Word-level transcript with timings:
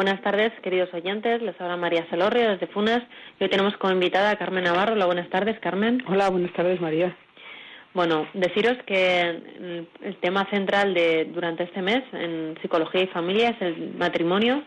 Buenas 0.00 0.22
tardes, 0.22 0.50
queridos 0.62 0.88
oyentes. 0.94 1.42
Les 1.42 1.60
habla 1.60 1.76
María 1.76 2.06
Celorrio 2.08 2.52
desde 2.52 2.68
Funas 2.68 3.02
y 3.38 3.44
hoy 3.44 3.50
tenemos 3.50 3.76
como 3.76 3.92
invitada 3.92 4.30
a 4.30 4.36
Carmen 4.36 4.64
Navarro. 4.64 4.94
Hola, 4.94 5.04
buenas 5.04 5.28
tardes, 5.28 5.60
Carmen. 5.60 6.02
Hola, 6.08 6.30
buenas 6.30 6.54
tardes, 6.54 6.80
María. 6.80 7.14
Bueno, 7.92 8.26
deciros 8.32 8.78
que 8.86 9.20
el 10.00 10.16
tema 10.22 10.48
central 10.48 10.94
de 10.94 11.26
durante 11.26 11.64
este 11.64 11.82
mes 11.82 12.02
en 12.14 12.56
psicología 12.62 13.02
y 13.02 13.08
familia 13.08 13.50
es 13.50 13.60
el 13.60 13.92
matrimonio 13.98 14.62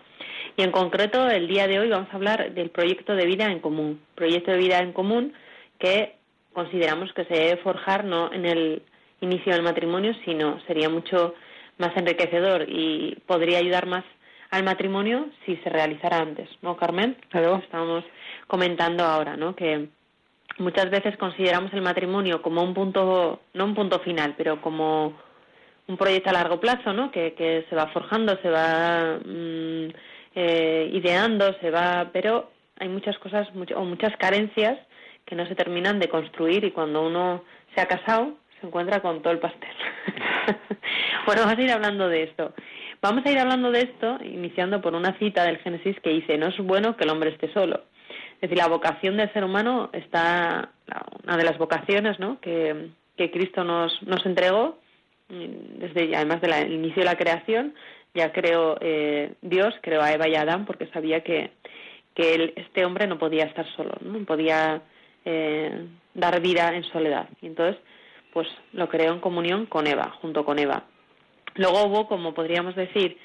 y 0.55 0.61
en 0.61 0.69
concreto 0.69 1.27
el 1.27 1.47
día 1.47 1.67
de 1.67 1.79
hoy 1.79 1.89
vamos 1.89 2.09
a 2.11 2.15
hablar 2.15 2.53
del 2.53 2.69
proyecto 2.69 3.15
de 3.15 3.25
vida 3.25 3.51
en 3.51 3.59
común. 3.59 4.01
Proyecto 4.13 4.51
de 4.51 4.57
vida 4.57 4.77
en 4.81 4.93
común 4.93 5.33
que 5.79 6.13
consideramos 6.53 7.11
que 7.13 7.25
se 7.25 7.33
debe 7.33 7.57
forjar 7.63 8.05
no 8.05 8.31
en 8.31 8.45
el 8.45 8.83
inicio 9.19 9.53
del 9.53 9.63
matrimonio, 9.63 10.13
sino 10.25 10.61
sería 10.67 10.89
mucho 10.89 11.33
más 11.79 11.97
enriquecedor 11.97 12.67
y 12.69 13.17
podría 13.25 13.57
ayudar 13.57 13.87
más 13.87 14.03
al 14.53 14.63
matrimonio 14.63 15.29
si 15.45 15.55
se 15.57 15.69
realizara 15.69 16.19
antes, 16.19 16.47
¿no, 16.61 16.77
Carmen? 16.77 17.17
Claro. 17.29 17.57
Estamos 17.63 18.03
comentando 18.45 19.03
ahora, 19.03 19.35
¿no? 19.35 19.55
Que 19.55 19.87
muchas 20.59 20.91
veces 20.91 21.17
consideramos 21.17 21.73
el 21.73 21.81
matrimonio 21.81 22.43
como 22.43 22.61
un 22.61 22.75
punto, 22.75 23.41
no 23.55 23.65
un 23.65 23.73
punto 23.73 23.99
final, 24.01 24.35
pero 24.37 24.61
como 24.61 25.17
un 25.87 25.97
proyecto 25.97 26.29
a 26.29 26.33
largo 26.33 26.59
plazo, 26.59 26.93
¿no? 26.93 27.09
Que, 27.09 27.33
que 27.33 27.65
se 27.67 27.75
va 27.75 27.87
forjando, 27.87 28.37
se 28.43 28.49
va 28.51 29.17
mm, 29.25 29.87
eh, 30.35 30.89
ideando, 30.93 31.55
se 31.59 31.71
va, 31.71 32.11
pero 32.13 32.51
hay 32.77 32.89
muchas 32.89 33.17
cosas 33.17 33.47
o 33.75 33.85
muchas 33.85 34.15
carencias 34.17 34.77
que 35.25 35.35
no 35.35 35.47
se 35.47 35.55
terminan 35.55 35.99
de 35.99 36.09
construir 36.09 36.63
y 36.63 36.71
cuando 36.71 37.01
uno 37.07 37.43
se 37.73 37.81
ha 37.81 37.87
casado 37.87 38.33
se 38.61 38.67
encuentra 38.67 39.01
con 39.01 39.23
todo 39.23 39.33
el 39.33 39.39
pastel. 39.39 39.75
bueno, 41.25 41.41
vamos 41.41 41.57
a 41.57 41.61
ir 41.61 41.71
hablando 41.71 42.07
de 42.07 42.23
esto. 42.23 42.53
Vamos 43.03 43.25
a 43.25 43.31
ir 43.31 43.37
hablando 43.37 43.69
de 43.69 43.81
esto, 43.81 44.17
iniciando 44.23 44.79
por 44.79 44.95
una 44.95 45.19
cita 45.19 45.43
del 45.43 45.57
Génesis 45.57 45.99
que 45.99 46.11
dice, 46.11 46.37
no 46.37 46.47
es 46.47 46.57
bueno 46.57 46.95
que 46.95 47.03
el 47.03 47.09
hombre 47.09 47.31
esté 47.31 47.51
solo. 47.51 47.81
Es 48.35 48.49
decir, 48.49 48.57
la 48.57 48.69
vocación 48.69 49.17
del 49.17 49.31
ser 49.33 49.43
humano 49.43 49.89
está, 49.91 50.69
una 51.21 51.35
de 51.35 51.43
las 51.43 51.57
vocaciones 51.57 52.17
¿no? 52.19 52.39
que, 52.39 52.91
que 53.17 53.29
Cristo 53.29 53.65
nos, 53.65 54.01
nos 54.03 54.25
entregó, 54.25 54.79
desde 55.27 56.15
además 56.15 56.39
del 56.39 56.71
inicio 56.71 57.01
de 57.01 57.09
la 57.09 57.17
creación, 57.17 57.73
ya 58.13 58.31
creó 58.31 58.77
eh, 58.79 59.33
Dios, 59.41 59.75
creó 59.81 60.01
a 60.01 60.13
Eva 60.13 60.29
y 60.29 60.35
a 60.35 60.43
Adán 60.43 60.65
porque 60.65 60.87
sabía 60.87 61.25
que, 61.25 61.51
que 62.15 62.53
este 62.55 62.85
hombre 62.85 63.05
no 63.05 63.19
podía 63.19 63.43
estar 63.43 63.65
solo, 63.75 63.91
no 63.99 64.23
podía 64.23 64.81
eh, 65.25 65.87
dar 66.13 66.39
vida 66.39 66.73
en 66.73 66.85
soledad. 66.85 67.27
Y 67.41 67.47
entonces, 67.47 67.81
pues 68.31 68.47
lo 68.71 68.87
creó 68.87 69.11
en 69.11 69.19
comunión 69.19 69.65
con 69.65 69.87
Eva, 69.87 70.15
junto 70.21 70.45
con 70.45 70.57
Eva. 70.57 70.85
Luego 71.55 71.85
hubo, 71.85 72.07
como 72.07 72.33
podríamos 72.33 72.75
decir, 72.75 73.17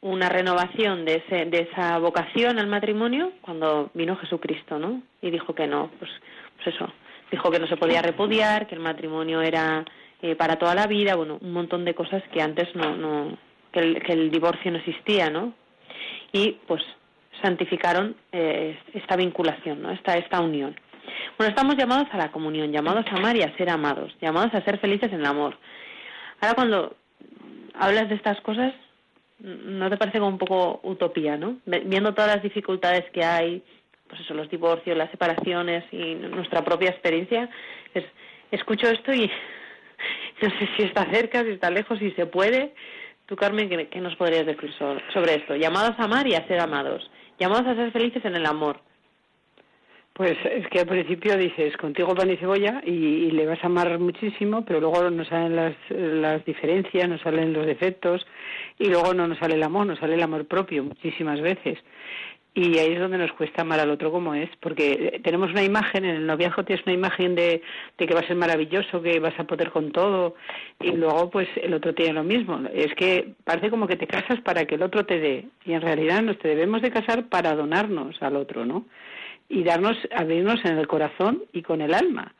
una 0.00 0.28
renovación 0.28 1.04
de, 1.04 1.16
ese, 1.16 1.46
de 1.46 1.68
esa 1.70 1.98
vocación 1.98 2.58
al 2.58 2.66
matrimonio 2.66 3.32
cuando 3.40 3.90
vino 3.94 4.16
Jesucristo, 4.16 4.78
¿no? 4.78 5.02
Y 5.20 5.30
dijo 5.30 5.54
que 5.54 5.66
no, 5.66 5.90
pues, 5.98 6.10
pues 6.56 6.74
eso, 6.74 6.92
dijo 7.30 7.50
que 7.50 7.58
no 7.58 7.66
se 7.66 7.76
podía 7.76 8.02
repudiar, 8.02 8.66
que 8.66 8.74
el 8.74 8.80
matrimonio 8.80 9.40
era 9.42 9.84
eh, 10.22 10.36
para 10.36 10.56
toda 10.56 10.74
la 10.74 10.86
vida, 10.86 11.16
bueno, 11.16 11.38
un 11.40 11.52
montón 11.52 11.84
de 11.84 11.94
cosas 11.94 12.22
que 12.32 12.40
antes 12.40 12.74
no, 12.74 12.96
no 12.96 13.38
que, 13.72 13.80
el, 13.80 14.02
que 14.02 14.12
el 14.12 14.30
divorcio 14.30 14.70
no 14.70 14.78
existía, 14.78 15.30
¿no? 15.30 15.54
Y 16.32 16.52
pues 16.66 16.82
santificaron 17.42 18.16
eh, 18.32 18.78
esta 18.94 19.16
vinculación, 19.16 19.82
¿no? 19.82 19.90
Esta, 19.90 20.16
esta 20.16 20.40
unión. 20.40 20.78
Bueno, 21.38 21.50
estamos 21.50 21.76
llamados 21.76 22.08
a 22.12 22.16
la 22.16 22.32
comunión, 22.32 22.72
llamados 22.72 23.06
a 23.10 23.16
amar 23.16 23.36
y 23.36 23.42
a 23.42 23.56
ser 23.56 23.70
amados, 23.70 24.12
llamados 24.20 24.54
a 24.54 24.64
ser 24.64 24.78
felices 24.78 25.12
en 25.12 25.20
el 25.20 25.26
amor. 25.26 25.56
Ahora 26.40 26.54
cuando 26.54 26.96
hablas 27.78 28.08
de 28.08 28.14
estas 28.14 28.40
cosas, 28.40 28.72
¿no 29.38 29.90
te 29.90 29.96
parece 29.96 30.18
como 30.18 30.30
un 30.30 30.38
poco 30.38 30.80
utopía, 30.82 31.36
no? 31.36 31.58
Viendo 31.64 32.14
todas 32.14 32.34
las 32.34 32.42
dificultades 32.42 33.04
que 33.12 33.24
hay, 33.24 33.62
pues 34.08 34.20
eso, 34.20 34.34
los 34.34 34.50
divorcios, 34.50 34.96
las 34.96 35.10
separaciones 35.10 35.84
y 35.92 36.14
nuestra 36.14 36.64
propia 36.64 36.90
experiencia, 36.90 37.48
es, 37.94 38.04
escucho 38.50 38.88
esto 38.88 39.12
y 39.12 39.30
no 40.42 40.50
sé 40.50 40.68
si 40.76 40.82
está 40.84 41.04
cerca, 41.10 41.42
si 41.42 41.50
está 41.50 41.70
lejos, 41.70 41.98
si 41.98 42.10
se 42.12 42.26
puede. 42.26 42.74
Tú, 43.26 43.36
Carmen, 43.36 43.68
¿qué, 43.68 43.88
qué 43.88 44.00
nos 44.00 44.16
podrías 44.16 44.46
decir 44.46 44.72
sobre 44.72 45.34
esto? 45.34 45.56
Llamados 45.56 45.98
a 45.98 46.04
amar 46.04 46.26
y 46.26 46.34
a 46.34 46.46
ser 46.46 46.60
amados. 46.60 47.10
Llamados 47.38 47.66
a 47.66 47.74
ser 47.74 47.92
felices 47.92 48.24
en 48.24 48.36
el 48.36 48.46
amor. 48.46 48.80
Pues 50.16 50.38
es 50.50 50.66
que 50.68 50.80
al 50.80 50.86
principio 50.86 51.36
dices, 51.36 51.76
contigo 51.76 52.14
pan 52.14 52.30
y 52.30 52.38
cebolla 52.38 52.80
y, 52.86 53.30
le 53.32 53.44
vas 53.44 53.62
a 53.62 53.66
amar 53.66 53.98
muchísimo, 53.98 54.64
pero 54.64 54.80
luego 54.80 55.10
nos 55.10 55.28
salen 55.28 55.54
las, 55.54 55.74
las 55.90 56.42
diferencias, 56.46 57.06
nos 57.06 57.20
salen 57.20 57.52
los 57.52 57.66
defectos 57.66 58.26
y 58.78 58.86
luego 58.88 59.12
no 59.12 59.28
nos 59.28 59.36
sale 59.36 59.56
el 59.56 59.62
amor, 59.62 59.86
nos 59.86 59.98
sale 59.98 60.14
el 60.14 60.22
amor 60.22 60.46
propio 60.46 60.84
muchísimas 60.84 61.42
veces. 61.42 61.78
Y 62.54 62.78
ahí 62.78 62.94
es 62.94 62.98
donde 62.98 63.18
nos 63.18 63.30
cuesta 63.32 63.60
amar 63.60 63.78
al 63.78 63.90
otro 63.90 64.10
como 64.10 64.34
es, 64.34 64.48
porque 64.60 65.20
tenemos 65.22 65.50
una 65.50 65.62
imagen, 65.62 66.06
en 66.06 66.16
el 66.16 66.26
noviazgo 66.26 66.64
tienes 66.64 66.86
una 66.86 66.94
imagen 66.94 67.34
de, 67.34 67.60
de 67.98 68.06
que 68.06 68.14
va 68.14 68.20
a 68.20 68.26
ser 68.26 68.36
maravilloso, 68.36 69.02
que 69.02 69.20
vas 69.20 69.38
a 69.38 69.44
poder 69.44 69.70
con 69.70 69.92
todo, 69.92 70.34
y 70.80 70.92
luego 70.92 71.28
pues 71.28 71.46
el 71.62 71.74
otro 71.74 71.92
tiene 71.94 72.14
lo 72.14 72.24
mismo. 72.24 72.62
Es 72.72 72.94
que 72.94 73.34
parece 73.44 73.68
como 73.68 73.86
que 73.86 73.96
te 73.96 74.06
casas 74.06 74.40
para 74.40 74.64
que 74.64 74.76
el 74.76 74.82
otro 74.82 75.04
te 75.04 75.20
dé, 75.20 75.44
y 75.66 75.74
en 75.74 75.82
realidad 75.82 76.22
nos 76.22 76.38
debemos 76.38 76.80
de 76.80 76.90
casar 76.90 77.28
para 77.28 77.54
donarnos 77.54 78.16
al 78.22 78.36
otro, 78.36 78.64
¿no? 78.64 78.86
Y 79.48 79.62
darnos, 79.62 79.96
abrirnos 80.14 80.64
en 80.64 80.78
el 80.78 80.86
corazón 80.86 81.44
y 81.52 81.62
con 81.62 81.80
el 81.80 81.94
alma. 81.94 82.34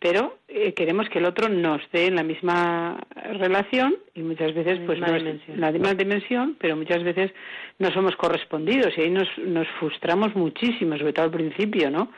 Pero 0.00 0.38
eh, 0.46 0.74
queremos 0.74 1.08
que 1.08 1.18
el 1.18 1.24
otro 1.24 1.48
nos 1.48 1.80
dé 1.90 2.06
en 2.06 2.14
la 2.14 2.22
misma 2.22 3.00
relación 3.32 3.96
y 4.14 4.22
muchas 4.22 4.54
veces 4.54 4.78
pues 4.86 5.00
no 5.00 5.12
dimensión. 5.12 5.60
la 5.60 5.72
misma 5.72 5.94
dimensión, 5.94 6.56
pero 6.60 6.76
muchas 6.76 7.02
veces 7.02 7.32
no 7.80 7.90
somos 7.90 8.14
correspondidos 8.14 8.96
y 8.96 9.00
ahí 9.00 9.10
nos, 9.10 9.28
nos 9.38 9.66
frustramos 9.80 10.36
muchísimo, 10.36 10.96
sobre 10.96 11.12
todo 11.12 11.24
al 11.24 11.32
principio, 11.32 11.90
¿no? 11.90 12.12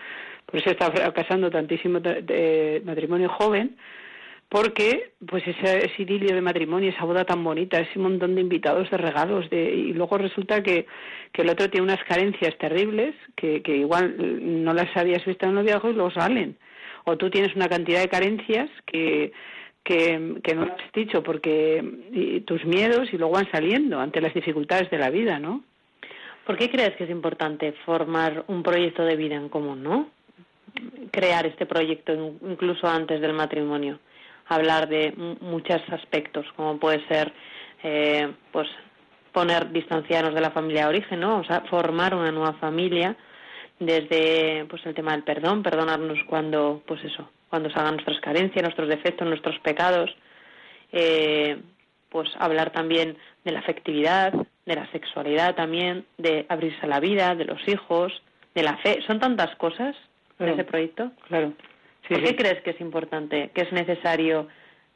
Por 0.44 0.60
eso 0.60 0.70
está 0.70 0.91
fracasando 0.91 1.48
tantísimo 1.48 2.00
de 2.00 2.82
matrimonio 2.84 3.31
joven, 3.31 3.76
porque 4.50 5.12
pues 5.28 5.47
ese, 5.47 5.87
ese, 5.87 6.03
idilio 6.03 6.34
de 6.34 6.41
matrimonio, 6.41 6.91
esa 6.91 7.05
boda 7.05 7.25
tan 7.25 7.43
bonita, 7.44 7.78
ese 7.78 8.00
montón 8.00 8.34
de 8.34 8.41
invitados, 8.41 8.91
de 8.91 8.97
regalos, 8.97 9.49
de, 9.49 9.62
y 9.72 9.93
luego 9.93 10.19
resulta 10.19 10.61
que, 10.61 10.87
que 11.33 11.43
el 11.43 11.50
otro 11.50 11.71
tiene 11.71 11.84
unas 11.84 12.03
carencias 12.03 12.59
terribles 12.59 13.15
que, 13.37 13.62
que 13.62 13.77
igual 13.77 14.16
no 14.65 14.75
las 14.75 14.94
habías 14.97 15.25
visto 15.25 15.47
en 15.47 15.50
el 15.50 15.55
noviazgo 15.55 15.91
y 15.91 15.93
luego 15.93 16.11
salen. 16.11 16.59
O 17.05 17.16
tú 17.16 17.31
tienes 17.31 17.55
una 17.55 17.69
cantidad 17.69 18.00
de 18.00 18.09
carencias 18.09 18.69
que, 18.87 19.31
que, 19.84 20.41
que 20.43 20.55
no 20.56 20.62
has 20.62 20.93
dicho 20.93 21.22
porque 21.22 22.43
tus 22.44 22.65
miedos 22.65 23.09
y 23.12 23.19
luego 23.19 23.34
van 23.34 23.50
saliendo 23.53 24.00
ante 24.00 24.21
las 24.21 24.34
dificultades 24.34 24.91
de 24.91 24.99
la 24.99 25.11
vida, 25.11 25.38
¿no? 25.38 25.62
¿Por 26.44 26.56
qué 26.59 26.69
crees 26.69 26.97
que 26.97 27.05
es 27.05 27.11
importante 27.11 27.72
formar 27.87 28.43
un 28.49 28.65
proyecto 28.65 29.05
de 29.05 29.15
vida 29.15 29.37
en 29.37 29.49
común, 29.49 29.84
no? 29.84 30.11
Crear 31.12 31.47
este 31.47 31.67
proyecto 31.67 32.12
incluso 32.43 32.88
antes 32.88 33.20
del 33.20 33.32
matrimonio 33.32 34.00
hablar 34.55 34.88
de 34.88 35.12
muchos 35.41 35.81
aspectos, 35.91 36.47
como 36.56 36.79
puede 36.79 37.06
ser, 37.08 37.32
eh, 37.82 38.32
pues, 38.52 38.69
poner, 39.32 39.70
distanciarnos 39.70 40.35
de 40.35 40.41
la 40.41 40.50
familia 40.50 40.82
de 40.82 40.88
origen, 40.88 41.20
¿no? 41.20 41.38
O 41.38 41.44
sea, 41.44 41.62
formar 41.70 42.14
una 42.14 42.32
nueva 42.32 42.55
familia 42.55 43.17
desde, 43.79 44.67
pues, 44.69 44.85
el 44.87 44.94
tema 44.94 45.12
del 45.12 45.23
perdón, 45.23 45.62
perdonarnos 45.62 46.19
cuando, 46.26 46.82
pues 46.87 47.02
eso, 47.05 47.31
cuando 47.49 47.70
salgan 47.70 47.94
nuestras 47.94 48.20
carencias, 48.20 48.62
nuestros 48.62 48.88
defectos, 48.88 49.26
nuestros 49.26 49.58
pecados, 49.61 50.11
eh, 50.93 51.61
pues 52.08 52.29
hablar 52.38 52.70
también 52.73 53.17
de 53.44 53.52
la 53.52 53.61
afectividad, 53.61 54.32
de 54.67 54.75
la 54.75 54.91
sexualidad 54.91 55.55
también, 55.55 56.05
de 56.19 56.44
abrirse 56.49 56.81
a 56.82 56.88
la 56.88 57.00
vida, 57.00 57.35
de 57.35 57.44
los 57.44 57.67
hijos, 57.69 58.12
de 58.55 58.62
la 58.62 58.76
fe. 58.79 59.00
Son 59.06 59.20
tantas 59.20 59.55
cosas 59.56 59.97
claro, 60.37 60.55
de 60.55 60.61
ese 60.61 60.70
proyecto. 60.70 61.12
Claro. 61.29 61.52
Sí, 62.11 62.17
¿Por 62.17 62.25
qué 62.25 62.31
sí. 62.31 62.37
crees 62.37 62.61
que 62.62 62.71
es 62.71 62.81
importante, 62.81 63.51
que 63.55 63.62
es 63.62 63.73
necesario 63.73 64.49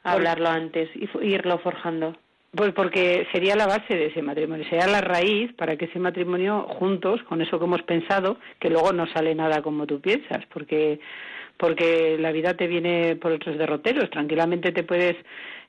hablarlo 0.03 0.47
Por... 0.47 0.55
antes 0.55 0.89
y 0.95 1.07
irlo 1.25 1.59
forjando? 1.59 2.13
Pues 2.53 2.73
porque 2.73 3.25
sería 3.31 3.55
la 3.55 3.67
base 3.67 3.95
de 3.95 4.07
ese 4.07 4.21
matrimonio, 4.21 4.65
sería 4.69 4.87
la 4.87 4.99
raíz 4.99 5.53
para 5.53 5.77
que 5.77 5.85
ese 5.85 5.99
matrimonio 5.99 6.63
juntos, 6.67 7.23
con 7.23 7.41
eso 7.41 7.57
que 7.57 7.65
hemos 7.65 7.83
pensado, 7.83 8.37
que 8.59 8.69
luego 8.69 8.91
no 8.91 9.07
sale 9.07 9.33
nada 9.33 9.61
como 9.61 9.87
tú 9.87 10.01
piensas, 10.01 10.45
porque 10.53 10.99
porque 11.57 12.17
la 12.19 12.33
vida 12.33 12.53
te 12.55 12.67
viene 12.67 13.15
por 13.15 13.31
otros 13.31 13.57
derroteros. 13.57 14.09
Tranquilamente 14.09 14.73
te 14.73 14.83
puedes 14.83 15.15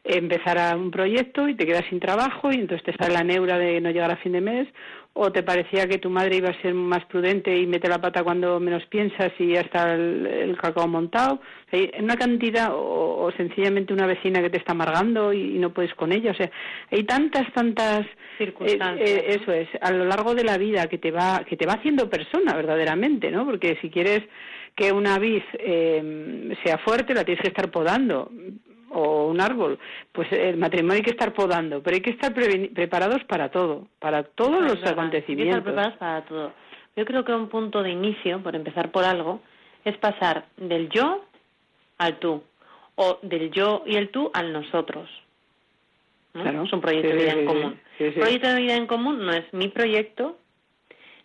empezar 0.03 0.59
a 0.59 0.75
un 0.75 0.91
proyecto 0.91 1.49
y 1.49 1.55
te 1.55 1.65
quedas 1.65 1.85
sin 1.89 2.01
trabajo 2.01 2.51
y 2.51 2.57
entonces 2.57 2.85
te 2.85 2.97
sale 2.97 3.15
la 3.15 3.23
neura 3.23 3.57
de 3.57 3.81
no 3.81 3.91
llegar 3.91 4.11
a 4.11 4.17
fin 4.17 4.33
de 4.33 4.41
mes 4.41 4.69
o 5.19 5.33
te 5.33 5.43
parecía 5.43 5.89
que 5.89 5.97
tu 5.97 6.11
madre 6.11 6.37
iba 6.37 6.51
a 6.51 6.61
ser 6.61 6.75
más 6.75 7.03
prudente 7.07 7.57
y 7.57 7.67
mete 7.67 7.89
la 7.89 8.01
pata 8.01 8.23
cuando 8.23 8.61
menos 8.61 8.85
piensas 8.87 9.33
y 9.39 9.55
ya 9.55 9.61
está 9.61 9.95
el, 9.95 10.57
cacao 10.61 10.87
montado. 10.87 11.41
Hay 11.73 11.91
una 11.99 12.17
cantidad, 12.17 12.69
o, 12.73 13.31
sencillamente 13.35 13.95
una 13.95 14.07
vecina 14.07 14.43
que 14.43 14.51
te 14.51 14.59
está 14.59 14.73
amargando 14.73 15.33
y, 15.33 15.59
no 15.59 15.73
puedes 15.73 15.95
con 15.95 16.13
ella. 16.13 16.33
O 16.33 16.35
sea, 16.35 16.51
hay 16.91 17.05
tantas, 17.05 17.51
tantas 17.55 18.07
circunstancias. 18.37 19.09
Eh, 19.09 19.25
eh, 19.27 19.39
eso 19.41 19.53
es, 19.53 19.69
a 19.81 19.91
lo 19.91 20.05
largo 20.05 20.35
de 20.35 20.45
la 20.45 20.59
vida 20.59 20.87
que 20.87 20.99
te 20.99 21.11
va, 21.11 21.45
que 21.49 21.57
te 21.57 21.65
va 21.65 21.75
haciendo 21.75 22.11
persona 22.11 22.55
verdaderamente, 22.55 23.31
¿no? 23.31 23.47
Porque 23.47 23.79
si 23.81 23.89
quieres 23.89 24.23
que 24.75 24.93
una 24.93 25.19
vid 25.19 25.43
eh, 25.55 26.55
sea 26.63 26.77
fuerte, 26.79 27.15
la 27.15 27.25
tienes 27.25 27.41
que 27.41 27.49
estar 27.49 27.71
podando 27.71 28.31
o 28.97 29.27
un 29.27 29.43
árbol, 29.43 29.79
pues 30.11 30.33
el 30.33 30.57
matrimonio 30.57 30.97
hay 30.97 31.03
que 31.03 31.11
estar 31.11 31.35
podando, 31.35 31.83
pero 31.83 31.97
hay 31.97 32.01
que 32.01 32.11
estar 32.11 32.33
preparados 32.33 33.23
para 33.25 33.51
todo, 33.51 33.89
para 33.99 34.23
todos 34.23 34.63
los 34.63 34.83
acontecimientos. 34.85 35.29
Hay 35.29 35.37
que 35.37 35.49
estar 35.51 35.63
preparados 35.63 35.99
para 35.99 36.25
todo. 36.25 36.53
Yo 36.97 37.05
creo 37.05 37.23
que 37.23 37.33
un 37.33 37.51
punto 37.51 37.83
de 37.83 37.91
inicio, 37.91 38.43
por 38.43 38.57
empezar 38.57 38.91
por 38.91 39.05
algo, 39.05 39.41
es 39.85 39.99
pasar 39.99 40.47
del 40.57 40.89
yo 40.89 41.27
al 41.99 42.19
tú, 42.19 42.43
o 42.95 43.19
del 43.21 43.51
yo 43.51 43.83
y 43.85 43.97
el 43.97 44.09
tú 44.09 44.31
al 44.33 44.51
nosotros. 44.55 45.11
¿no? 46.33 46.65
es 46.65 46.73
un 46.73 46.81
proyecto 46.81 47.09
de 47.09 47.17
vida 47.17 47.33
en 47.33 47.47
común. 47.47 47.81
el 47.99 48.15
proyecto 48.15 48.49
de 48.49 48.61
vida 48.63 48.77
en 48.77 48.87
común 48.87 49.27
no 49.27 49.33
es 49.33 49.45
mi 49.53 49.69
proyecto, 49.69 50.39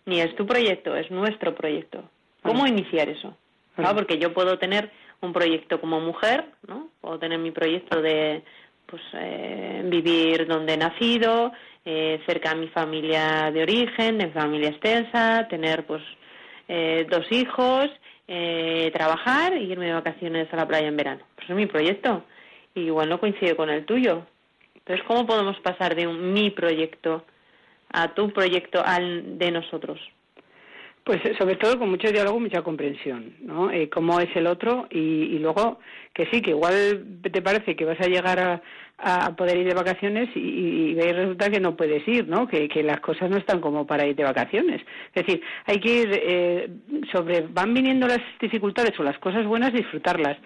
ni 0.04 0.20
es 0.20 0.36
tu 0.36 0.44
proyecto, 0.44 0.94
es 0.94 1.10
nuestro 1.10 1.54
proyecto. 1.54 2.04
¿Cómo 2.42 2.66
iniciar 2.66 3.08
eso? 3.08 3.34
Porque 3.76 4.18
yo 4.18 4.34
puedo 4.34 4.58
tener 4.58 4.90
un 5.22 5.32
proyecto 5.32 5.80
como 5.80 6.00
mujer, 6.00 6.44
¿no? 6.66 6.88
Puedo 7.00 7.18
tener 7.18 7.38
mi 7.38 7.52
proyecto 7.52 8.02
de 8.02 8.42
pues 8.86 9.02
eh, 9.14 9.82
vivir 9.86 10.46
donde 10.46 10.74
he 10.74 10.76
nacido, 10.76 11.52
eh, 11.84 12.20
cerca 12.26 12.50
de 12.50 12.60
mi 12.60 12.68
familia 12.68 13.50
de 13.50 13.62
origen, 13.62 14.18
de 14.18 14.26
mi 14.26 14.32
familia 14.32 14.68
extensa, 14.68 15.46
tener 15.48 15.86
pues 15.86 16.02
eh, 16.68 17.06
dos 17.10 17.24
hijos, 17.30 17.88
trabajar 18.94 19.54
y 19.58 19.70
irme 19.70 19.86
de 19.86 19.92
vacaciones 19.92 20.48
a 20.52 20.56
la 20.56 20.66
playa 20.66 20.88
en 20.88 20.96
verano. 20.96 21.22
Pues 21.34 21.50
es 21.50 21.56
mi 21.56 21.66
proyecto. 21.66 22.24
Y 22.74 22.82
igual 22.82 23.10
no 23.10 23.20
coincide 23.20 23.54
con 23.56 23.68
el 23.68 23.84
tuyo. 23.84 24.24
Entonces, 24.74 25.04
¿cómo 25.06 25.26
podemos 25.26 25.58
pasar 25.60 25.94
de 25.94 26.06
un 26.06 26.32
mi 26.32 26.50
proyecto 26.50 27.24
a 27.92 28.14
tu 28.14 28.30
proyecto 28.32 28.82
al 28.82 29.38
de 29.38 29.50
nosotros? 29.50 30.00
Pues 31.04 31.18
eh, 31.24 31.34
sobre 31.36 31.56
todo 31.56 31.78
con 31.78 31.90
mucho 31.90 32.12
diálogo, 32.12 32.38
mucha 32.38 32.62
comprensión, 32.62 33.34
¿no? 33.40 33.70
Eh, 33.72 33.88
cómo 33.88 34.20
es 34.20 34.34
el 34.36 34.46
otro 34.46 34.86
y, 34.90 35.38
luego 35.38 35.80
que 36.14 36.26
sí, 36.30 36.40
que 36.40 36.50
igual 36.50 37.18
te 37.22 37.42
parece 37.42 37.74
que 37.74 37.84
vas 37.84 38.00
a 38.00 38.06
llegar 38.06 38.38
a, 38.38 38.62
poder 39.36 39.58
ir 39.58 39.66
de 39.66 39.74
vacaciones 39.74 40.28
y, 40.36 40.38
y, 40.38 40.94
resulta 40.94 41.50
que 41.50 41.58
no 41.58 41.74
puedes 41.74 42.06
ir, 42.06 42.28
¿no? 42.28 42.46
Que, 42.46 42.68
las 42.84 43.00
cosas 43.00 43.28
no 43.30 43.36
están 43.36 43.60
como 43.60 43.84
para 43.84 44.06
ir 44.06 44.14
de 44.14 44.22
vacaciones. 44.22 44.80
Es 45.12 45.26
decir, 45.26 45.42
hay 45.66 45.80
que 45.80 46.02
ir 46.02 46.08
eh, 46.12 46.70
sobre, 47.10 47.40
van 47.40 47.74
viniendo 47.74 48.06
las 48.06 48.20
dificultades 48.40 48.92
o 49.00 49.02
las 49.02 49.18
cosas 49.18 49.44
buenas, 49.44 49.72
disfrutarlas 49.72 50.38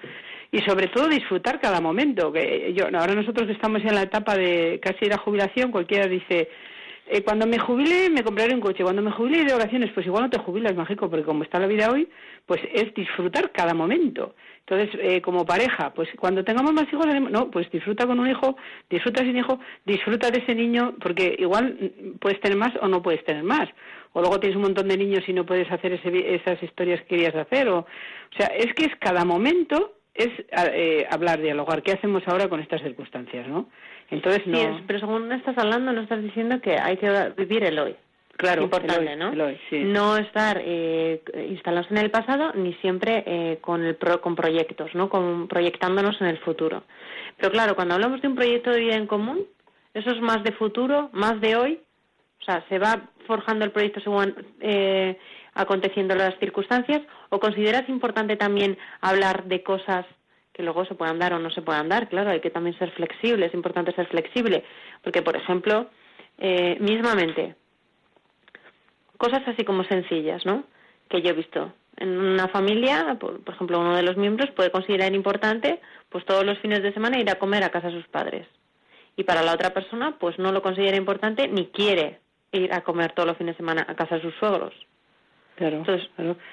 y 0.50 0.60
sobre 0.60 0.86
todo 0.86 1.06
disfrutar 1.08 1.60
cada 1.60 1.82
momento. 1.82 2.32
Que 2.32 2.72
yo 2.74 2.86
ahora 2.98 3.14
nosotros 3.14 3.50
estamos 3.50 3.82
en 3.82 3.94
la 3.94 4.02
etapa 4.02 4.34
de 4.34 4.80
casi 4.82 5.04
ir 5.04 5.12
a 5.12 5.18
jubilación, 5.18 5.70
cualquiera 5.70 6.06
dice 6.06 6.48
eh, 7.08 7.22
cuando 7.22 7.46
me 7.46 7.58
jubile 7.58 8.10
me 8.10 8.24
compraré 8.24 8.54
un 8.54 8.60
coche, 8.60 8.82
cuando 8.82 9.02
me 9.02 9.12
jubile 9.12 9.44
de 9.44 9.54
oraciones, 9.54 9.90
pues 9.92 10.06
igual 10.06 10.24
no 10.24 10.30
te 10.30 10.38
jubilas, 10.38 10.74
mágico, 10.74 11.08
porque 11.08 11.24
como 11.24 11.44
está 11.44 11.58
la 11.58 11.66
vida 11.66 11.90
hoy, 11.90 12.08
pues 12.46 12.60
es 12.72 12.92
disfrutar 12.94 13.52
cada 13.52 13.74
momento. 13.74 14.34
Entonces, 14.68 14.98
eh, 15.00 15.20
como 15.20 15.46
pareja, 15.46 15.94
pues 15.94 16.08
cuando 16.18 16.42
tengamos 16.44 16.72
más 16.72 16.92
hijos, 16.92 17.06
no, 17.30 17.50
pues 17.52 17.70
disfruta 17.70 18.04
con 18.06 18.18
un 18.18 18.28
hijo, 18.28 18.56
disfruta 18.90 19.22
sin 19.22 19.36
hijo, 19.36 19.60
disfruta 19.84 20.30
de 20.30 20.40
ese 20.40 20.56
niño, 20.56 20.96
porque 21.00 21.36
igual 21.38 21.78
mm, 21.80 22.18
puedes 22.18 22.40
tener 22.40 22.58
más 22.58 22.72
o 22.80 22.88
no 22.88 23.00
puedes 23.02 23.24
tener 23.24 23.44
más. 23.44 23.68
O 24.12 24.20
luego 24.20 24.40
tienes 24.40 24.56
un 24.56 24.62
montón 24.62 24.88
de 24.88 24.96
niños 24.96 25.22
y 25.28 25.32
no 25.32 25.46
puedes 25.46 25.70
hacer 25.70 25.92
esas 25.92 26.62
historias 26.62 27.00
que 27.02 27.06
querías 27.06 27.36
hacer. 27.36 27.68
O, 27.68 27.86
sea, 28.36 28.46
es 28.48 28.72
que 28.74 28.86
es 28.86 28.96
cada 28.98 29.24
momento 29.24 29.92
es 30.14 30.30
eh, 30.72 31.06
hablar, 31.10 31.40
dialogar. 31.40 31.82
¿Qué 31.82 31.92
hacemos 31.92 32.22
ahora 32.26 32.48
con 32.48 32.60
estas 32.60 32.80
circunstancias, 32.80 33.46
no? 33.46 33.68
Entonces 34.10 34.46
no. 34.46 34.58
pero 34.86 35.00
según 35.00 35.32
estás 35.32 35.58
hablando, 35.58 35.92
no 35.92 36.02
estás 36.02 36.22
diciendo 36.22 36.60
que 36.60 36.78
hay 36.78 36.96
que 36.96 37.32
vivir 37.36 37.64
el 37.64 37.78
hoy. 37.78 37.96
Claro, 38.36 38.62
importante, 38.64 39.16
¿no? 39.16 39.32
No 39.70 40.16
estar 40.18 40.60
eh, 40.62 41.22
instalados 41.48 41.90
en 41.90 41.96
el 41.96 42.10
pasado 42.10 42.52
ni 42.54 42.74
siempre 42.74 43.24
eh, 43.26 43.58
con 43.62 43.82
el 43.82 43.96
con 43.96 44.36
proyectos, 44.36 44.94
¿no? 44.94 45.08
Con 45.08 45.48
proyectándonos 45.48 46.20
en 46.20 46.26
el 46.26 46.38
futuro. 46.38 46.84
Pero 47.38 47.50
claro, 47.50 47.74
cuando 47.74 47.94
hablamos 47.94 48.20
de 48.20 48.28
un 48.28 48.34
proyecto 48.34 48.70
de 48.70 48.80
vida 48.80 48.96
en 48.96 49.06
común, 49.06 49.46
eso 49.94 50.10
es 50.10 50.20
más 50.20 50.44
de 50.44 50.52
futuro, 50.52 51.08
más 51.12 51.40
de 51.40 51.56
hoy. 51.56 51.80
O 52.42 52.44
sea, 52.44 52.62
se 52.68 52.78
va 52.78 53.08
forjando 53.26 53.64
el 53.64 53.72
proyecto 53.72 54.00
según 54.00 54.34
eh, 54.60 55.18
aconteciendo 55.54 56.14
las 56.14 56.38
circunstancias. 56.38 57.00
¿O 57.30 57.40
consideras 57.40 57.88
importante 57.88 58.36
también 58.36 58.76
hablar 59.00 59.44
de 59.44 59.62
cosas 59.62 60.04
que 60.56 60.62
luego 60.62 60.86
se 60.86 60.94
puedan 60.94 61.18
dar 61.18 61.34
o 61.34 61.38
no 61.38 61.50
se 61.50 61.60
puedan 61.60 61.90
dar. 61.90 62.08
Claro, 62.08 62.30
hay 62.30 62.40
que 62.40 62.50
también 62.50 62.78
ser 62.78 62.90
flexible, 62.92 63.44
es 63.44 63.52
importante 63.52 63.92
ser 63.92 64.06
flexible, 64.06 64.64
porque, 65.02 65.20
por 65.20 65.36
ejemplo, 65.36 65.90
eh, 66.38 66.78
mismamente, 66.80 67.56
cosas 69.18 69.46
así 69.46 69.64
como 69.64 69.84
sencillas, 69.84 70.46
¿no? 70.46 70.64
Que 71.10 71.20
yo 71.20 71.28
he 71.28 71.34
visto. 71.34 71.74
En 71.98 72.08
una 72.16 72.48
familia, 72.48 73.18
por, 73.20 73.42
ejemplo, 73.46 73.80
uno 73.80 73.96
de 73.96 74.02
los 74.02 74.16
miembros 74.16 74.50
puede 74.52 74.70
considerar 74.70 75.14
importante, 75.14 75.78
pues 76.08 76.24
todos 76.24 76.44
los 76.44 76.58
fines 76.60 76.82
de 76.82 76.94
semana 76.94 77.18
ir 77.18 77.28
a 77.28 77.38
comer 77.38 77.62
a 77.62 77.70
casa 77.70 77.88
de 77.88 77.98
sus 77.98 78.08
padres. 78.08 78.46
Y 79.14 79.24
para 79.24 79.42
la 79.42 79.52
otra 79.52 79.74
persona, 79.74 80.16
pues 80.18 80.38
no 80.38 80.52
lo 80.52 80.62
considera 80.62 80.96
importante 80.96 81.48
ni 81.48 81.66
quiere 81.66 82.20
ir 82.52 82.72
a 82.72 82.80
comer 82.80 83.12
todos 83.12 83.28
los 83.28 83.36
fines 83.36 83.56
de 83.56 83.58
semana 83.58 83.84
a 83.86 83.94
casa 83.94 84.14
de 84.14 84.22
sus 84.22 84.34
suegros. 84.36 84.72
Claro, 85.56 85.78
entonces, 85.78 86.08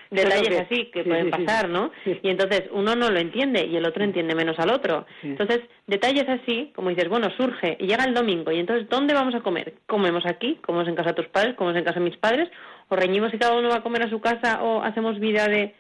detalles 0.10 0.62
así 0.62 0.86
que 0.86 1.04
pueden 1.04 1.30
pasar, 1.30 1.68
¿no? 1.68 1.92
Y 2.06 2.30
entonces 2.30 2.64
uno 2.72 2.96
no 2.96 3.10
lo 3.10 3.20
entiende 3.20 3.66
y 3.66 3.76
el 3.76 3.86
otro 3.86 4.02
entiende 4.02 4.34
menos 4.34 4.58
al 4.60 4.72
otro. 4.72 5.06
Entonces, 5.22 5.60
detalles 5.88 6.28
así, 6.30 6.72
como 6.74 6.88
dices, 6.88 7.10
bueno, 7.10 7.30
surge 7.36 7.76
y 7.82 7.88
llega 7.88 8.06
el 8.06 8.14
domingo 8.14 8.52
y 8.54 8.60
entonces, 8.60 8.88
¿dónde 8.88 9.14
vamos 9.14 9.36
a 9.36 9.42
comer? 9.42 9.74
¿Comemos 9.88 10.26
aquí? 10.26 10.58
¿Comemos 10.66 10.88
en 10.88 10.96
casa 10.96 11.10
de 11.10 11.16
tus 11.16 11.28
padres? 11.28 11.56
¿Comemos 11.56 11.78
en 11.78 11.84
casa 11.84 12.00
de 12.00 12.06
mis 12.06 12.18
padres? 12.18 12.50
¿O 12.88 12.96
reñimos 12.96 13.34
y 13.34 13.38
cada 13.38 13.58
uno 13.58 13.68
va 13.68 13.78
a 13.78 13.84
comer 13.84 14.04
a 14.04 14.10
su 14.10 14.22
casa 14.22 14.64
o 14.64 14.82
hacemos 14.82 15.20
vida 15.20 15.50
de... 15.50 15.76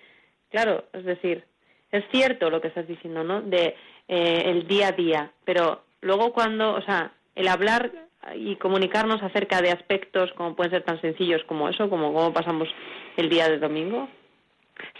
Claro, 0.51 0.83
es 0.91 1.05
decir, 1.05 1.45
es 1.91 2.03
cierto 2.11 2.49
lo 2.49 2.59
que 2.59 2.67
estás 2.67 2.87
diciendo, 2.87 3.23
¿no? 3.23 3.41
De 3.41 3.75
eh, 4.09 4.43
el 4.47 4.67
día 4.67 4.89
a 4.89 4.91
día, 4.91 5.31
pero 5.45 5.83
luego 6.01 6.33
cuando, 6.33 6.73
o 6.73 6.81
sea, 6.81 7.13
el 7.35 7.47
hablar 7.47 7.89
y 8.35 8.55
comunicarnos 8.55 9.21
acerca 9.21 9.61
de 9.61 9.71
aspectos 9.71 10.31
como 10.33 10.55
pueden 10.55 10.71
ser 10.71 10.83
tan 10.83 11.01
sencillos 11.01 11.43
como 11.45 11.69
eso, 11.69 11.89
como 11.89 12.13
cómo 12.13 12.33
pasamos 12.33 12.69
el 13.17 13.29
día 13.29 13.49
de 13.49 13.59
domingo. 13.59 14.09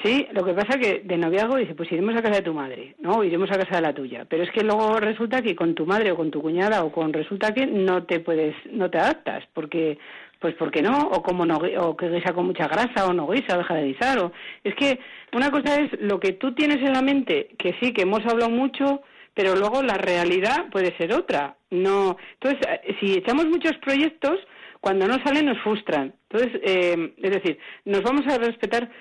Sí, 0.04 0.28
lo 0.32 0.44
que 0.46 0.54
pasa 0.54 0.78
que 0.78 1.02
de 1.04 1.18
noviazgo 1.18 1.58
dice, 1.58 1.76
pues 1.76 1.92
iremos 1.92 2.16
a 2.16 2.22
casa 2.22 2.38
de 2.38 2.44
tu 2.44 2.54
madre, 2.54 2.96
¿no? 3.00 3.24
Iremos 3.24 3.50
a 3.52 3.58
casa 3.58 3.78
de 3.78 3.82
la 3.82 3.94
tuya. 3.94 4.26
Pero 4.30 4.44
es 4.44 4.52
que 4.52 4.64
luego 4.64 5.00
resulta 5.00 5.42
que 5.42 5.56
con 5.56 5.74
tu 5.74 5.86
madre 5.86 6.12
o 6.12 6.16
con 6.16 6.30
tu 6.30 6.42
cuñada 6.42 6.84
o 6.84 6.92
con 6.92 7.12
resulta 7.12 7.54
que 7.54 7.66
no 7.66 8.04
te 8.04 8.20
puedes, 8.20 8.56
no 8.72 8.90
te 8.90 9.00
adaptas, 9.00 9.44
porque, 9.54 9.98
pues 10.40 10.56
porque 10.56 10.82
no, 10.82 11.08
o 11.08 11.24
como 11.24 11.46
no, 11.46 11.58
o 11.58 11.98
que 11.98 12.10
guisa 12.10 12.34
con 12.34 12.46
mucha 12.46 12.68
grasa 12.68 13.08
o 13.08 13.14
no 13.14 13.28
guisa, 13.28 13.58
deja 13.58 13.74
de 13.76 13.88
guisar, 13.88 14.20
o... 14.20 14.32
Es 14.64 14.76
que 14.76 15.00
una 15.34 15.50
cosa 15.50 15.80
es 15.80 16.00
lo 16.00 16.20
que 16.20 16.34
tú 16.34 16.54
tienes 16.54 16.78
en 16.78 16.94
la 16.94 17.02
mente, 17.02 17.50
que 17.58 17.76
sí, 17.82 17.94
que 17.94 18.04
hemos 18.04 18.26
hablado 18.26 18.52
mucho, 18.52 19.02
pero 19.34 19.56
luego 19.56 19.82
la 19.82 19.96
realidad 19.96 20.70
puede 20.72 20.96
ser 20.98 21.14
otra. 21.14 21.56
No, 21.72 22.18
entonces, 22.34 22.60
eh, 22.70 22.96
si 23.00 23.14
echamos 23.14 23.48
muchos 23.48 23.76
proyectos, 23.78 24.40
cuando 24.84 25.08
no 25.08 25.18
salen 25.24 25.46
nos 25.46 25.58
frustran. 25.60 26.14
Entonces, 26.30 26.60
eh, 26.62 27.14
es 27.16 27.32
decir, 27.32 27.58
nos 27.86 28.04
vamos 28.04 28.28
a 28.28 28.38
respetar. 28.38 28.92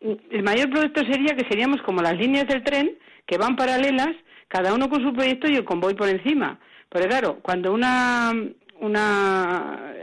El 0.00 0.42
mayor 0.42 0.68
proyecto 0.70 1.04
sería 1.04 1.36
que 1.36 1.48
seríamos 1.48 1.80
como 1.82 2.02
las 2.02 2.18
líneas 2.18 2.48
del 2.48 2.64
tren 2.64 2.98
que 3.26 3.38
van 3.38 3.54
paralelas, 3.54 4.10
cada 4.48 4.74
uno 4.74 4.90
con 4.90 5.00
su 5.04 5.12
proyecto 5.12 5.48
y 5.48 5.54
el 5.54 5.64
convoy 5.64 5.94
por 5.94 6.08
encima. 6.08 6.58
Pero 6.88 7.08
claro, 7.08 7.38
cuando 7.42 7.72
una 7.72 8.32
una 8.80 9.94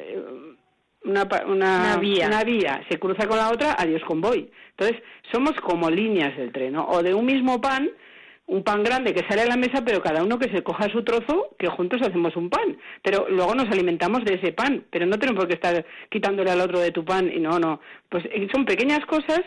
una, 1.03 1.27
una, 1.46 1.98
vía. 1.98 2.27
una, 2.27 2.43
vía. 2.46 2.81
se 2.89 2.98
cruza 2.98 3.27
con 3.27 3.38
la 3.38 3.50
otra, 3.50 3.75
adiós 3.77 4.03
convoy. 4.07 4.50
Entonces, 4.77 5.03
somos 5.34 5.60
como 5.60 5.89
líneas 5.89 6.38
del 6.38 6.53
tren, 6.53 6.72
¿no? 6.72 6.88
O 6.88 7.03
de 7.03 7.13
un 7.13 7.25
mismo 7.25 7.60
pan, 7.60 7.89
un 8.48 8.63
pan 8.63 8.82
grande 8.84 9.13
que 9.13 9.27
sale 9.27 9.42
a 9.42 9.46
la 9.46 9.58
mesa, 9.58 9.84
pero 9.86 10.01
cada 10.01 10.24
uno 10.24 10.39
que 10.39 10.50
se 10.50 10.63
coja 10.63 10.89
su 10.89 11.04
trozo, 11.04 11.56
que 11.60 11.68
juntos 11.68 12.01
hacemos 12.01 12.36
un 12.36 12.50
pan. 12.50 12.77
Pero 13.04 13.27
luego 13.30 13.54
nos 13.54 13.68
alimentamos 13.68 14.24
de 14.24 14.36
ese 14.36 14.54
pan, 14.54 14.86
pero 14.89 15.06
no 15.06 15.20
tenemos 15.20 15.42
por 15.42 15.50
qué 15.50 15.56
estar 15.56 15.86
quitándole 16.10 16.51
al 16.51 16.62
otro 16.62 16.80
de 16.80 16.92
tu 16.92 17.04
pan 17.04 17.30
y 17.32 17.39
no, 17.39 17.60
no. 17.60 17.82
Pues 18.10 18.24
eh, 18.25 18.48
son 18.54 18.66
pequeñas 18.66 19.06
cosas, 19.06 19.42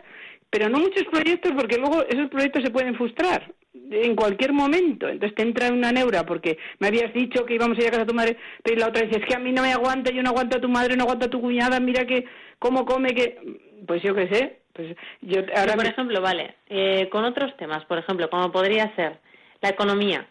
pero 0.51 0.69
no 0.69 0.79
muchos 0.79 1.05
proyectos 1.05 1.53
porque 1.57 1.79
luego 1.79 2.03
esos 2.09 2.29
proyectos 2.29 2.63
se 2.63 2.71
pueden 2.71 2.95
frustrar 2.95 3.53
en 3.91 4.15
cualquier 4.15 4.53
momento. 4.53 5.09
Entonces 5.09 5.35
te 5.35 5.43
entra 5.43 5.73
una 5.73 5.93
neura 5.93 6.27
porque 6.27 6.59
me 6.79 6.89
habías 6.89 7.15
dicho 7.15 7.47
que 7.47 7.55
íbamos 7.55 7.79
a 7.79 7.81
ir 7.81 7.89
a 7.89 7.91
casa 7.93 8.05
de 8.05 8.11
tu 8.11 8.15
madre, 8.15 8.37
pero 8.63 8.81
la 8.81 8.89
otra 8.89 9.07
dice, 9.07 9.21
es 9.21 9.27
que 9.27 9.35
a 9.35 9.39
mí 9.39 9.51
no 9.53 9.63
me 9.63 9.73
aguanta, 9.73 10.13
yo 10.13 10.23
no 10.23 10.31
aguanto 10.31 10.59
a 10.59 10.61
tu 10.61 10.69
madre, 10.69 10.95
no 10.97 11.05
aguanto 11.05 11.27
a 11.27 11.31
tu 11.31 11.41
cuñada, 11.41 11.81
mira 11.81 12.07
que 12.07 12.27
cómo 12.59 12.85
come, 12.85 13.15
que... 13.15 13.39
Pues 13.87 14.03
yo 14.03 14.15
qué 14.15 14.29
sé, 14.29 14.59
pues 14.81 14.97
yo 15.21 15.41
ahora 15.57 15.75
por 15.75 15.87
ejemplo, 15.87 16.21
vale, 16.21 16.57
eh, 16.69 17.09
con 17.11 17.25
otros 17.25 17.57
temas, 17.57 17.85
por 17.85 17.99
ejemplo, 17.99 18.31
como 18.31 18.51
podría 18.51 18.95
ser 18.97 19.19
la 19.61 19.71
economía, 19.71 20.27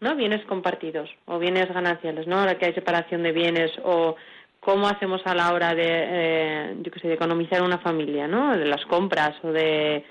¿no? 0.00 0.14
Bienes 0.16 0.44
compartidos 0.46 1.10
o 1.26 1.38
bienes 1.38 1.68
gananciales, 1.72 2.26
¿no? 2.26 2.38
Ahora 2.38 2.58
que 2.58 2.66
hay 2.66 2.74
separación 2.74 3.22
de 3.22 3.32
bienes 3.32 3.72
o 3.84 4.16
cómo 4.60 4.88
hacemos 4.88 5.22
a 5.24 5.34
la 5.34 5.52
hora 5.52 5.74
de, 5.74 5.88
eh, 5.88 6.76
yo 6.82 6.90
qué 6.90 7.00
sé, 7.00 7.08
de 7.08 7.14
economizar 7.14 7.62
una 7.62 7.78
familia, 7.78 8.28
¿no? 8.28 8.56
De 8.56 8.66
las 8.66 8.84
compras 8.86 9.32
o 9.42 9.48
de... 9.52 10.04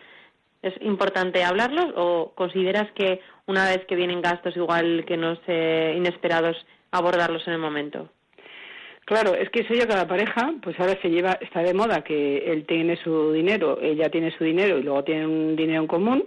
¿Es 0.61 0.73
importante 0.81 1.43
hablarlos 1.45 1.93
o 1.95 2.33
consideras 2.35 2.91
que 2.91 3.21
una 3.45 3.65
vez 3.65 3.85
que 3.85 3.95
vienen 3.95 4.21
gastos 4.21 4.57
igual 4.57 5.05
que 5.07 5.15
no 5.15 5.37
sé, 5.45 5.93
inesperados, 5.95 6.57
abordarlos 6.91 7.47
en 7.47 7.53
el 7.53 7.59
momento? 7.59 8.09
Claro, 9.09 9.33
es 9.33 9.49
que 9.49 9.61
eso 9.61 9.73
ya 9.73 9.87
cada 9.87 10.07
pareja, 10.07 10.53
pues 10.61 10.79
ahora 10.79 10.95
se 11.01 11.09
lleva, 11.09 11.31
está 11.41 11.61
de 11.61 11.73
moda 11.73 12.03
que 12.03 12.51
él 12.51 12.67
tiene 12.67 12.95
su 12.97 13.31
dinero, 13.31 13.79
ella 13.81 14.07
tiene 14.11 14.29
su 14.37 14.43
dinero 14.43 14.77
y 14.77 14.83
luego 14.83 15.03
tienen 15.03 15.25
un 15.25 15.55
dinero 15.55 15.81
en 15.81 15.87
común, 15.87 16.25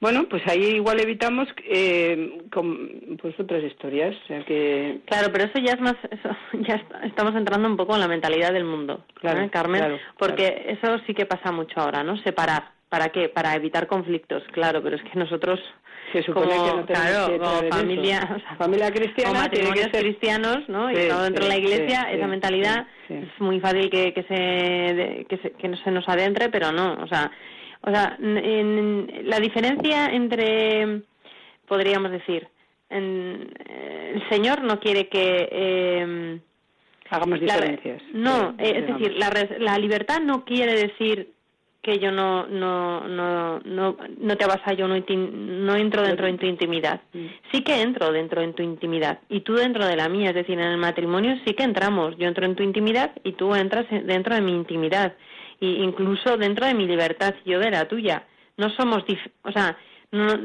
bueno, 0.00 0.24
pues 0.26 0.42
ahí 0.46 0.76
igual 0.76 0.98
evitamos 0.98 1.46
eh, 1.68 2.38
con, 2.50 3.18
pues 3.20 3.38
otras 3.38 3.62
historias, 3.64 4.16
o 4.24 4.26
sea 4.28 4.42
que 4.46 5.00
claro, 5.04 5.28
pero 5.30 5.44
eso 5.44 5.58
ya 5.62 5.74
es 5.74 5.80
más, 5.82 5.96
ya 6.66 6.82
estamos 7.04 7.34
entrando 7.34 7.68
un 7.68 7.76
poco 7.76 7.92
en 7.92 8.00
la 8.00 8.08
mentalidad 8.08 8.54
del 8.54 8.64
mundo, 8.64 9.04
claro, 9.20 9.50
Carmen, 9.50 9.98
porque 10.18 10.64
eso 10.68 10.98
sí 11.06 11.12
que 11.12 11.26
pasa 11.26 11.52
mucho 11.52 11.78
ahora, 11.78 12.02
¿no? 12.02 12.16
Separar, 12.22 12.70
¿para 12.88 13.10
qué? 13.10 13.28
Para 13.28 13.54
evitar 13.54 13.86
conflictos, 13.88 14.42
claro, 14.52 14.82
pero 14.82 14.96
es 14.96 15.02
que 15.02 15.18
nosotros 15.18 15.60
se 16.12 16.22
supone 16.22 16.48
que 16.48 16.76
no 16.76 16.86
claro, 16.86 17.38
como 17.38 17.70
familia, 17.70 18.42
familia 18.58 18.90
cristiana, 18.90 19.30
como 19.30 19.42
matrimonios 19.42 19.88
cristianos, 19.88 20.68
¿no? 20.68 20.90
y 20.90 21.08
no 21.08 21.22
dentro 21.22 21.44
de 21.44 21.50
la 21.50 21.58
iglesia, 21.58 22.08
esa 22.10 22.26
mentalidad 22.26 22.86
es 23.08 23.40
muy 23.40 23.60
fácil 23.60 23.90
que, 23.90 24.12
que 24.12 24.22
se 24.24 25.26
que 25.28 25.36
se 25.38 25.50
que 25.52 25.68
no 25.68 25.76
se 25.78 25.90
nos 25.90 26.08
adentre, 26.08 26.48
pero 26.48 26.72
no, 26.72 26.94
o 27.02 27.06
sea 27.08 27.30
o 27.86 27.90
sea, 27.90 28.16
en, 28.20 29.08
la 29.24 29.38
diferencia 29.38 30.06
entre, 30.06 31.02
podríamos 31.68 32.10
decir, 32.10 32.48
en, 32.90 33.48
el 33.68 34.28
Señor 34.28 34.62
no 34.62 34.80
quiere 34.80 35.08
que... 35.08 35.48
Eh, 35.50 36.40
Hagamos 37.08 37.38
diferencias. 37.38 38.02
no, 38.12 38.56
eh, 38.58 38.78
es 38.78 38.86
decir, 38.88 39.14
la, 39.16 39.30
la 39.60 39.78
libertad 39.78 40.18
no 40.20 40.44
quiere 40.44 40.74
decir 40.74 41.34
que 41.86 42.00
yo 42.00 42.10
no 42.10 42.48
no 42.48 43.06
no 43.06 43.60
no, 43.60 43.96
no 44.18 44.36
te 44.36 44.44
avasallo, 44.44 44.88
no, 44.88 44.96
no 44.96 45.76
entro 45.76 46.02
dentro 46.02 46.26
de 46.26 46.32
tu 46.36 46.46
intimidad. 46.46 47.00
Mm. 47.12 47.26
Sí 47.52 47.62
que 47.62 47.80
entro 47.80 48.10
dentro 48.10 48.40
de 48.40 48.52
tu 48.52 48.62
intimidad 48.64 49.20
y 49.28 49.42
tú 49.42 49.54
dentro 49.54 49.86
de 49.86 49.94
la 49.94 50.08
mía, 50.08 50.30
es 50.30 50.34
decir, 50.34 50.58
en 50.58 50.66
el 50.66 50.78
matrimonio 50.78 51.36
sí 51.46 51.54
que 51.54 51.62
entramos. 51.62 52.16
Yo 52.18 52.26
entro 52.26 52.44
en 52.44 52.56
tu 52.56 52.64
intimidad 52.64 53.12
y 53.22 53.32
tú 53.34 53.54
entras 53.54 53.86
dentro 54.04 54.34
de 54.34 54.40
mi 54.40 54.52
intimidad 54.52 55.14
y 55.60 55.76
incluso 55.76 56.36
dentro 56.36 56.66
de 56.66 56.74
mi 56.74 56.86
libertad, 56.86 57.36
yo 57.44 57.60
de 57.60 57.70
la 57.70 57.86
tuya. 57.86 58.24
No 58.56 58.68
somos, 58.70 59.04
o 59.42 59.52
sea, 59.52 59.76
no, 60.12 60.36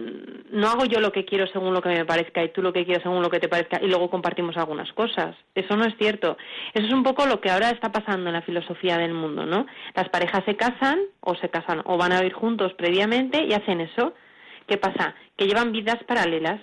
no 0.51 0.67
hago 0.67 0.85
yo 0.85 0.99
lo 0.99 1.11
que 1.11 1.25
quiero 1.25 1.45
según 1.47 1.73
lo 1.73 1.81
que 1.81 1.89
me 1.89 2.05
parezca 2.05 2.43
y 2.43 2.49
tú 2.49 2.61
lo 2.61 2.73
que 2.73 2.83
quieres 2.83 3.03
según 3.03 3.21
lo 3.21 3.29
que 3.29 3.39
te 3.39 3.47
parezca 3.47 3.79
y 3.81 3.87
luego 3.87 4.09
compartimos 4.09 4.57
algunas 4.57 4.91
cosas. 4.93 5.35
Eso 5.55 5.75
no 5.75 5.85
es 5.85 5.95
cierto. 5.97 6.37
Eso 6.73 6.87
es 6.87 6.93
un 6.93 7.03
poco 7.03 7.25
lo 7.25 7.39
que 7.39 7.51
ahora 7.51 7.69
está 7.69 7.91
pasando 7.91 8.29
en 8.29 8.33
la 8.33 8.41
filosofía 8.41 8.97
del 8.97 9.13
mundo, 9.13 9.45
¿no? 9.45 9.65
Las 9.95 10.09
parejas 10.09 10.43
se 10.45 10.55
casan 10.55 10.99
o 11.19 11.35
se 11.35 11.49
casan 11.49 11.81
o 11.85 11.97
van 11.97 12.11
a 12.11 12.19
vivir 12.19 12.33
juntos 12.33 12.73
previamente 12.73 13.43
y 13.43 13.53
hacen 13.53 13.81
eso. 13.81 14.13
¿Qué 14.67 14.77
pasa? 14.77 15.15
Que 15.37 15.45
llevan 15.45 15.71
vidas 15.71 16.03
paralelas, 16.07 16.61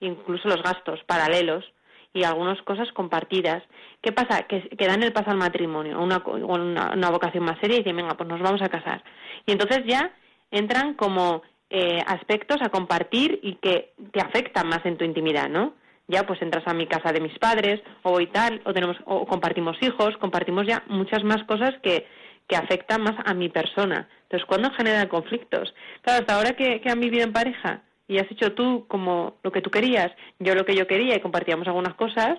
incluso 0.00 0.48
los 0.48 0.62
gastos 0.62 1.00
paralelos 1.04 1.64
y 2.12 2.24
algunas 2.24 2.60
cosas 2.62 2.90
compartidas. 2.92 3.62
¿Qué 4.02 4.12
pasa? 4.12 4.42
Que, 4.44 4.68
que 4.68 4.86
dan 4.86 5.02
el 5.02 5.12
paso 5.12 5.30
al 5.30 5.36
matrimonio, 5.36 6.00
una, 6.00 6.22
una, 6.26 6.92
una 6.94 7.10
vocación 7.10 7.44
más 7.44 7.58
seria 7.60 7.76
y 7.76 7.78
dicen, 7.80 7.96
venga, 7.96 8.16
pues 8.16 8.28
nos 8.28 8.40
vamos 8.40 8.62
a 8.62 8.68
casar. 8.68 9.04
Y 9.46 9.52
entonces 9.52 9.82
ya 9.86 10.12
entran 10.50 10.94
como 10.94 11.42
eh, 11.70 12.02
aspectos 12.06 12.58
a 12.60 12.68
compartir 12.68 13.40
y 13.42 13.54
que 13.56 13.92
te 14.12 14.20
afectan 14.20 14.68
más 14.68 14.84
en 14.84 14.96
tu 14.96 15.04
intimidad, 15.04 15.48
¿no? 15.48 15.74
Ya 16.08 16.24
pues 16.26 16.42
entras 16.42 16.66
a 16.66 16.74
mi 16.74 16.86
casa 16.86 17.12
de 17.12 17.20
mis 17.20 17.38
padres 17.38 17.80
o 18.02 18.20
y 18.20 18.26
tal, 18.26 18.60
o 18.64 18.72
tenemos 18.72 18.96
o 19.04 19.26
compartimos 19.26 19.76
hijos, 19.80 20.16
compartimos 20.18 20.66
ya 20.66 20.82
muchas 20.88 21.22
más 21.22 21.44
cosas 21.44 21.72
que, 21.82 22.06
que 22.48 22.56
afectan 22.56 23.02
más 23.02 23.14
a 23.24 23.32
mi 23.34 23.48
persona. 23.48 24.08
Entonces, 24.24 24.46
¿cuándo 24.46 24.70
generan 24.72 25.08
conflictos? 25.08 25.72
Claro, 26.02 26.20
hasta 26.20 26.36
ahora 26.36 26.52
que, 26.52 26.80
que 26.80 26.90
han 26.90 27.00
vivido 27.00 27.24
en 27.24 27.32
pareja, 27.32 27.82
y 28.10 28.18
has 28.18 28.30
hecho 28.32 28.54
tú 28.54 28.86
como 28.88 29.36
lo 29.44 29.52
que 29.52 29.62
tú 29.62 29.70
querías, 29.70 30.10
yo 30.40 30.56
lo 30.56 30.64
que 30.64 30.74
yo 30.74 30.88
quería 30.88 31.14
y 31.14 31.20
compartíamos 31.20 31.68
algunas 31.68 31.94
cosas, 31.94 32.38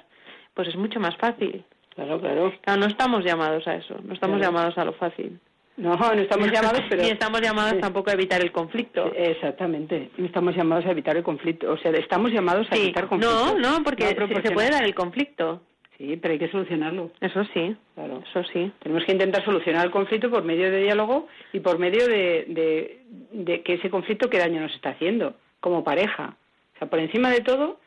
pues 0.54 0.68
es 0.68 0.76
mucho 0.76 1.00
más 1.00 1.16
fácil. 1.16 1.64
Claro, 1.96 2.20
claro. 2.20 2.52
no 2.78 2.86
estamos 2.88 3.24
llamados 3.24 3.66
a 3.68 3.76
eso, 3.76 3.96
no 4.04 4.14
estamos 4.14 4.42
llamados 4.42 4.78
a 4.78 4.84
lo 4.84 4.92
fácil. 4.92 5.40
No, 5.82 5.96
no 5.98 6.22
estamos 6.22 6.48
llamados, 6.52 6.82
pero... 6.90 7.02
Ni 7.02 7.10
estamos 7.10 7.42
llamados 7.42 7.80
tampoco 7.82 8.10
a 8.10 8.14
evitar 8.14 8.42
el 8.42 8.52
conflicto. 8.52 9.12
Exactamente, 9.16 10.12
no 10.18 10.26
estamos 10.26 10.56
llamados 10.56 10.86
a 10.86 10.92
evitar 10.92 11.18
el 11.18 11.24
conflicto, 11.24 11.72
o 11.72 11.78
sea, 11.78 11.92
estamos 11.92 12.32
llamados 12.32 12.68
a 12.72 12.76
evitar 12.76 13.08
conflicto. 13.08 13.58
No, 13.58 13.58
no, 13.58 13.84
porque 13.84 14.06
se 14.06 14.52
puede 14.52 14.70
dar 14.70 14.84
el 14.84 14.96
conflicto. 14.96 15.62
Sí, 15.98 16.18
pero 16.18 16.32
hay 16.32 16.40
que 16.40 16.50
solucionarlo. 16.50 17.12
Eso 17.20 17.44
sí, 17.54 17.76
claro. 17.94 18.24
Eso 18.28 18.44
sí. 18.52 18.72
Tenemos 18.82 19.06
que 19.06 19.12
intentar 19.12 19.46
solucionar 19.46 19.86
el 19.86 19.92
conflicto 19.92 20.32
por 20.32 20.44
medio 20.44 20.72
de 20.72 20.82
diálogo 20.82 21.28
y 21.54 21.60
por 21.60 21.78
medio 21.78 22.08
de, 22.08 22.46
de, 22.48 23.02
de 23.32 23.62
que 23.62 23.74
ese 23.76 23.92
conflicto 23.92 24.28
qué 24.28 24.40
daño 24.40 24.62
nos 24.62 24.74
está 24.74 24.92
haciendo 24.92 25.36
como 25.60 25.84
pareja. 25.84 26.36
O 26.76 26.80
sea, 26.80 26.90
por 26.90 26.98
encima 26.98 27.30
de 27.30 27.42
todo, 27.42 27.80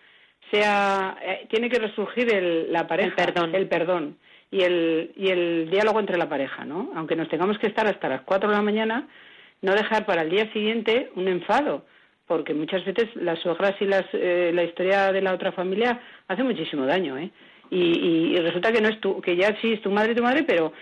sea, 0.54 1.16
eh, 1.22 1.46
tiene 1.50 1.68
que 1.68 1.78
resurgir 1.78 2.32
el, 2.32 2.72
la 2.72 2.86
pareja, 2.86 3.08
el 3.08 3.14
perdón. 3.14 3.54
el 3.54 3.68
perdón 3.68 4.16
y 4.54 4.62
el, 4.62 5.10
y 5.16 5.30
el 5.30 5.68
diálogo 5.68 5.98
entre 5.98 6.16
la 6.16 6.28
pareja, 6.28 6.64
¿no? 6.64 6.92
Aunque 6.94 7.16
nos 7.16 7.28
tengamos 7.28 7.58
que 7.58 7.66
estar 7.66 7.88
hasta 7.88 8.08
las 8.08 8.20
4 8.20 8.48
de 8.48 8.54
la 8.54 8.62
mañana, 8.62 9.08
no 9.62 9.74
dejar 9.74 10.06
para 10.06 10.22
el 10.22 10.30
día 10.30 10.52
siguiente 10.52 11.10
un 11.16 11.26
enfado, 11.26 11.84
porque 12.28 12.54
muchas 12.54 12.84
veces 12.84 13.08
las 13.16 13.40
suegras 13.40 13.74
y 13.80 13.84
las, 13.86 14.04
eh, 14.12 14.52
la 14.54 14.62
historia 14.62 15.10
de 15.10 15.22
la 15.22 15.34
otra 15.34 15.50
familia 15.50 16.00
hace 16.28 16.44
muchísimo 16.44 16.86
daño, 16.86 17.18
¿eh? 17.18 17.30
Y, 17.70 18.36
y, 18.36 18.36
resulta 18.36 18.70
que 18.70 18.80
no 18.80 18.88
es 18.90 19.00
tu, 19.00 19.20
que 19.20 19.34
ya 19.34 19.56
sí 19.60 19.72
es 19.72 19.82
tu 19.82 19.90
madre 19.90 20.12
y 20.12 20.14
tu 20.14 20.22
madre, 20.22 20.44
pero 20.44 20.72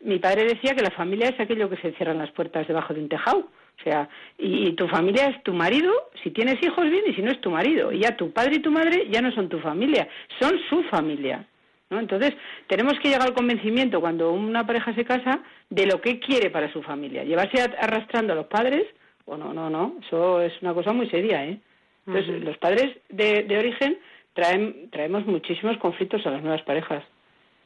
mi 0.00 0.20
padre 0.20 0.44
decía 0.44 0.76
que 0.76 0.82
la 0.84 0.92
familia 0.92 1.30
es 1.30 1.40
aquello 1.40 1.68
que 1.68 1.78
se 1.78 1.92
cierran 1.92 2.18
las 2.18 2.30
puertas 2.30 2.68
debajo 2.68 2.94
de 2.94 3.00
un 3.00 3.08
tejado. 3.08 3.38
O 3.38 3.82
sea, 3.82 4.08
y, 4.38 4.72
tu 4.74 4.86
familia 4.86 5.26
es 5.30 5.42
tu 5.42 5.52
marido, 5.52 5.92
si 6.22 6.30
tienes 6.30 6.62
hijos 6.62 6.88
bien, 6.88 7.02
y 7.08 7.14
si 7.14 7.22
no 7.22 7.32
es 7.32 7.40
tu 7.40 7.50
marido. 7.50 7.90
Y 7.90 8.00
ya 8.00 8.16
tu 8.16 8.30
padre 8.30 8.56
y 8.56 8.60
tu 8.60 8.70
madre 8.70 9.08
ya 9.10 9.20
no 9.20 9.32
son 9.32 9.48
tu 9.48 9.58
familia, 9.58 10.06
son 10.38 10.56
su 10.68 10.84
familia. 10.84 11.44
¿No? 11.90 12.00
Entonces, 12.00 12.34
tenemos 12.66 12.94
que 13.00 13.08
llegar 13.08 13.22
al 13.22 13.34
convencimiento 13.34 14.00
cuando 14.00 14.32
una 14.32 14.66
pareja 14.66 14.94
se 14.94 15.04
casa 15.04 15.40
de 15.70 15.86
lo 15.86 16.00
que 16.00 16.18
quiere 16.18 16.50
para 16.50 16.72
su 16.72 16.82
familia. 16.82 17.24
Llevarse 17.24 17.60
arrastrando 17.60 18.32
a 18.32 18.36
los 18.36 18.46
padres, 18.46 18.84
o 19.24 19.36
no, 19.36 19.52
no, 19.52 19.70
no, 19.70 19.96
eso 20.06 20.40
es 20.40 20.52
una 20.62 20.74
cosa 20.74 20.92
muy 20.92 21.08
seria, 21.08 21.44
¿eh? 21.44 21.58
Entonces, 22.06 22.42
los 22.44 22.56
padres 22.58 22.96
de, 23.08 23.42
de 23.42 23.58
origen 23.58 23.98
traen, 24.32 24.90
traemos 24.90 25.26
muchísimos 25.26 25.76
conflictos 25.78 26.24
a 26.26 26.30
las 26.30 26.42
nuevas 26.42 26.62
parejas, 26.62 27.02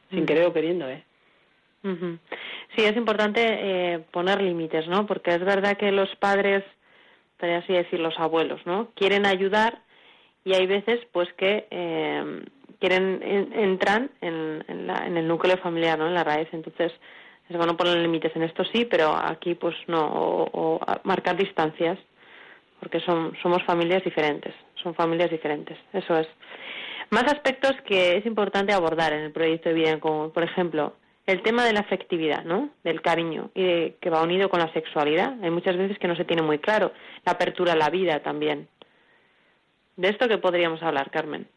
sin 0.09 0.25
querer 0.25 0.47
o 0.47 0.53
queriendo, 0.53 0.89
¿eh? 0.89 1.03
Sí, 2.75 2.83
es 2.83 2.95
importante 2.95 3.41
eh, 3.43 3.99
poner 4.11 4.41
límites, 4.41 4.87
¿no? 4.87 5.05
Porque 5.05 5.31
es 5.31 5.39
verdad 5.39 5.77
que 5.77 5.91
los 5.91 6.15
padres, 6.17 6.63
podría 7.37 7.59
así 7.59 7.73
decir, 7.73 7.99
los 7.99 8.17
abuelos, 8.19 8.61
¿no? 8.65 8.89
Quieren 8.95 9.25
ayudar 9.25 9.79
y 10.43 10.53
hay 10.53 10.65
veces, 10.65 10.99
pues, 11.11 11.31
que 11.33 11.67
eh, 11.69 12.43
quieren 12.81 13.21
entran 13.53 14.09
en, 14.21 14.65
en, 14.67 15.17
el 15.17 15.27
núcleo 15.27 15.55
familiar, 15.57 15.97
¿no? 15.97 16.07
En 16.07 16.15
la 16.15 16.23
raíz. 16.23 16.49
Entonces, 16.51 16.91
es 17.47 17.55
bueno 17.55 17.77
poner 17.77 17.97
límites 17.97 18.35
en 18.35 18.43
esto 18.43 18.65
sí, 18.65 18.85
pero 18.85 19.15
aquí, 19.15 19.53
pues, 19.55 19.75
no. 19.87 20.01
O, 20.03 20.79
marcar 21.03 21.37
distancias, 21.37 21.99
porque 22.79 22.99
son 23.01 23.37
somos 23.41 23.63
familias 23.63 24.03
diferentes. 24.03 24.53
Son 24.81 24.95
familias 24.95 25.29
diferentes. 25.29 25.77
Eso 25.93 26.17
es. 26.17 26.27
Más 27.11 27.25
aspectos 27.25 27.73
que 27.85 28.17
es 28.17 28.25
importante 28.25 28.73
abordar 28.73 29.13
en 29.13 29.21
el 29.21 29.31
proyecto 29.31 29.69
de 29.69 29.75
vida 29.75 29.91
en 29.91 29.99
común. 29.99 30.31
Por 30.31 30.43
ejemplo, 30.43 30.95
el 31.27 31.43
tema 31.43 31.65
de 31.65 31.73
la 31.73 31.81
afectividad, 31.81 32.43
¿no? 32.45 32.69
Del 32.83 33.01
cariño 33.01 33.51
y 33.53 33.91
que 34.01 34.09
va 34.09 34.23
unido 34.23 34.49
con 34.49 34.59
la 34.59 34.73
sexualidad. 34.73 35.35
Hay 35.43 35.51
muchas 35.51 35.77
veces 35.77 35.99
que 35.99 36.07
no 36.07 36.15
se 36.15 36.25
tiene 36.25 36.41
muy 36.41 36.57
claro. 36.57 36.93
La 37.25 37.33
apertura 37.33 37.73
a 37.73 37.75
la 37.75 37.89
vida 37.89 38.21
también. 38.21 38.67
¿De 39.97 40.09
esto 40.09 40.27
qué 40.27 40.39
podríamos 40.39 40.81
hablar, 40.81 41.11
Carmen? 41.11 41.47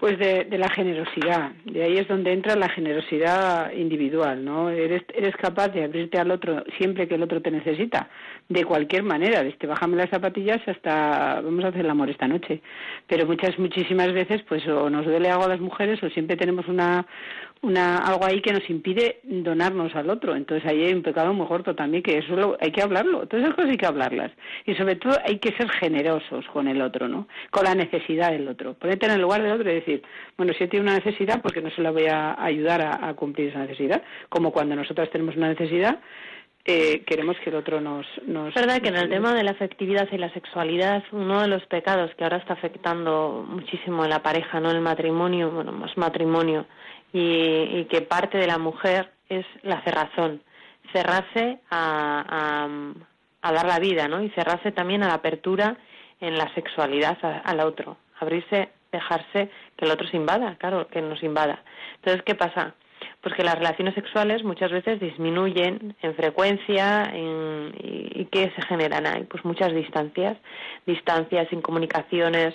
Pues 0.00 0.18
de, 0.18 0.46
la 0.56 0.70
generosidad. 0.70 1.50
De 1.66 1.82
ahí 1.82 1.98
es 1.98 2.08
donde 2.08 2.32
entra 2.32 2.56
la 2.56 2.70
generosidad 2.70 3.70
individual, 3.72 4.42
¿no? 4.42 4.70
Eres, 4.70 5.02
eres 5.14 5.36
capaz 5.36 5.68
de 5.68 5.84
abrirte 5.84 6.18
al 6.18 6.30
otro 6.30 6.64
siempre 6.78 7.06
que 7.06 7.16
el 7.16 7.22
otro 7.22 7.42
te 7.42 7.50
necesita, 7.50 8.08
de 8.48 8.64
cualquier 8.64 9.02
manera, 9.02 9.44
desde 9.44 9.66
bájame 9.66 9.98
las 9.98 10.08
zapatillas 10.08 10.66
hasta 10.66 11.42
vamos 11.42 11.62
a 11.64 11.68
hacer 11.68 11.82
el 11.84 11.90
amor 11.90 12.08
esta 12.08 12.26
noche. 12.26 12.62
Pero 13.06 13.26
muchas, 13.26 13.58
muchísimas 13.58 14.10
veces, 14.14 14.40
pues 14.48 14.66
o 14.66 14.88
nos 14.88 15.04
duele 15.04 15.28
algo 15.28 15.44
a 15.44 15.48
las 15.48 15.60
mujeres 15.60 16.02
o 16.02 16.08
siempre 16.08 16.34
tenemos 16.34 16.66
una, 16.66 17.06
una, 17.62 17.98
algo 17.98 18.24
ahí 18.24 18.40
que 18.40 18.52
nos 18.52 18.68
impide 18.70 19.20
donarnos 19.22 19.94
al 19.94 20.08
otro. 20.08 20.34
Entonces 20.34 20.68
ahí 20.70 20.82
hay 20.82 20.94
un 20.94 21.02
pecado 21.02 21.32
muy 21.34 21.46
corto 21.46 21.74
también, 21.74 22.02
que 22.02 22.18
eso 22.18 22.56
hay 22.60 22.72
que 22.72 22.82
hablarlo. 22.82 23.26
Todas 23.26 23.44
esas 23.44 23.54
cosas 23.54 23.70
hay 23.70 23.76
que 23.76 23.86
hablarlas. 23.86 24.32
Y 24.64 24.74
sobre 24.74 24.96
todo 24.96 25.14
hay 25.24 25.38
que 25.38 25.52
ser 25.56 25.68
generosos 25.70 26.46
con 26.52 26.68
el 26.68 26.80
otro, 26.80 27.08
¿no? 27.08 27.28
Con 27.50 27.64
la 27.64 27.74
necesidad 27.74 28.30
del 28.30 28.48
otro. 28.48 28.74
Ponerte 28.74 29.06
en 29.06 29.12
el 29.12 29.20
lugar 29.20 29.42
del 29.42 29.52
otro 29.52 29.70
y 29.70 29.74
decir, 29.74 30.02
bueno, 30.36 30.52
si 30.56 30.64
él 30.64 30.70
tiene 30.70 30.84
una 30.84 30.98
necesidad, 30.98 31.42
porque 31.42 31.60
no 31.60 31.70
se 31.70 31.82
la 31.82 31.90
voy 31.90 32.06
a 32.06 32.42
ayudar 32.42 32.80
a, 32.82 33.14
cumplir 33.14 33.48
esa 33.48 33.60
necesidad? 33.60 34.02
Como 34.28 34.52
cuando 34.52 34.74
nosotras 34.74 35.10
tenemos 35.10 35.36
una 35.36 35.48
necesidad, 35.48 35.98
eh, 36.64 37.02
queremos 37.04 37.36
que 37.42 37.50
el 37.50 37.56
otro 37.56 37.80
nos... 37.80 38.06
nos 38.26 38.48
es 38.48 38.54
verdad 38.54 38.80
que 38.80 38.88
en 38.88 38.96
el 38.96 39.10
tema 39.10 39.34
de 39.34 39.42
la 39.42 39.50
afectividad 39.50 40.08
y 40.12 40.16
la 40.16 40.32
sexualidad, 40.32 41.02
uno 41.12 41.42
de 41.42 41.48
los 41.48 41.64
pecados 41.66 42.14
que 42.14 42.24
ahora 42.24 42.38
está 42.38 42.54
afectando 42.54 43.44
muchísimo 43.48 44.04
en 44.04 44.10
la 44.10 44.22
pareja, 44.22 44.60
no 44.60 44.70
el 44.70 44.80
matrimonio, 44.80 45.50
bueno, 45.50 45.72
más 45.72 45.96
matrimonio, 45.96 46.66
y, 47.12 47.84
que 47.86 48.02
parte 48.02 48.38
de 48.38 48.46
la 48.46 48.58
mujer 48.58 49.10
es 49.28 49.46
la 49.62 49.82
cerrazón, 49.82 50.42
cerrarse 50.92 51.58
a, 51.70 52.66
a, 53.42 53.52
dar 53.52 53.66
la 53.66 53.78
vida, 53.78 54.08
¿no? 54.08 54.22
Y 54.22 54.30
cerrarse 54.30 54.72
también 54.72 55.02
a 55.02 55.08
la 55.08 55.14
apertura 55.14 55.76
en 56.20 56.36
la 56.36 56.52
sexualidad 56.54 57.18
al 57.22 57.60
otro, 57.60 57.96
abrirse, 58.18 58.68
dejarse 58.92 59.50
que 59.76 59.84
el 59.84 59.90
otro 59.90 60.06
se 60.08 60.16
invada, 60.16 60.56
claro, 60.56 60.88
que 60.88 61.00
nos 61.00 61.22
invada. 61.22 61.62
Entonces, 61.96 62.22
¿qué 62.24 62.34
pasa? 62.34 62.74
Pues 63.22 63.34
que 63.34 63.44
las 63.44 63.54
relaciones 63.54 63.94
sexuales 63.94 64.44
muchas 64.44 64.70
veces 64.70 65.00
disminuyen 65.00 65.96
en 66.02 66.14
frecuencia 66.14 67.12
y, 67.14 68.20
y 68.20 68.24
que 68.26 68.50
se 68.50 68.62
generan 68.62 69.06
ahí, 69.06 69.24
pues 69.24 69.44
muchas 69.44 69.72
distancias, 69.72 70.36
distancias, 70.86 71.50
incomunicaciones. 71.52 72.54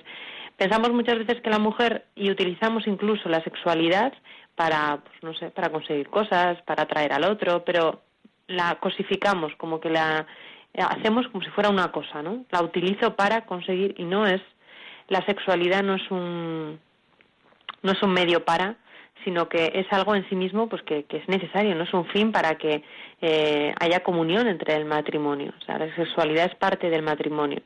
Pensamos 0.58 0.92
muchas 0.92 1.18
veces 1.18 1.42
que 1.42 1.50
la 1.50 1.60
mujer 1.60 2.06
y 2.16 2.30
utilizamos 2.30 2.88
incluso 2.88 3.28
la 3.30 3.44
sexualidad 3.44 4.14
para, 4.56 4.98
pues 5.04 5.24
no 5.24 5.34
sé, 5.34 5.52
para 5.52 5.70
conseguir 5.70 6.10
cosas, 6.10 6.62
para 6.64 6.84
atraer 6.84 7.14
al 7.14 7.26
otro, 7.26 7.64
pero 7.66 8.02
la 8.48 8.76
cosificamos, 8.76 9.54
como 9.58 9.80
que 9.80 9.90
la 9.90 10.26
hacemos 10.78 11.28
como 11.30 11.44
si 11.44 11.50
fuera 11.52 11.70
una 11.70 11.92
cosa, 11.92 12.22
¿no? 12.22 12.46
La 12.52 12.62
utilizo 12.62 13.16
para 13.16 13.46
conseguir 13.46 13.96
y 13.98 14.04
no 14.04 14.26
es 14.26 14.42
la 15.08 15.24
sexualidad 15.26 15.84
no 15.84 15.96
es 15.96 16.12
un 16.12 16.80
no 17.84 17.92
es 17.92 18.02
un 18.02 18.12
medio 18.12 18.44
para, 18.44 18.76
sino 19.24 19.48
que 19.48 19.72
es 19.76 19.86
algo 19.92 20.16
en 20.16 20.28
sí 20.30 20.36
mismo 20.36 20.68
pues 20.68 20.82
que, 20.84 21.06
es 21.08 21.28
necesario, 21.28 21.76
no 21.76 21.84
es 21.84 21.94
un 21.94 22.06
fin 22.08 22.32
para 22.32 22.56
que 22.56 22.84
eh, 23.22 23.74
haya 23.80 24.02
comunión 24.02 24.48
entre 24.48 24.76
el 24.76 24.86
matrimonio. 24.86 25.54
O 25.62 25.66
sea, 25.66 25.78
la 25.78 25.94
sexualidad 25.96 26.46
es 26.46 26.56
parte 26.56 26.90
del 26.90 27.04
matrimonio. 27.04 27.62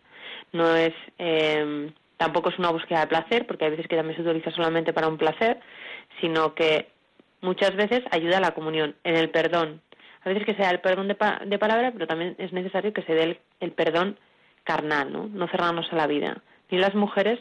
No 0.51 0.75
es 0.75 0.93
eh, 1.17 1.91
tampoco 2.19 2.49
es 2.49 2.59
una 2.59 2.69
búsqueda 2.69 2.99
de 2.99 3.07
placer, 3.07 3.47
porque 3.47 3.63
hay 3.65 3.71
veces 3.71 3.87
que 3.87 3.95
también 3.95 4.17
se 4.17 4.21
utiliza 4.21 4.51
solamente 4.51 4.91
para 4.91 5.07
un 5.07 5.17
placer, 5.17 5.61
sino 6.21 6.53
que 6.53 6.89
muchas 7.41 7.75
veces 7.75 8.01
ayuda 8.11 8.37
a 8.37 8.41
la 8.41 8.53
comunión, 8.53 8.95
en 9.03 9.15
el 9.15 9.29
perdón. 9.29 9.81
A 10.23 10.29
veces 10.29 10.45
que 10.45 10.55
sea 10.55 10.69
el 10.69 10.81
perdón 10.81 11.07
de, 11.07 11.17
de 11.45 11.59
palabra, 11.59 11.91
pero 11.91 12.07
también 12.07 12.35
es 12.37 12.51
necesario 12.51 12.93
que 12.93 13.03
se 13.03 13.13
dé 13.13 13.39
el, 13.59 13.71
perdón 13.71 14.17
carnal, 14.63 15.11
¿no? 15.11 15.27
No 15.27 15.47
cerrarnos 15.47 15.91
a 15.91 15.95
la 15.95 16.07
vida, 16.07 16.41
ni 16.69 16.77
las 16.77 16.93
mujeres 16.93 17.39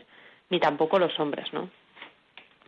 ni 0.51 0.61
tampoco 0.61 0.99
los 0.99 1.19
hombres, 1.19 1.53
¿no? 1.53 1.69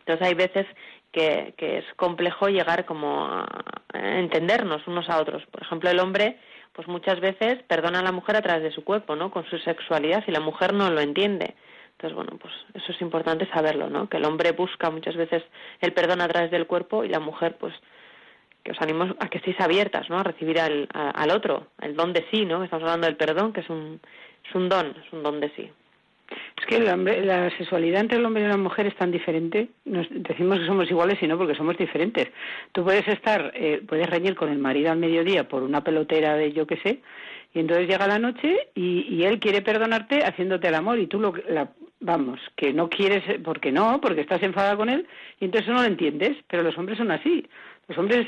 Entonces 0.00 0.26
hay 0.26 0.34
veces 0.34 0.66
que, 1.12 1.54
que 1.56 1.78
es 1.78 1.84
complejo 1.96 2.48
llegar 2.48 2.84
como 2.84 3.26
a 3.26 3.46
entendernos 3.92 4.86
unos 4.86 5.08
a 5.08 5.20
otros. 5.20 5.44
Por 5.46 5.62
ejemplo, 5.62 5.88
el 5.90 6.00
hombre, 6.00 6.38
pues 6.72 6.88
muchas 6.88 7.20
veces 7.20 7.62
perdona 7.68 8.00
a 8.00 8.02
la 8.02 8.12
mujer 8.12 8.36
a 8.36 8.42
través 8.42 8.62
de 8.62 8.72
su 8.72 8.84
cuerpo, 8.84 9.16
¿no? 9.16 9.30
Con 9.30 9.44
su 9.48 9.58
sexualidad 9.58 10.24
y 10.26 10.32
la 10.32 10.40
mujer 10.40 10.74
no 10.74 10.90
lo 10.90 11.00
entiende. 11.00 11.54
Entonces, 12.00 12.16
bueno, 12.16 12.38
pues 12.40 12.54
eso 12.72 12.92
es 12.92 13.00
importante 13.02 13.46
saberlo, 13.52 13.90
¿no? 13.90 14.08
Que 14.08 14.16
el 14.16 14.24
hombre 14.24 14.52
busca 14.52 14.88
muchas 14.90 15.16
veces 15.16 15.42
el 15.82 15.92
perdón 15.92 16.22
a 16.22 16.28
través 16.28 16.50
del 16.50 16.66
cuerpo 16.66 17.04
y 17.04 17.10
la 17.10 17.20
mujer, 17.20 17.56
pues, 17.60 17.74
que 18.64 18.72
os 18.72 18.80
animo 18.80 19.14
a 19.18 19.28
que 19.28 19.36
estéis 19.36 19.60
abiertas, 19.60 20.08
¿no? 20.08 20.18
A 20.18 20.22
recibir 20.22 20.58
al, 20.60 20.88
al 20.94 21.30
otro, 21.30 21.66
el 21.82 21.94
don 21.94 22.14
de 22.14 22.24
sí, 22.30 22.46
¿no? 22.46 22.64
Estamos 22.64 22.84
hablando 22.84 23.06
del 23.06 23.16
perdón, 23.16 23.52
que 23.52 23.60
es 23.60 23.68
un, 23.68 24.00
es 24.48 24.54
un 24.54 24.70
don, 24.70 24.86
es 24.86 25.12
un 25.12 25.22
don 25.22 25.40
de 25.40 25.50
sí. 25.50 25.70
Es 26.58 26.66
que 26.66 26.80
la 26.80 27.50
sexualidad 27.58 28.00
entre 28.00 28.16
el 28.16 28.24
hombre 28.24 28.44
y 28.44 28.48
la 28.48 28.56
mujer 28.56 28.86
es 28.86 28.96
tan 28.96 29.10
diferente. 29.10 29.68
Decimos 29.84 30.60
que 30.60 30.66
somos 30.66 30.90
iguales 30.90 31.18
y 31.20 31.26
no 31.26 31.36
porque 31.36 31.54
somos 31.54 31.76
diferentes. 31.76 32.28
Tú 32.72 32.82
puedes 32.82 33.06
estar, 33.08 33.52
eh, 33.54 33.82
puedes 33.86 34.08
reñir 34.08 34.36
con 34.36 34.48
el 34.48 34.58
marido 34.58 34.90
al 34.90 34.98
mediodía 34.98 35.48
por 35.48 35.62
una 35.62 35.82
pelotera 35.82 36.34
de 36.36 36.52
yo 36.52 36.66
qué 36.66 36.76
sé, 36.78 37.00
y 37.52 37.60
entonces 37.60 37.88
llega 37.88 38.06
la 38.06 38.18
noche 38.18 38.68
y, 38.74 39.06
y 39.14 39.24
él 39.24 39.40
quiere 39.40 39.62
perdonarte 39.62 40.24
haciéndote 40.24 40.68
el 40.68 40.74
amor 40.74 40.98
y 40.98 41.06
tú 41.06 41.18
lo, 41.18 41.34
la, 41.48 41.70
vamos, 42.00 42.40
que 42.56 42.72
no 42.72 42.88
quieres, 42.88 43.22
porque 43.44 43.70
no, 43.70 44.00
porque 44.00 44.22
estás 44.22 44.42
enfadada 44.42 44.76
con 44.76 44.88
él, 44.88 45.06
y 45.38 45.44
entonces 45.44 45.68
no 45.68 45.82
lo 45.82 45.84
entiendes, 45.84 46.36
pero 46.48 46.62
los 46.62 46.76
hombres 46.76 46.98
son 46.98 47.10
así. 47.10 47.46
Los 47.88 47.98
hombres. 47.98 48.26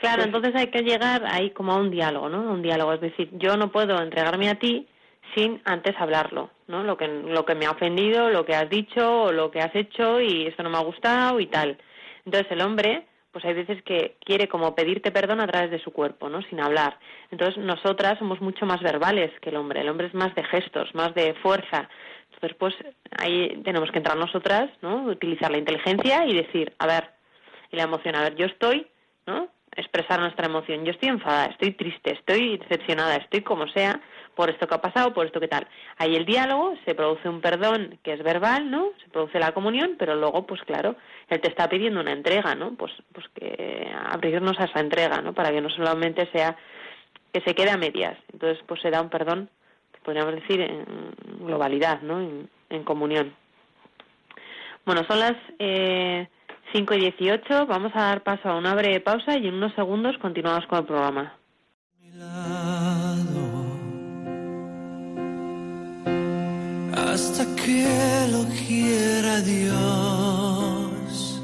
Claro, 0.00 0.22
pues 0.22 0.26
entonces 0.26 0.54
hay 0.54 0.66
que 0.68 0.82
llegar 0.82 1.24
ahí 1.26 1.50
como 1.50 1.72
a 1.72 1.76
un 1.76 1.90
diálogo, 1.90 2.28
¿no? 2.28 2.52
Un 2.52 2.62
diálogo, 2.62 2.92
es 2.92 3.00
decir, 3.00 3.30
yo 3.32 3.56
no 3.56 3.70
puedo 3.70 4.00
entregarme 4.02 4.48
a 4.48 4.58
ti 4.58 4.86
sin 5.34 5.60
antes 5.64 5.94
hablarlo, 5.98 6.50
¿no? 6.68 6.84
Lo 6.84 6.96
que, 6.96 7.08
lo 7.08 7.44
que 7.44 7.54
me 7.54 7.66
ha 7.66 7.70
ofendido, 7.70 8.30
lo 8.30 8.44
que 8.44 8.54
has 8.54 8.68
dicho, 8.68 9.22
o 9.24 9.32
lo 9.32 9.50
que 9.50 9.60
has 9.60 9.74
hecho, 9.74 10.20
y 10.20 10.46
esto 10.46 10.62
no 10.62 10.70
me 10.70 10.76
ha 10.76 10.82
gustado 10.82 11.40
y 11.40 11.46
tal. 11.46 11.78
Entonces 12.24 12.50
el 12.52 12.60
hombre, 12.60 13.06
pues 13.34 13.44
hay 13.44 13.54
veces 13.54 13.82
que 13.82 14.16
quiere 14.24 14.46
como 14.46 14.76
pedirte 14.76 15.10
perdón 15.10 15.40
a 15.40 15.48
través 15.48 15.68
de 15.68 15.80
su 15.80 15.90
cuerpo, 15.90 16.28
¿no? 16.28 16.40
Sin 16.42 16.60
hablar. 16.60 17.00
Entonces 17.32 17.58
nosotras 17.58 18.16
somos 18.20 18.40
mucho 18.40 18.64
más 18.64 18.80
verbales 18.80 19.32
que 19.40 19.50
el 19.50 19.56
hombre. 19.56 19.80
El 19.80 19.88
hombre 19.88 20.06
es 20.06 20.14
más 20.14 20.32
de 20.36 20.44
gestos, 20.44 20.94
más 20.94 21.12
de 21.16 21.34
fuerza. 21.42 21.88
Entonces, 22.32 22.56
pues 22.56 22.74
ahí 23.18 23.60
tenemos 23.64 23.90
que 23.90 23.98
entrar 23.98 24.16
nosotras, 24.16 24.70
¿no? 24.82 25.02
Utilizar 25.06 25.50
la 25.50 25.58
inteligencia 25.58 26.24
y 26.26 26.34
decir, 26.34 26.72
a 26.78 26.86
ver, 26.86 27.10
y 27.72 27.76
la 27.76 27.82
emoción, 27.82 28.14
a 28.14 28.22
ver, 28.22 28.36
yo 28.36 28.46
estoy, 28.46 28.86
¿no? 29.26 29.48
Expresar 29.74 30.20
nuestra 30.20 30.46
emoción. 30.46 30.84
Yo 30.84 30.92
estoy 30.92 31.08
enfadada, 31.08 31.46
estoy 31.46 31.72
triste, 31.72 32.12
estoy 32.12 32.58
decepcionada, 32.58 33.16
estoy 33.16 33.40
como 33.40 33.66
sea 33.66 34.00
por 34.34 34.50
esto 34.50 34.66
que 34.66 34.74
ha 34.74 34.80
pasado, 34.80 35.12
por 35.14 35.26
esto 35.26 35.40
que 35.40 35.48
tal. 35.48 35.66
Ahí 35.98 36.16
el 36.16 36.26
diálogo, 36.26 36.74
se 36.84 36.94
produce 36.94 37.28
un 37.28 37.40
perdón 37.40 37.98
que 38.02 38.12
es 38.12 38.22
verbal, 38.22 38.70
¿no? 38.70 38.90
Se 39.02 39.10
produce 39.10 39.38
la 39.38 39.52
comunión, 39.52 39.96
pero 39.98 40.14
luego, 40.14 40.46
pues 40.46 40.60
claro, 40.62 40.96
él 41.28 41.40
te 41.40 41.48
está 41.48 41.68
pidiendo 41.68 42.00
una 42.00 42.12
entrega, 42.12 42.54
¿no? 42.54 42.74
Pues, 42.74 42.92
pues 43.12 43.26
que 43.34 43.90
abrirnos 44.10 44.58
a 44.58 44.64
esa 44.64 44.80
entrega, 44.80 45.20
¿no? 45.22 45.32
Para 45.32 45.50
que 45.50 45.60
no 45.60 45.70
solamente 45.70 46.28
sea 46.32 46.56
que 47.32 47.40
se 47.40 47.54
quede 47.54 47.70
a 47.70 47.76
medias. 47.76 48.16
Entonces, 48.32 48.62
pues 48.66 48.80
se 48.80 48.90
da 48.90 49.00
un 49.00 49.10
perdón 49.10 49.50
podríamos 50.04 50.34
decir, 50.34 50.60
en 50.60 50.84
globalidad, 51.40 52.00
¿no? 52.02 52.20
en, 52.20 52.84
comunión. 52.84 53.34
Bueno, 54.84 55.02
son 55.08 55.18
las 55.18 55.34
eh, 55.58 56.28
5 56.72 56.94
y 56.94 57.00
18. 57.00 57.66
Vamos 57.66 57.92
a 57.94 58.02
dar 58.02 58.22
paso 58.22 58.48
a 58.48 58.56
una 58.56 58.74
breve 58.74 59.00
pausa 59.00 59.36
y 59.38 59.48
en 59.48 59.54
unos 59.54 59.74
segundos 59.74 60.18
continuamos 60.18 60.66
con 60.66 60.80
el 60.80 60.84
programa. 60.84 61.34
Que 67.64 68.28
lo 68.30 68.44
quiera 68.66 69.40
Dios, 69.40 71.40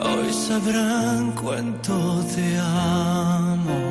hoy 0.00 0.32
sabrán 0.32 1.32
cuánto 1.32 2.24
te 2.34 2.58
amo. 2.58 3.82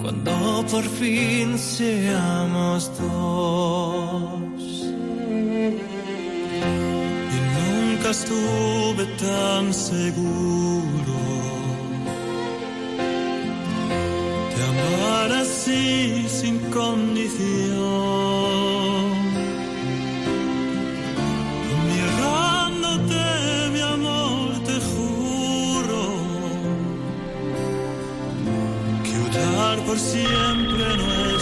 cuando 0.00 0.64
por 0.70 0.84
fin 0.84 1.58
seamos 1.58 2.92
dos. 2.98 4.62
Y 7.36 7.38
nunca 7.56 8.10
estuve 8.10 9.04
tan 9.26 9.74
seguro 9.74 11.37
de 14.88 14.94
amar 14.94 15.32
así 15.32 16.26
sin 16.28 16.58
condición. 16.70 18.08
por 29.88 29.98
siempre 29.98 30.96
nuestro 30.98 31.37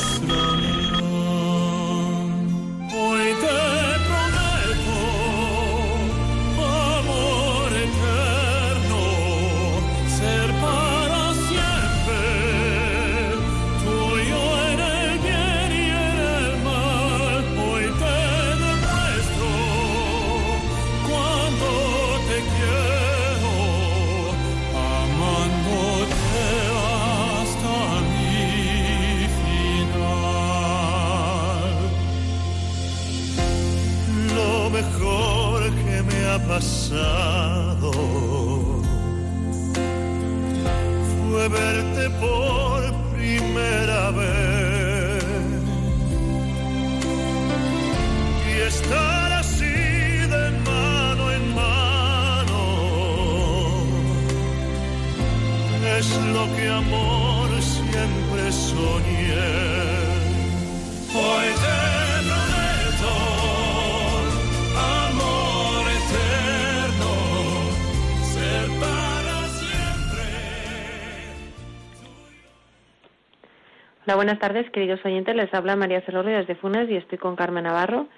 Buenas 74.16 74.38
tardes, 74.38 74.70
queridos 74.70 75.04
oyentes. 75.04 75.36
Les 75.36 75.52
habla 75.52 75.76
María 75.76 76.00
Celorrio 76.00 76.38
desde 76.38 76.54
Funes 76.54 76.88
y 76.88 76.96
estoy 76.96 77.18
con 77.18 77.36
Carmen 77.36 77.64
Navarro. 77.64 78.08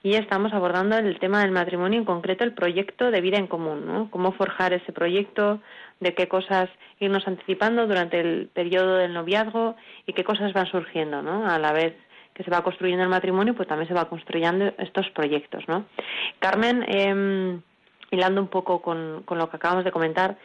Y 0.00 0.14
estamos 0.14 0.52
abordando 0.52 0.96
el 0.96 1.18
tema 1.18 1.40
del 1.40 1.50
matrimonio, 1.50 1.98
en 1.98 2.04
concreto 2.04 2.44
el 2.44 2.54
proyecto 2.54 3.10
de 3.10 3.20
vida 3.20 3.36
en 3.36 3.48
común, 3.48 3.84
¿no? 3.84 4.08
Cómo 4.12 4.30
forjar 4.30 4.72
ese 4.72 4.92
proyecto, 4.92 5.60
de 5.98 6.14
qué 6.14 6.28
cosas 6.28 6.70
irnos 7.00 7.26
anticipando 7.26 7.88
durante 7.88 8.20
el 8.20 8.48
periodo 8.54 8.94
del 8.94 9.12
noviazgo 9.12 9.74
y 10.06 10.12
qué 10.12 10.22
cosas 10.22 10.52
van 10.52 10.66
surgiendo, 10.66 11.20
¿no? 11.20 11.44
A 11.44 11.58
la 11.58 11.72
vez 11.72 11.94
que 12.32 12.44
se 12.44 12.50
va 12.50 12.62
construyendo 12.62 13.02
el 13.02 13.10
matrimonio, 13.10 13.56
pues 13.56 13.66
también 13.66 13.88
se 13.88 13.94
va 13.94 14.08
construyendo 14.08 14.72
estos 14.78 15.10
proyectos, 15.10 15.64
¿no? 15.66 15.84
Carmen, 16.38 16.84
eh, 16.86 17.58
hilando 18.12 18.40
un 18.40 18.48
poco 18.48 18.80
con, 18.80 19.24
con 19.24 19.36
lo 19.36 19.50
que 19.50 19.56
acabamos 19.56 19.84
de 19.84 19.90
comentar, 19.90 20.36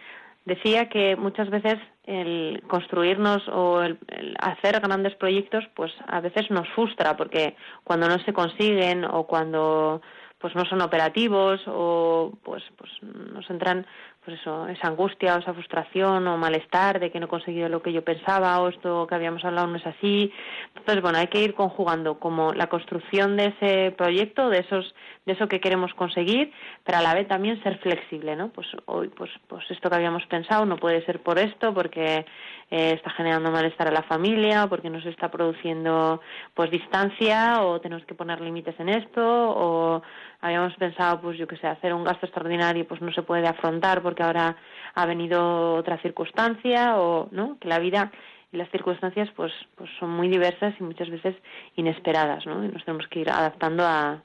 decía 0.45 0.89
que 0.89 1.15
muchas 1.15 1.49
veces 1.49 1.75
el 2.05 2.63
construirnos 2.67 3.47
o 3.49 3.81
el, 3.81 3.97
hacer 4.39 4.79
grandes 4.79 5.15
proyectos 5.15 5.65
pues 5.75 5.91
a 6.08 6.21
veces 6.21 6.49
nos 6.51 6.67
frustra 6.69 7.17
porque 7.17 7.55
cuando 7.84 8.08
no 8.08 8.19
se 8.19 8.34
consiguen 8.34 9.03
o 9.05 9.25
cuando 9.25 10.01
pues 10.39 10.53
no 10.55 10.65
son 10.65 10.81
operativos 10.81 11.62
o 11.67 12.31
pues 12.43 12.63
pues 12.77 12.91
nos 13.01 13.49
entran 13.49 13.88
pues 14.25 14.39
eso, 14.39 14.67
esa 14.67 14.88
angustia 14.88 15.35
o 15.35 15.39
esa 15.39 15.53
frustración 15.53 16.27
o 16.27 16.35
malestar 16.35 16.99
de 16.99 17.11
que 17.11 17.19
no 17.19 17.27
he 17.27 17.29
conseguido 17.29 17.69
lo 17.69 17.83
que 17.83 17.93
yo 17.93 18.03
pensaba 18.03 18.59
o 18.59 18.69
esto 18.69 19.05
que 19.07 19.13
habíamos 19.13 19.45
hablado 19.45 19.67
no 19.67 19.77
es 19.77 19.85
así. 19.85 20.33
Entonces, 20.75 21.01
bueno, 21.03 21.19
hay 21.19 21.27
que 21.27 21.43
ir 21.43 21.53
conjugando 21.53 22.19
como 22.19 22.51
la 22.53 22.67
construcción 22.67 23.38
de 23.38 23.53
ese 23.55 23.91
proyecto, 23.91 24.49
de 24.49 24.59
esos 24.59 24.95
de 25.25 25.33
eso 25.33 25.47
que 25.47 25.59
queremos 25.59 25.91
conseguir, 25.95 26.51
pero 26.83 26.99
a 26.99 27.01
la 27.01 27.15
vez 27.15 27.27
también 27.27 27.61
ser 27.63 27.79
flexible, 27.79 28.35
¿no? 28.35 28.49
Pues 28.49 28.67
hoy 28.85 29.09
pues 29.09 29.31
pues 29.47 29.63
esto 29.69 29.89
que 29.89 29.95
habíamos 29.95 30.25
pensado 30.27 30.65
no 30.65 30.77
puede 30.77 31.03
ser 31.05 31.21
por 31.21 31.39
esto 31.39 31.73
porque 31.73 32.25
eh, 32.71 32.93
está 32.95 33.11
generando 33.11 33.51
malestar 33.51 33.88
a 33.88 33.91
la 33.91 34.03
familia 34.03 34.65
o 34.65 34.69
porque 34.69 34.89
nos 34.89 35.05
está 35.05 35.29
produciendo 35.29 36.21
pues 36.53 36.71
distancia 36.71 37.61
o 37.63 37.79
tenemos 37.81 38.05
que 38.05 38.15
poner 38.15 38.41
límites 38.41 38.79
en 38.79 38.89
esto 38.89 39.21
o 39.23 40.01
habíamos 40.45 40.75
pensado 40.75 41.19
pues 41.21 41.39
yo 41.39 41.47
que 41.47 41.58
sé 41.58 41.65
hacer 41.65 41.91
un 41.91 42.03
gasto 42.03 42.27
extraordinario 42.27 42.88
pues 42.88 43.01
no 43.01 43.12
se 43.12 43.23
puede 43.23 43.47
afrontar 43.47 44.03
porque 44.03 44.21
ahora 44.21 44.55
ha 44.93 45.05
venido 45.08 45.73
otra 45.73 45.97
circunstancia 45.97 46.97
o 46.99 47.29
no 47.31 47.58
que 47.60 47.67
la 47.67 47.79
vida 47.79 48.12
y 48.51 48.58
las 48.58 48.69
circunstancias 48.69 49.27
pues 49.36 49.51
pues 49.75 49.89
son 49.99 50.12
muy 50.12 50.29
diversas 50.29 50.75
y 50.79 50.84
muchas 50.84 51.10
veces 51.10 51.36
inesperadas 51.75 52.45
no 52.45 52.63
y 52.63 52.67
nos 52.67 52.86
tenemos 52.86 53.08
que 53.08 53.21
ir 53.21 53.29
adaptando 53.31 53.84
a, 53.84 54.21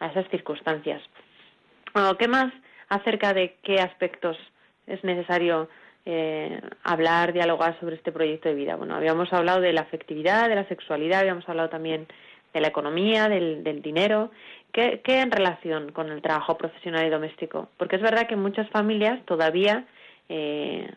a 0.00 0.06
esas 0.06 0.28
circunstancias. 0.30 1.00
Bueno, 1.94 2.16
qué 2.16 2.26
más 2.26 2.52
acerca 2.88 3.32
de 3.32 3.56
qué 3.62 3.76
aspectos 3.80 4.36
es 4.88 5.04
necesario 5.04 5.68
eh, 6.04 6.60
hablar, 6.82 7.32
dialogar 7.32 7.78
sobre 7.78 7.94
este 7.94 8.10
proyecto 8.10 8.48
de 8.48 8.56
vida. 8.56 8.74
Bueno, 8.74 8.96
habíamos 8.96 9.32
hablado 9.32 9.60
de 9.60 9.72
la 9.72 9.82
afectividad, 9.82 10.48
de 10.48 10.56
la 10.56 10.66
sexualidad, 10.66 11.20
habíamos 11.20 11.48
hablado 11.48 11.68
también 11.68 12.08
de 12.52 12.60
la 12.60 12.68
economía, 12.68 13.28
del, 13.28 13.64
del 13.64 13.82
dinero. 13.82 14.30
¿Qué, 14.72 15.00
¿Qué, 15.04 15.20
en 15.20 15.30
relación 15.30 15.92
con 15.92 16.10
el 16.10 16.22
trabajo 16.22 16.56
profesional 16.56 17.06
y 17.06 17.10
doméstico? 17.10 17.68
Porque 17.76 17.96
es 17.96 18.02
verdad 18.02 18.26
que 18.26 18.34
en 18.34 18.42
muchas 18.42 18.68
familias 18.70 19.24
todavía 19.26 19.86
eh, 20.28 20.90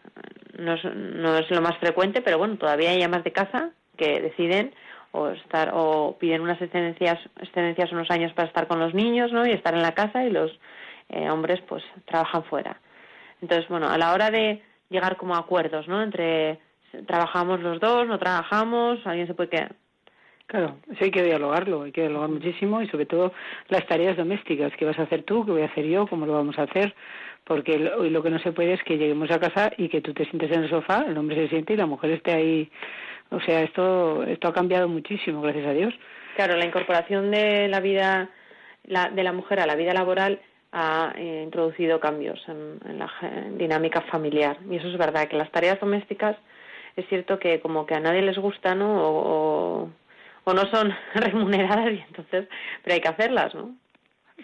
no, 0.57 0.73
es, 0.73 0.83
no 0.83 1.37
es 1.37 1.49
lo 1.51 1.61
más 1.61 1.77
frecuente, 1.79 2.21
pero 2.21 2.37
bueno, 2.37 2.57
todavía 2.57 2.91
hay 2.91 3.03
amas 3.03 3.23
de 3.23 3.33
casa 3.33 3.71
que 3.97 4.21
deciden 4.21 4.73
o 5.11 5.29
estar 5.29 5.71
o 5.73 6.17
piden 6.19 6.41
unas 6.41 6.61
excedencias, 6.61 7.19
excedencias 7.39 7.91
unos 7.91 8.09
años 8.11 8.33
para 8.33 8.47
estar 8.47 8.67
con 8.67 8.79
los 8.79 8.93
niños, 8.93 9.31
¿no? 9.31 9.45
Y 9.45 9.51
estar 9.51 9.73
en 9.73 9.81
la 9.81 9.93
casa 9.93 10.23
y 10.23 10.29
los 10.29 10.51
eh, 11.09 11.29
hombres 11.29 11.61
pues 11.67 11.83
trabajan 12.05 12.43
fuera. 12.45 12.79
Entonces, 13.41 13.67
bueno, 13.69 13.89
a 13.89 13.97
la 13.97 14.13
hora 14.13 14.31
de 14.31 14.61
llegar 14.89 15.17
como 15.17 15.35
a 15.35 15.39
acuerdos, 15.39 15.87
¿no? 15.87 16.01
Entre 16.01 16.59
trabajamos 17.07 17.59
los 17.59 17.79
dos, 17.79 18.07
no 18.07 18.17
trabajamos, 18.19 18.99
alguien 19.05 19.27
se 19.27 19.33
puede 19.33 19.49
quedar. 19.49 19.75
Claro, 20.47 20.77
eso 20.91 21.03
hay 21.03 21.11
que 21.11 21.23
dialogarlo, 21.23 21.83
hay 21.83 21.91
que 21.91 22.01
dialogar 22.01 22.29
muchísimo 22.29 22.81
y 22.81 22.87
sobre 22.87 23.07
todo 23.07 23.33
las 23.69 23.85
tareas 23.87 24.15
domésticas, 24.15 24.71
qué 24.77 24.85
vas 24.85 24.99
a 24.99 25.03
hacer 25.03 25.23
tú, 25.23 25.43
qué 25.43 25.51
voy 25.51 25.63
a 25.63 25.65
hacer 25.65 25.85
yo, 25.85 26.05
cómo 26.07 26.27
lo 26.27 26.33
vamos 26.33 26.59
a 26.59 26.63
hacer, 26.63 26.93
porque 27.43 27.79
lo, 27.79 28.03
lo 28.03 28.23
que 28.23 28.29
no 28.29 28.39
se 28.39 28.51
puede 28.51 28.73
es 28.73 28.83
que 28.83 28.97
lleguemos 28.97 29.31
a 29.31 29.39
casa 29.39 29.71
y 29.77 29.89
que 29.89 30.01
tú 30.01 30.13
te 30.13 30.25
sientes 30.25 30.51
en 30.51 30.63
el 30.63 30.69
sofá, 30.69 31.05
el 31.07 31.17
hombre 31.17 31.35
se 31.35 31.49
siente 31.49 31.73
y 31.73 31.77
la 31.77 31.87
mujer 31.87 32.11
esté 32.11 32.33
ahí. 32.33 32.71
O 33.31 33.39
sea, 33.39 33.63
esto 33.63 34.23
esto 34.23 34.47
ha 34.47 34.53
cambiado 34.53 34.87
muchísimo, 34.87 35.41
gracias 35.41 35.65
a 35.65 35.73
Dios. 35.73 35.93
Claro, 36.35 36.55
la 36.57 36.65
incorporación 36.65 37.31
de 37.31 37.67
la 37.67 37.79
vida 37.79 38.29
la, 38.87 39.09
de 39.09 39.23
la 39.23 39.33
mujer 39.33 39.59
a 39.59 39.65
la 39.65 39.75
vida 39.75 39.93
laboral 39.93 40.39
ha 40.71 41.13
eh, 41.15 41.41
introducido 41.43 41.99
cambios 41.99 42.39
en, 42.47 42.79
en 42.87 42.99
la 42.99 43.11
dinámica 43.57 44.01
familiar. 44.01 44.57
Y 44.69 44.75
eso 44.75 44.87
es 44.87 44.97
verdad, 44.97 45.27
que 45.27 45.37
las 45.37 45.51
tareas 45.51 45.79
domésticas 45.79 46.35
es 46.95 47.07
cierto 47.07 47.39
que 47.39 47.59
como 47.61 47.85
que 47.85 47.95
a 47.95 47.99
nadie 47.99 48.21
les 48.21 48.37
gusta, 48.37 48.75
¿no? 48.75 49.01
O, 49.01 49.83
o, 49.83 49.89
o 50.45 50.53
no 50.53 50.65
son 50.71 50.95
remuneradas 51.13 51.91
y 51.91 52.03
entonces, 52.07 52.47
pero 52.83 52.93
hay 52.93 53.01
que 53.01 53.09
hacerlas, 53.09 53.53
¿no? 53.53 53.75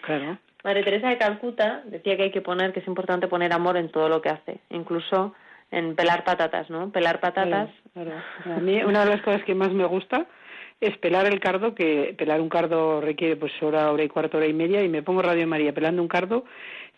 Claro. 0.02 0.38
Madre 0.62 0.84
Teresa 0.84 1.08
de 1.08 1.18
Calcuta 1.18 1.82
decía 1.86 2.16
que 2.16 2.24
hay 2.24 2.30
que 2.30 2.40
poner, 2.40 2.72
que 2.72 2.80
es 2.80 2.86
importante 2.86 3.26
poner 3.26 3.52
amor 3.52 3.76
en 3.76 3.90
todo 3.90 4.08
lo 4.08 4.22
que 4.22 4.28
hace, 4.28 4.60
incluso 4.70 5.34
en 5.70 5.96
pelar 5.96 6.22
patatas, 6.22 6.70
¿no? 6.70 6.90
Pelar 6.90 7.18
patatas. 7.18 7.70
Claro, 7.94 8.12
claro. 8.42 8.58
A 8.58 8.60
mí 8.60 8.82
una 8.84 9.04
de 9.04 9.10
las 9.10 9.22
cosas 9.22 9.42
que 9.44 9.54
más 9.54 9.72
me 9.72 9.86
gusta 9.86 10.26
es 10.80 10.96
pelar 10.98 11.26
el 11.26 11.40
cardo, 11.40 11.74
que 11.74 12.14
pelar 12.18 12.40
un 12.40 12.48
cardo 12.48 13.00
requiere 13.00 13.36
pues 13.36 13.52
hora, 13.62 13.90
hora 13.90 14.02
y 14.02 14.08
cuarto, 14.08 14.36
hora 14.36 14.46
y 14.46 14.52
media, 14.52 14.82
y 14.82 14.88
me 14.88 15.02
pongo 15.02 15.22
Radio 15.22 15.46
María 15.46 15.72
pelando 15.72 16.02
un 16.02 16.08
cardo 16.08 16.44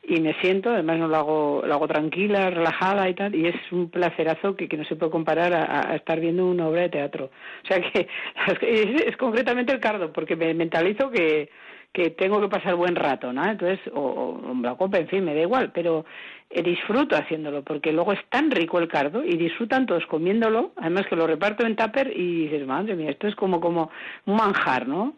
y 0.06 0.20
me 0.20 0.34
siento, 0.40 0.70
además 0.70 0.98
no 0.98 1.08
lo 1.08 1.16
hago, 1.16 1.62
lo 1.66 1.74
hago 1.74 1.88
tranquila, 1.88 2.50
relajada 2.50 3.08
y 3.08 3.14
tal, 3.14 3.34
y 3.34 3.46
es 3.46 3.56
un 3.72 3.88
placerazo 3.90 4.54
que, 4.54 4.68
que 4.68 4.76
no 4.76 4.84
se 4.84 4.96
puede 4.96 5.10
comparar 5.10 5.54
a, 5.54 5.94
estar 5.96 6.20
viendo 6.20 6.46
una 6.46 6.68
obra 6.68 6.82
de 6.82 6.88
teatro. 6.90 7.30
O 7.64 7.66
sea 7.66 7.80
que 7.80 8.08
es, 8.60 9.02
es 9.06 9.16
concretamente 9.16 9.72
el 9.72 9.80
cardo, 9.80 10.12
porque 10.12 10.36
me 10.36 10.52
mentalizo 10.54 11.10
que, 11.10 11.48
que 11.92 12.10
tengo 12.10 12.40
que 12.40 12.48
pasar 12.48 12.74
buen 12.74 12.96
rato, 12.96 13.32
¿no? 13.32 13.44
Entonces, 13.44 13.80
o, 13.94 14.00
o 14.00 14.54
la 14.60 14.74
copa, 14.74 14.98
en 14.98 15.08
fin, 15.08 15.24
me 15.24 15.34
da 15.34 15.42
igual, 15.42 15.70
pero 15.72 16.04
eh, 16.50 16.62
disfruto 16.62 17.16
haciéndolo, 17.16 17.62
porque 17.62 17.92
luego 17.92 18.12
es 18.12 18.20
tan 18.28 18.50
rico 18.50 18.78
el 18.78 18.88
cardo 18.88 19.24
y 19.24 19.36
disfrutan 19.36 19.86
todos 19.86 20.06
comiéndolo, 20.06 20.72
además 20.76 21.06
que 21.08 21.16
lo 21.16 21.26
reparto 21.26 21.66
en 21.66 21.76
tupper 21.76 22.12
y 22.14 22.44
dices, 22.44 22.66
madre 22.66 22.94
mía, 22.94 23.10
esto 23.10 23.26
es 23.26 23.34
como, 23.34 23.60
como 23.60 23.90
un 24.26 24.36
manjar, 24.36 24.86
¿no? 24.86 25.14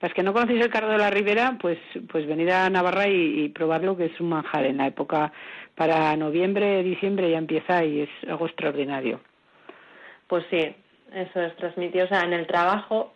Las 0.00 0.12
que 0.12 0.22
no 0.22 0.32
conocéis 0.32 0.62
el 0.62 0.70
cardo 0.70 0.90
de 0.90 0.98
la 0.98 1.10
Ribera, 1.10 1.56
pues, 1.60 1.78
pues 2.10 2.26
venid 2.26 2.50
a 2.50 2.68
Navarra 2.68 3.08
y, 3.08 3.44
y 3.44 3.48
probarlo, 3.48 3.96
que 3.96 4.06
es 4.06 4.20
un 4.20 4.28
manjar 4.28 4.66
en 4.66 4.76
la 4.76 4.86
época 4.86 5.32
para 5.74 6.16
noviembre, 6.16 6.82
diciembre 6.82 7.30
ya 7.30 7.38
empieza 7.38 7.84
y 7.84 8.02
es 8.02 8.10
algo 8.28 8.46
extraordinario. 8.46 9.20
Pues 10.26 10.44
sí, 10.50 10.74
eso 11.14 11.40
es 11.40 11.56
transmitido, 11.56 12.04
o 12.04 12.08
sea, 12.08 12.22
en 12.22 12.34
el 12.34 12.46
trabajo 12.46 13.12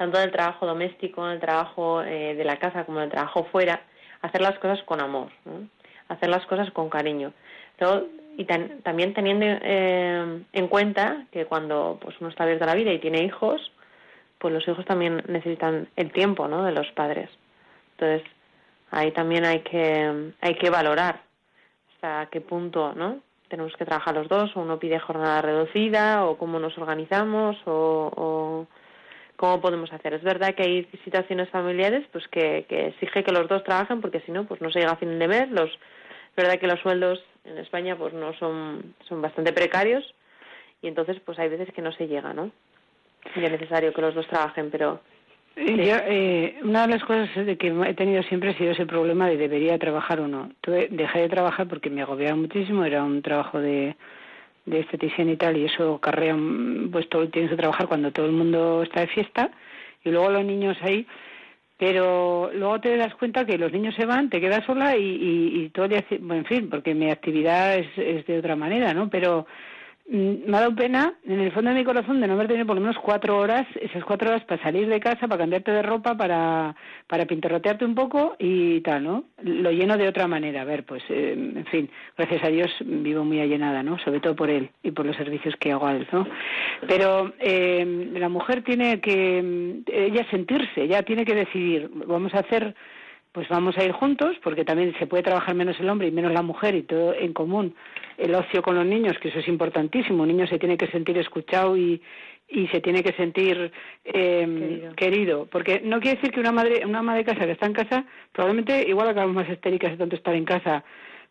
tanto 0.00 0.16
en 0.16 0.24
el 0.24 0.32
trabajo 0.32 0.64
doméstico, 0.64 1.26
en 1.26 1.32
el 1.32 1.40
trabajo 1.40 2.00
eh, 2.00 2.34
de 2.34 2.42
la 2.42 2.56
casa 2.56 2.84
como 2.86 3.00
en 3.00 3.04
el 3.04 3.10
trabajo 3.10 3.44
fuera, 3.52 3.82
hacer 4.22 4.40
las 4.40 4.58
cosas 4.58 4.82
con 4.84 4.98
amor, 4.98 5.28
hacer 6.08 6.30
las 6.30 6.46
cosas 6.46 6.70
con 6.70 6.88
cariño. 6.88 7.34
Pero, 7.76 8.06
y 8.38 8.46
también 8.46 9.12
teniendo 9.12 9.44
eh, 9.44 10.42
en 10.54 10.68
cuenta 10.68 11.26
que 11.30 11.44
cuando 11.44 11.98
pues 12.00 12.16
uno 12.18 12.30
está 12.30 12.44
abierto 12.44 12.64
a 12.64 12.68
la 12.68 12.76
vida 12.76 12.90
y 12.90 12.98
tiene 12.98 13.22
hijos, 13.24 13.60
pues 14.40 14.54
los 14.54 14.66
hijos 14.66 14.84
también 14.86 15.22
necesitan 15.28 15.88
el 15.96 16.10
tiempo 16.12 16.48
¿no? 16.48 16.64
de 16.64 16.72
los 16.72 16.90
padres. 16.92 17.28
Entonces, 17.92 18.22
ahí 18.90 19.12
también 19.12 19.44
hay 19.44 19.60
que, 19.60 20.32
hay 20.40 20.54
que 20.54 20.70
valorar 20.70 21.20
hasta 21.94 22.26
qué 22.30 22.40
punto 22.40 22.94
¿no? 22.94 23.20
tenemos 23.50 23.76
que 23.76 23.84
trabajar 23.84 24.14
los 24.14 24.28
dos, 24.28 24.56
o 24.56 24.60
uno 24.60 24.78
pide 24.78 24.98
jornada 24.98 25.42
reducida, 25.42 26.24
o 26.24 26.38
cómo 26.38 26.58
nos 26.58 26.78
organizamos, 26.78 27.56
o, 27.66 28.66
cómo 29.36 29.60
podemos 29.60 29.92
hacer. 29.92 30.14
Es 30.14 30.22
verdad 30.22 30.54
que 30.54 30.62
hay 30.62 30.88
situaciones 31.04 31.50
familiares 31.50 32.06
pues 32.12 32.26
que, 32.28 32.64
que 32.68 32.88
exige 32.88 33.24
que 33.24 33.32
los 33.32 33.48
dos 33.48 33.64
trabajen 33.64 34.00
porque 34.00 34.20
si 34.20 34.32
no 34.32 34.44
pues 34.46 34.60
no 34.60 34.70
se 34.70 34.78
llega 34.78 34.92
a 34.92 34.96
fin 34.96 35.18
de 35.18 35.28
mes. 35.28 35.50
Los, 35.50 35.70
es 35.70 36.36
verdad 36.36 36.58
que 36.58 36.66
los 36.66 36.80
sueldos 36.80 37.22
en 37.44 37.58
España 37.58 37.96
pues 37.96 38.14
no 38.14 38.32
son, 38.34 38.94
son 39.08 39.20
bastante 39.20 39.52
precarios 39.52 40.04
y 40.80 40.88
entonces 40.88 41.18
pues 41.24 41.38
hay 41.38 41.48
veces 41.48 41.72
que 41.74 41.82
no 41.82 41.92
se 41.92 42.06
llega, 42.06 42.32
¿no? 42.32 42.50
Es 43.34 43.50
necesario 43.50 43.92
que 43.92 44.00
los 44.00 44.14
dos 44.14 44.26
trabajen, 44.26 44.70
pero 44.70 45.00
Sí. 45.56 45.76
Yo, 45.76 45.96
eh, 46.06 46.58
una 46.62 46.86
de 46.86 46.94
las 46.94 47.04
cosas 47.04 47.44
de 47.44 47.56
que 47.58 47.68
he 47.68 47.94
tenido 47.94 48.22
siempre 48.22 48.50
ha 48.50 48.56
sido 48.56 48.72
ese 48.72 48.86
problema 48.86 49.28
de 49.28 49.36
debería 49.36 49.78
trabajar 49.78 50.20
o 50.20 50.28
no. 50.28 50.50
Tuve, 50.60 50.88
dejé 50.90 51.20
de 51.20 51.28
trabajar 51.28 51.66
porque 51.66 51.90
me 51.90 52.02
agobiaba 52.02 52.36
muchísimo, 52.36 52.84
era 52.84 53.02
un 53.02 53.20
trabajo 53.20 53.60
de, 53.60 53.96
de 54.64 54.80
esteticien 54.80 55.28
y 55.28 55.36
tal, 55.36 55.56
y 55.56 55.66
eso 55.66 55.98
carrea, 55.98 56.36
pues 56.90 57.08
todo 57.08 57.28
tienes 57.28 57.50
que 57.50 57.56
trabajar 57.56 57.88
cuando 57.88 58.12
todo 58.12 58.26
el 58.26 58.32
mundo 58.32 58.82
está 58.84 59.00
de 59.00 59.08
fiesta, 59.08 59.50
y 60.04 60.10
luego 60.10 60.30
los 60.30 60.44
niños 60.44 60.78
ahí, 60.82 61.06
pero 61.76 62.50
luego 62.54 62.80
te 62.80 62.96
das 62.96 63.14
cuenta 63.16 63.44
que 63.44 63.58
los 63.58 63.72
niños 63.72 63.94
se 63.96 64.06
van, 64.06 64.30
te 64.30 64.40
quedas 64.40 64.64
sola 64.64 64.96
y, 64.96 65.02
y, 65.02 65.62
y 65.64 65.68
todo 65.70 65.86
el 65.86 65.90
día, 65.90 66.04
bueno, 66.20 66.42
en 66.42 66.44
fin, 66.44 66.70
porque 66.70 66.94
mi 66.94 67.10
actividad 67.10 67.76
es, 67.76 67.88
es 67.98 68.24
de 68.26 68.38
otra 68.38 68.54
manera, 68.54 68.94
¿no? 68.94 69.10
Pero 69.10 69.46
me 70.08 70.56
ha 70.56 70.60
dado 70.60 70.74
pena, 70.74 71.14
en 71.24 71.38
el 71.38 71.52
fondo 71.52 71.70
de 71.70 71.76
mi 71.76 71.84
corazón, 71.84 72.20
de 72.20 72.26
no 72.26 72.34
haber 72.34 72.48
tenido 72.48 72.66
por 72.66 72.74
lo 72.74 72.80
menos 72.80 72.98
cuatro 72.98 73.38
horas, 73.38 73.66
esas 73.80 74.02
cuatro 74.04 74.28
horas 74.28 74.42
para 74.44 74.60
salir 74.62 74.88
de 74.88 74.98
casa, 74.98 75.28
para 75.28 75.38
cambiarte 75.38 75.70
de 75.70 75.82
ropa, 75.82 76.16
para, 76.16 76.74
para 77.06 77.26
pintorrotearte 77.26 77.84
un 77.84 77.94
poco 77.94 78.34
y 78.38 78.80
tal, 78.80 79.04
¿no? 79.04 79.24
Lo 79.42 79.70
lleno 79.70 79.96
de 79.96 80.08
otra 80.08 80.26
manera. 80.26 80.62
A 80.62 80.64
ver, 80.64 80.84
pues, 80.84 81.02
eh, 81.10 81.32
en 81.32 81.66
fin, 81.66 81.90
gracias 82.16 82.42
a 82.42 82.48
Dios 82.48 82.70
vivo 82.80 83.24
muy 83.24 83.40
allenada, 83.40 83.84
¿no? 83.84 83.98
Sobre 84.00 84.20
todo 84.20 84.34
por 84.34 84.50
él 84.50 84.70
y 84.82 84.90
por 84.90 85.06
los 85.06 85.16
servicios 85.16 85.54
que 85.60 85.70
hago 85.70 85.86
a 85.86 85.94
él, 85.94 86.08
¿no? 86.10 86.26
Pero 86.88 87.32
eh, 87.38 88.10
la 88.14 88.28
mujer 88.28 88.62
tiene 88.62 89.00
que, 89.00 89.42
mm, 89.42 89.90
ella 89.92 90.28
sentirse, 90.30 90.82
ella 90.82 91.02
tiene 91.02 91.24
que 91.24 91.34
decidir, 91.34 91.88
vamos 92.06 92.34
a 92.34 92.40
hacer 92.40 92.74
pues 93.32 93.48
vamos 93.48 93.76
a 93.78 93.84
ir 93.84 93.92
juntos, 93.92 94.36
porque 94.42 94.64
también 94.64 94.94
se 94.98 95.06
puede 95.06 95.22
trabajar 95.22 95.54
menos 95.54 95.78
el 95.78 95.88
hombre 95.88 96.08
y 96.08 96.10
menos 96.10 96.32
la 96.32 96.42
mujer 96.42 96.74
y 96.74 96.82
todo 96.82 97.14
en 97.14 97.32
común. 97.32 97.74
El 98.18 98.34
ocio 98.34 98.62
con 98.62 98.74
los 98.74 98.84
niños, 98.84 99.18
que 99.20 99.28
eso 99.28 99.38
es 99.38 99.48
importantísimo. 99.48 100.22
Un 100.22 100.28
niño 100.28 100.46
se 100.46 100.58
tiene 100.58 100.76
que 100.76 100.88
sentir 100.88 101.16
escuchado 101.16 101.76
y, 101.76 102.02
y 102.48 102.66
se 102.68 102.80
tiene 102.80 103.02
que 103.02 103.12
sentir 103.12 103.72
eh, 104.04 104.90
querido. 104.96 105.46
Porque 105.46 105.80
no 105.84 106.00
quiere 106.00 106.16
decir 106.16 106.32
que 106.32 106.40
una 106.40 106.52
madre, 106.52 106.84
una 106.84 107.02
madre 107.02 107.24
de 107.24 107.32
casa 107.32 107.46
que 107.46 107.52
está 107.52 107.66
en 107.66 107.72
casa, 107.72 108.04
probablemente 108.32 108.88
igual 108.88 109.08
acabamos 109.08 109.36
más 109.36 109.48
histéricas 109.48 109.92
de 109.92 109.98
tanto 109.98 110.16
estar 110.16 110.34
en 110.34 110.44
casa 110.44 110.84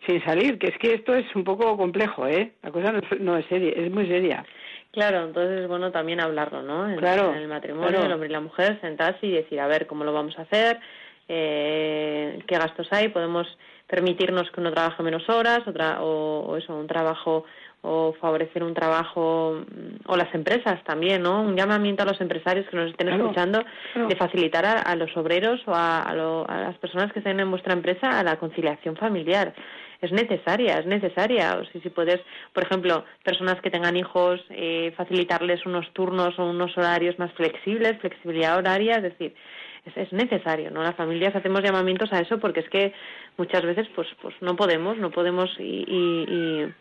sin 0.07 0.23
salir, 0.23 0.57
que 0.57 0.67
es 0.67 0.77
que 0.77 0.93
esto 0.93 1.13
es 1.13 1.25
un 1.35 1.43
poco 1.43 1.75
complejo, 1.75 2.25
¿eh? 2.25 2.53
La 2.63 2.71
cosa 2.71 2.93
no 3.19 3.37
es, 3.37 3.45
seria, 3.47 3.71
es 3.71 3.91
muy 3.91 4.07
seria. 4.07 4.45
Claro, 4.91 5.25
entonces 5.25 5.61
es 5.61 5.67
bueno 5.67 5.91
también 5.91 6.21
hablarlo, 6.21 6.63
¿no? 6.63 6.89
En, 6.89 6.97
claro, 6.97 7.31
en 7.31 7.39
el 7.39 7.47
matrimonio, 7.47 8.03
el 8.03 8.11
hombre 8.11 8.29
y 8.29 8.31
la 8.31 8.39
mujer, 8.39 8.79
sentarse 8.81 9.27
y 9.27 9.31
decir, 9.31 9.59
a 9.59 9.67
ver, 9.67 9.85
¿cómo 9.87 10.03
lo 10.03 10.13
vamos 10.13 10.39
a 10.39 10.43
hacer? 10.43 10.79
Eh, 11.29 12.39
qué 12.47 12.57
gastos 12.57 12.87
hay, 12.91 13.09
podemos 13.09 13.47
permitirnos 13.87 14.49
que 14.51 14.59
uno 14.59 14.71
trabaje 14.71 15.01
menos 15.03 15.27
horas 15.29 15.61
otra, 15.65 16.01
o, 16.01 16.57
eso, 16.57 16.75
un 16.75 16.87
trabajo 16.87 17.45
o 17.81 18.13
favorecer 18.19 18.61
un 18.61 18.73
trabajo 18.73 19.63
o 20.05 20.17
las 20.17 20.33
empresas 20.35 20.83
también, 20.83 21.23
¿no? 21.23 21.41
Un 21.41 21.55
llamamiento 21.55 22.03
a 22.03 22.05
los 22.05 22.19
empresarios 22.19 22.67
que 22.67 22.75
nos 22.75 22.91
estén 22.91 23.07
escuchando 23.07 23.63
de 23.95 24.15
facilitar 24.17 24.65
a, 24.65 24.95
los 24.95 25.15
obreros 25.15 25.61
o 25.65 25.73
a, 25.73 26.01
a, 26.01 26.13
las 26.13 26.77
personas 26.79 27.13
que 27.13 27.19
estén 27.19 27.39
en 27.39 27.49
vuestra 27.49 27.73
empresa 27.73 28.19
a 28.19 28.23
la 28.23 28.37
conciliación 28.37 28.97
familiar. 28.97 29.53
Es 30.01 30.11
necesaria, 30.11 30.79
es 30.79 30.85
necesaria. 30.85 31.57
O 31.57 31.65
si, 31.71 31.79
si 31.79 31.89
puedes, 31.89 32.19
por 32.53 32.63
ejemplo, 32.63 33.05
personas 33.23 33.61
que 33.61 33.71
tengan 33.71 33.95
hijos, 33.95 34.41
eh, 34.49 34.93
facilitarles 34.97 35.65
unos 35.65 35.89
turnos 35.93 36.37
o 36.37 36.45
unos 36.49 36.77
horarios 36.77 37.17
más 37.17 37.31
flexibles, 37.33 37.97
flexibilidad 37.99 38.57
horaria, 38.57 38.97
es 38.97 39.03
decir, 39.03 39.33
es, 39.85 40.13
necesario, 40.13 40.71
¿no? 40.71 40.83
Las 40.83 40.95
familias 40.95 41.35
hacemos 41.35 41.61
llamamientos 41.61 42.11
a 42.13 42.19
eso 42.19 42.39
porque 42.39 42.61
es 42.61 42.69
que 42.69 42.93
muchas 43.37 43.63
veces 43.63 43.87
pues 43.95 44.07
pues 44.21 44.35
no 44.41 44.55
podemos, 44.55 44.97
no 44.97 45.11
podemos 45.11 45.49
y, 45.59 45.85
y, 45.87 46.73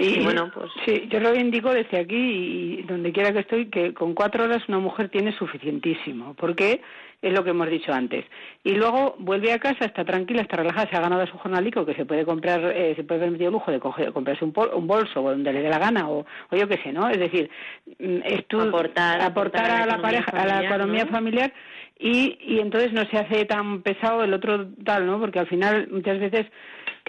y 0.00 0.22
bueno, 0.24 0.50
pues. 0.52 0.70
Sí, 0.84 1.08
yo 1.10 1.20
lo 1.20 1.34
indico 1.34 1.72
desde 1.72 1.98
aquí 1.98 2.16
y 2.16 2.82
donde 2.82 3.12
quiera 3.12 3.32
que 3.32 3.40
estoy 3.40 3.66
que 3.66 3.92
con 3.92 4.14
cuatro 4.14 4.44
horas 4.44 4.62
una 4.68 4.78
mujer 4.78 5.08
tiene 5.08 5.36
suficientísimo. 5.36 6.34
porque 6.34 6.80
Es 7.22 7.32
lo 7.34 7.44
que 7.44 7.50
hemos 7.50 7.68
dicho 7.68 7.92
antes. 7.92 8.24
Y 8.64 8.72
luego 8.72 9.14
vuelve 9.18 9.52
a 9.52 9.58
casa, 9.58 9.84
está 9.84 10.04
tranquila, 10.04 10.40
está 10.40 10.56
relajada, 10.56 10.88
se 10.88 10.96
ha 10.96 11.00
ganado 11.00 11.26
su 11.26 11.36
jornalico, 11.36 11.84
que 11.84 11.94
se 11.94 12.06
puede 12.06 12.24
comprar, 12.24 12.64
eh, 12.74 12.94
se 12.96 13.04
puede 13.04 13.20
permitir 13.20 13.48
el 13.48 13.52
lujo 13.52 13.70
de 13.70 13.78
coger, 13.78 14.12
comprarse 14.12 14.44
un, 14.44 14.54
un 14.74 14.86
bolso 14.86 15.20
donde 15.20 15.52
le 15.52 15.60
dé 15.60 15.68
la 15.68 15.78
gana 15.78 16.08
o, 16.08 16.24
o 16.50 16.56
yo 16.56 16.66
qué 16.66 16.78
sé, 16.78 16.92
¿no? 16.92 17.10
Es 17.10 17.18
decir, 17.18 17.50
mm, 17.98 18.20
aportar, 18.58 19.20
aportar, 19.20 19.70
a, 19.70 19.86
la, 19.86 20.00
pareja, 20.00 20.30
a 20.30 20.46
la 20.46 20.64
economía 20.64 21.04
familiar 21.06 21.52
y, 22.00 22.38
y 22.40 22.60
entonces 22.60 22.92
no 22.92 23.04
se 23.06 23.18
hace 23.18 23.44
tan 23.44 23.82
pesado 23.82 24.24
el 24.24 24.32
otro 24.32 24.68
tal, 24.84 25.06
¿no? 25.06 25.20
Porque 25.20 25.38
al 25.38 25.46
final 25.46 25.88
muchas 25.90 26.18
veces 26.18 26.46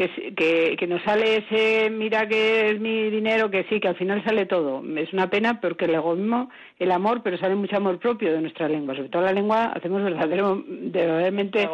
que, 0.09 0.33
que, 0.33 0.75
que 0.77 0.87
nos 0.87 1.01
sale 1.03 1.37
ese 1.37 1.89
mira 1.89 2.27
que 2.27 2.71
es 2.71 2.79
mi 2.79 3.09
dinero, 3.09 3.51
que 3.51 3.65
sí, 3.69 3.79
que 3.79 3.89
al 3.89 3.95
final 3.95 4.23
sale 4.23 4.45
todo. 4.45 4.83
Es 4.97 5.13
una 5.13 5.29
pena 5.29 5.59
porque 5.59 5.85
el 5.85 5.95
egoísmo, 5.95 6.49
el 6.79 6.91
amor, 6.91 7.21
pero 7.23 7.37
sale 7.37 7.55
mucho 7.55 7.77
amor 7.77 7.99
propio 7.99 8.31
de 8.33 8.41
nuestra 8.41 8.67
lengua. 8.67 8.95
Sobre 8.95 9.09
todo 9.09 9.21
la 9.21 9.33
lengua 9.33 9.65
hacemos 9.65 10.03
verdadero, 10.03 10.63
verdaderamente 10.67 11.69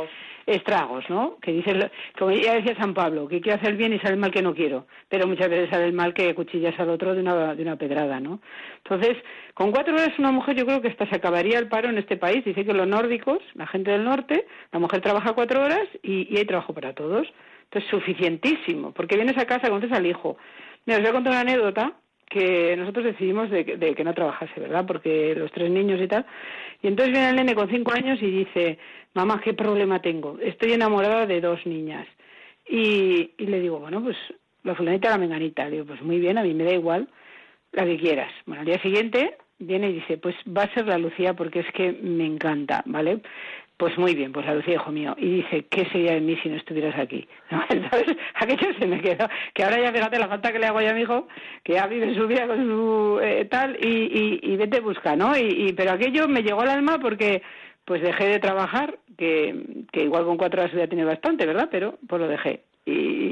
estragos, 0.45 1.03
¿no? 1.09 1.37
Que 1.41 1.51
dice, 1.51 1.91
como 2.17 2.31
ya 2.31 2.55
decía 2.55 2.75
San 2.77 2.93
Pablo, 2.93 3.27
que 3.27 3.41
quiero 3.41 3.59
hacer 3.59 3.75
bien 3.75 3.93
y 3.93 3.99
sale 3.99 4.13
el 4.13 4.19
mal 4.19 4.31
que 4.31 4.41
no 4.41 4.55
quiero, 4.55 4.87
pero 5.09 5.27
muchas 5.27 5.49
veces 5.49 5.69
sale 5.69 5.85
el 5.85 5.93
mal 5.93 6.13
que 6.13 6.33
cuchillas 6.33 6.79
al 6.79 6.89
otro 6.89 7.13
de 7.13 7.21
una, 7.21 7.53
de 7.53 7.61
una 7.61 7.75
pedrada, 7.75 8.19
¿no? 8.21 8.39
Entonces, 8.77 9.17
con 9.53 9.71
cuatro 9.71 9.93
horas 9.93 10.17
una 10.17 10.31
mujer 10.31 10.55
yo 10.55 10.65
creo 10.65 10.81
que 10.81 10.87
hasta 10.87 11.07
se 11.09 11.17
acabaría 11.17 11.59
el 11.59 11.67
paro 11.67 11.89
en 11.89 11.97
este 11.97 12.15
país. 12.15 12.45
Dice 12.45 12.63
que 12.63 12.73
los 12.73 12.87
nórdicos, 12.87 13.39
la 13.55 13.67
gente 13.67 13.91
del 13.91 14.05
norte, 14.05 14.47
la 14.71 14.79
mujer 14.79 15.01
trabaja 15.01 15.33
cuatro 15.33 15.61
horas 15.61 15.87
y, 16.01 16.33
y 16.33 16.37
hay 16.37 16.45
trabajo 16.45 16.73
para 16.73 16.93
todos. 16.93 17.27
Entonces, 17.69 17.89
suficientísimo, 17.89 18.91
porque 18.91 19.15
vienes 19.15 19.38
a 19.38 19.45
casa, 19.45 19.69
conoces 19.69 19.91
al 19.91 20.06
hijo. 20.06 20.38
Mira, 20.86 20.99
os 20.99 21.03
voy 21.03 21.10
a 21.10 21.13
contar 21.13 21.32
una 21.32 21.41
anécdota 21.41 21.93
que 22.30 22.75
nosotros 22.77 23.06
decidimos 23.06 23.49
de, 23.49 23.63
de, 23.63 23.95
que 23.95 24.03
no 24.03 24.13
trabajase, 24.13 24.60
¿verdad? 24.60 24.86
Porque 24.86 25.34
los 25.36 25.51
tres 25.51 25.69
niños 25.69 25.99
y 26.01 26.08
tal. 26.08 26.25
Y 26.82 26.88
entonces 26.88 27.13
viene 27.13 27.30
el 27.30 27.36
nene 27.36 27.56
con 27.56 27.69
cinco 27.69 27.93
años 27.93 28.21
y 28.21 28.30
dice, 28.30 28.77
mamá, 29.13 29.41
¿qué 29.43 29.53
problema 29.53 30.01
tengo? 30.01 30.38
Estoy 30.41 30.73
enamorada 30.73 31.25
de 31.25 31.41
dos 31.41 31.65
niñas. 31.65 32.08
Y, 32.69 33.32
y 33.38 33.45
le 33.45 33.60
digo, 33.62 33.80
bueno, 33.80 34.03
pues 34.03 34.17
la 34.63 34.75
fulanita 34.75 35.10
la 35.10 35.17
menganita. 35.17 35.65
Le 35.65 35.71
digo, 35.71 35.86
pues 35.86 36.01
muy 36.01 36.19
bien, 36.19 36.38
a 36.38 36.43
mí 36.43 36.53
me 36.53 36.65
da 36.65 36.73
igual, 36.73 37.08
la 37.71 37.86
que 37.86 37.97
quieras. 37.97 38.32
Bueno, 38.45 38.62
al 38.62 38.67
día 38.67 38.82
siguiente 38.82 39.38
viene 39.60 39.89
y 39.89 39.93
dice, 39.93 40.17
pues 40.17 40.36
va 40.45 40.63
a 40.63 40.73
ser 40.73 40.86
la 40.86 40.97
Lucía 40.97 41.34
porque 41.34 41.60
es 41.62 41.71
que 41.73 41.93
me 41.93 42.25
encanta, 42.25 42.84
¿vale? 42.86 43.21
Pues 43.77 43.95
muy 43.95 44.15
bien, 44.15 44.31
pues 44.31 44.43
la 44.47 44.55
Lucía, 44.55 44.73
hijo 44.73 44.91
mío. 44.91 45.15
Y 45.19 45.35
dice, 45.35 45.67
¿qué 45.69 45.85
sería 45.91 46.13
de 46.13 46.21
mí 46.21 46.35
si 46.41 46.49
no 46.49 46.55
estuvieras 46.55 46.97
aquí? 46.97 47.27
Entonces, 47.69 48.17
aquello 48.33 48.73
se 48.79 48.87
me 48.87 48.99
quedó. 49.01 49.29
Que 49.53 49.63
ahora 49.63 49.79
ya 49.79 49.91
fíjate 49.93 50.17
la 50.17 50.27
falta 50.27 50.51
que 50.51 50.57
le 50.57 50.65
hago 50.65 50.81
yo 50.81 50.89
a 50.89 50.93
mi 50.93 51.01
hijo, 51.01 51.27
que 51.63 51.73
ya 51.73 51.85
vive 51.85 52.15
su 52.15 52.25
vida 52.27 52.47
con 52.47 52.57
su 52.57 53.19
eh, 53.21 53.45
tal, 53.45 53.77
y, 53.79 54.39
y, 54.41 54.57
vete 54.57 54.79
busca, 54.79 55.15
¿no? 55.15 55.37
Y, 55.37 55.67
y, 55.67 55.73
pero 55.73 55.91
aquello 55.91 56.27
me 56.27 56.41
llegó 56.41 56.61
al 56.61 56.69
alma 56.69 56.97
porque 56.99 57.43
pues 57.85 58.01
dejé 58.01 58.25
de 58.27 58.39
trabajar, 58.39 58.97
que, 59.15 59.85
que 59.91 60.03
igual 60.03 60.25
con 60.25 60.37
cuatro 60.37 60.61
horas 60.61 60.73
ya 60.75 60.87
tiene 60.87 61.05
bastante, 61.05 61.45
¿verdad? 61.45 61.69
Pero 61.71 61.99
pues 62.07 62.19
lo 62.19 62.27
dejé 62.27 62.63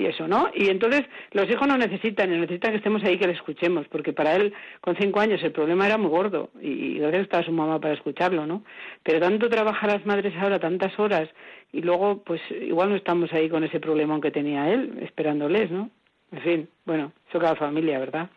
eso, 0.08 0.28
¿no? 0.28 0.50
Y 0.54 0.70
entonces 0.70 1.06
los 1.32 1.50
hijos 1.50 1.68
no 1.68 1.78
necesitan, 1.78 2.30
necesitan 2.30 2.72
que 2.72 2.78
estemos 2.78 3.04
ahí 3.04 3.18
que 3.18 3.28
le 3.28 3.34
escuchemos, 3.34 3.88
porque 3.88 4.14
para 4.14 4.36
él 4.36 4.54
con 4.82 4.96
cinco 4.96 5.20
años 5.20 5.42
el 5.44 5.52
problema 5.52 5.86
era 5.86 5.98
muy 5.98 6.10
gordo 6.10 6.50
y 6.62 7.00
gracias 7.00 7.24
está 7.24 7.44
su 7.44 7.52
mamá 7.52 7.80
para 7.80 7.94
escucharlo, 7.94 8.46
¿no? 8.46 8.64
Pero 9.04 9.20
tanto 9.20 9.50
trabajan 9.50 9.90
las 9.90 10.06
madres 10.06 10.34
ahora 10.38 10.60
tantas 10.60 10.98
horas 11.00 11.30
y 11.72 11.82
luego 11.82 12.24
pues 12.24 12.42
igual 12.50 12.90
no 12.90 12.96
estamos 12.96 13.32
ahí 13.34 13.50
con 13.50 13.64
ese 13.64 13.80
problema 13.80 14.20
que 14.22 14.32
tenía 14.32 14.72
él, 14.72 15.00
esperándoles, 15.02 15.72
¿no? 15.72 15.90
En 16.32 16.42
fin, 16.42 16.70
bueno, 16.86 17.12
eso 17.30 17.40
cada 17.40 17.56
familia, 17.56 18.00
¿verdad? 18.00 18.30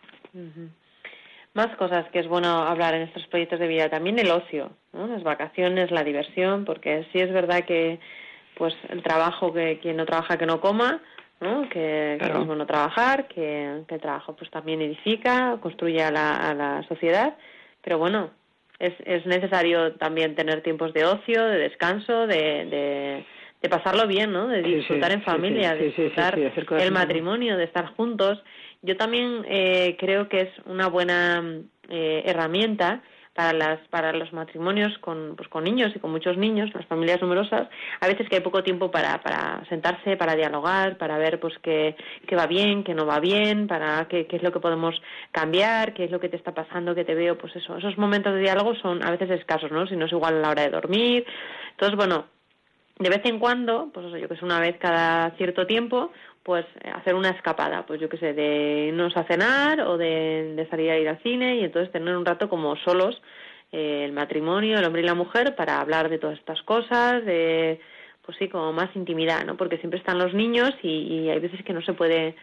Más 1.55 1.75
cosas 1.77 2.09
que 2.11 2.21
es 2.21 2.29
bueno 2.29 2.49
hablar 2.63 2.95
en 2.95 3.03
estos 3.03 3.27
proyectos 3.27 3.59
de 3.59 3.67
vida, 3.67 3.89
también 3.89 4.19
el 4.19 4.31
ocio, 4.31 4.71
¿no? 4.93 5.07
Las 5.07 5.23
vacaciones, 5.23 5.91
la 5.91 6.05
diversión, 6.05 6.65
porque 6.65 7.07
sí 7.13 7.19
es 7.19 7.33
verdad 7.33 7.65
que 7.65 7.99
pues 8.59 8.75
el 8.91 9.03
trabajo 9.03 9.53
que 9.53 9.79
quien 9.79 9.97
no 9.97 10.05
trabaja 10.05 10.37
que 10.37 10.47
no 10.47 10.61
coma, 10.61 11.01
¿no? 11.41 11.69
Que, 11.69 12.17
es 12.17 12.47
bueno 12.47 12.67
trabajar, 12.67 13.29
que, 13.29 13.85
el 13.89 14.01
trabajo 14.01 14.35
pues 14.37 14.51
también 14.51 14.83
edifica, 14.83 15.59
construye 15.61 16.03
a 16.03 16.11
la, 16.11 16.37
a 16.37 16.55
la 16.55 16.83
sociedad, 16.89 17.37
pero 17.83 17.99
bueno, 17.99 18.31
es, 18.79 18.93
es 19.05 19.27
necesario 19.27 19.95
también 19.95 20.35
tener 20.35 20.63
tiempos 20.63 20.93
de 20.95 21.05
ocio, 21.05 21.45
de 21.45 21.59
descanso, 21.59 22.27
de, 22.27 23.25
de, 23.61 23.69
pasarlo 23.69 24.07
bien, 24.07 24.33
¿no? 24.33 24.49
De 24.49 24.63
disfrutar 24.63 25.13
en 25.13 25.23
familia, 25.23 25.75
de 25.75 25.87
disfrutar 25.87 26.39
el 26.39 26.93
matrimonio, 26.93 27.57
de 27.57 27.65
estar 27.65 27.87
juntos. 27.95 28.43
Yo 28.83 28.97
también 28.97 29.45
eh, 29.49 29.97
creo 29.99 30.29
que 30.29 30.41
es 30.43 30.51
una 30.65 30.89
buena 30.89 31.43
eh, 31.89 32.23
herramienta 32.25 33.03
para 33.39 33.53
las 33.53 33.79
para 33.91 34.13
los 34.13 34.33
matrimonios 34.33 34.99
con 34.99 35.37
pues 35.37 35.49
con 35.49 35.63
niños 35.63 35.93
y 35.95 36.01
con 36.01 36.11
muchos 36.11 36.37
niños 36.37 36.75
las 36.75 36.85
familias 36.87 37.23
numerosas 37.23 37.69
a 38.01 38.09
veces 38.09 38.29
que 38.29 38.35
hay 38.35 38.43
poco 38.43 38.65
tiempo 38.65 38.91
para 38.91 39.23
para 39.23 39.65
sentarse 39.69 40.17
para 40.17 40.35
dialogar 40.35 40.99
para 40.99 41.19
ver 41.19 41.39
pues 41.39 41.55
qué, 41.63 41.95
qué 42.27 42.35
va 42.35 42.49
bien 42.49 42.83
qué 42.83 42.95
no 42.95 43.07
va 43.07 43.21
bien 43.21 43.69
para 43.69 44.09
qué, 44.09 44.27
qué 44.27 44.39
es 44.39 44.43
lo 44.43 44.51
que 44.51 44.59
podemos 44.59 45.01
cambiar 45.31 45.95
qué 45.95 46.07
es 46.07 46.11
lo 46.11 46.19
que 46.19 46.29
te 46.29 46.37
está 46.37 46.53
pasando 46.53 46.97
que 46.97 47.05
te 47.05 47.15
veo 47.15 47.39
pues 47.39 47.55
eso. 47.55 47.77
Esos 47.77 47.97
momentos 47.97 48.35
de 48.35 48.41
diálogo 48.41 48.75
son 48.75 49.05
a 49.05 49.13
veces 49.13 49.31
escasos 49.31 49.71
no 49.71 49.87
si 49.87 49.95
no 49.95 50.07
es 50.07 50.13
igual 50.13 50.39
a 50.39 50.41
la 50.41 50.51
hora 50.51 50.63
de 50.63 50.71
dormir. 50.71 51.25
Entonces 51.71 51.97
bueno 51.97 52.25
de 52.99 53.09
vez 53.09 53.21
en 53.25 53.39
cuando, 53.39 53.91
pues 53.95 54.07
yo 54.21 54.29
que 54.29 54.35
sé, 54.35 54.45
una 54.45 54.59
vez 54.59 54.77
cada 54.79 55.31
cierto 55.37 55.67
tiempo, 55.67 56.11
pues 56.49 56.65
hacer 56.95 57.15
una 57.15 57.29
escapada, 57.29 57.85
pues 57.85 58.01
yo 58.01 58.09
qué 58.09 58.17
sé, 58.17 58.33
de 58.33 58.87
irnos 58.89 59.15
a 59.19 59.25
cenar 59.25 59.83
o 59.83 59.99
de, 59.99 60.67
salir 60.71 60.91
a 60.91 60.97
ir 60.97 61.07
al 61.07 61.23
cine 61.23 61.57
y 61.57 61.65
entonces 61.65 61.93
tener 61.93 62.17
un 62.17 62.25
rato 62.25 62.49
como 62.49 62.75
solos 62.77 63.21
eh, 63.71 64.07
el 64.07 64.13
matrimonio, 64.13 64.79
el 64.79 64.85
hombre 64.87 65.03
y 65.03 65.05
la 65.05 65.13
mujer 65.13 65.55
para 65.57 65.79
hablar 65.79 66.09
de 66.09 66.17
todas 66.17 66.39
estas 66.39 66.63
cosas, 66.63 67.23
de 67.27 67.79
pues 68.25 68.39
sí, 68.39 68.49
como 68.49 68.73
más 68.73 68.89
intimidad, 68.97 69.45
¿no? 69.45 69.59
Porque 69.59 69.77
siempre 69.77 69.99
están 70.01 70.17
los 70.17 70.33
niños 70.33 70.71
y, 70.83 71.29
hay 71.29 71.39
veces 71.39 71.63
que 71.67 71.75
no 71.75 71.83
se 71.83 71.93
puede 71.93 72.35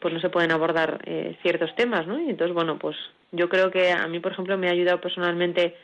pues 0.00 0.12
no 0.12 0.18
se 0.18 0.30
pueden 0.30 0.50
abordar 0.50 1.00
eh, 1.04 1.36
ciertos 1.42 1.72
temas, 1.76 2.08
¿no? 2.08 2.18
Y 2.18 2.30
entonces, 2.30 2.52
bueno, 2.52 2.80
pues 2.80 2.96
yo 3.30 3.48
creo 3.48 3.70
que 3.70 3.92
a 3.92 4.08
mí, 4.08 4.18
por 4.18 4.32
ejemplo, 4.32 4.58
me 4.58 4.66
ha 4.66 4.72
ayudado 4.72 5.00
personalmente 5.00 5.76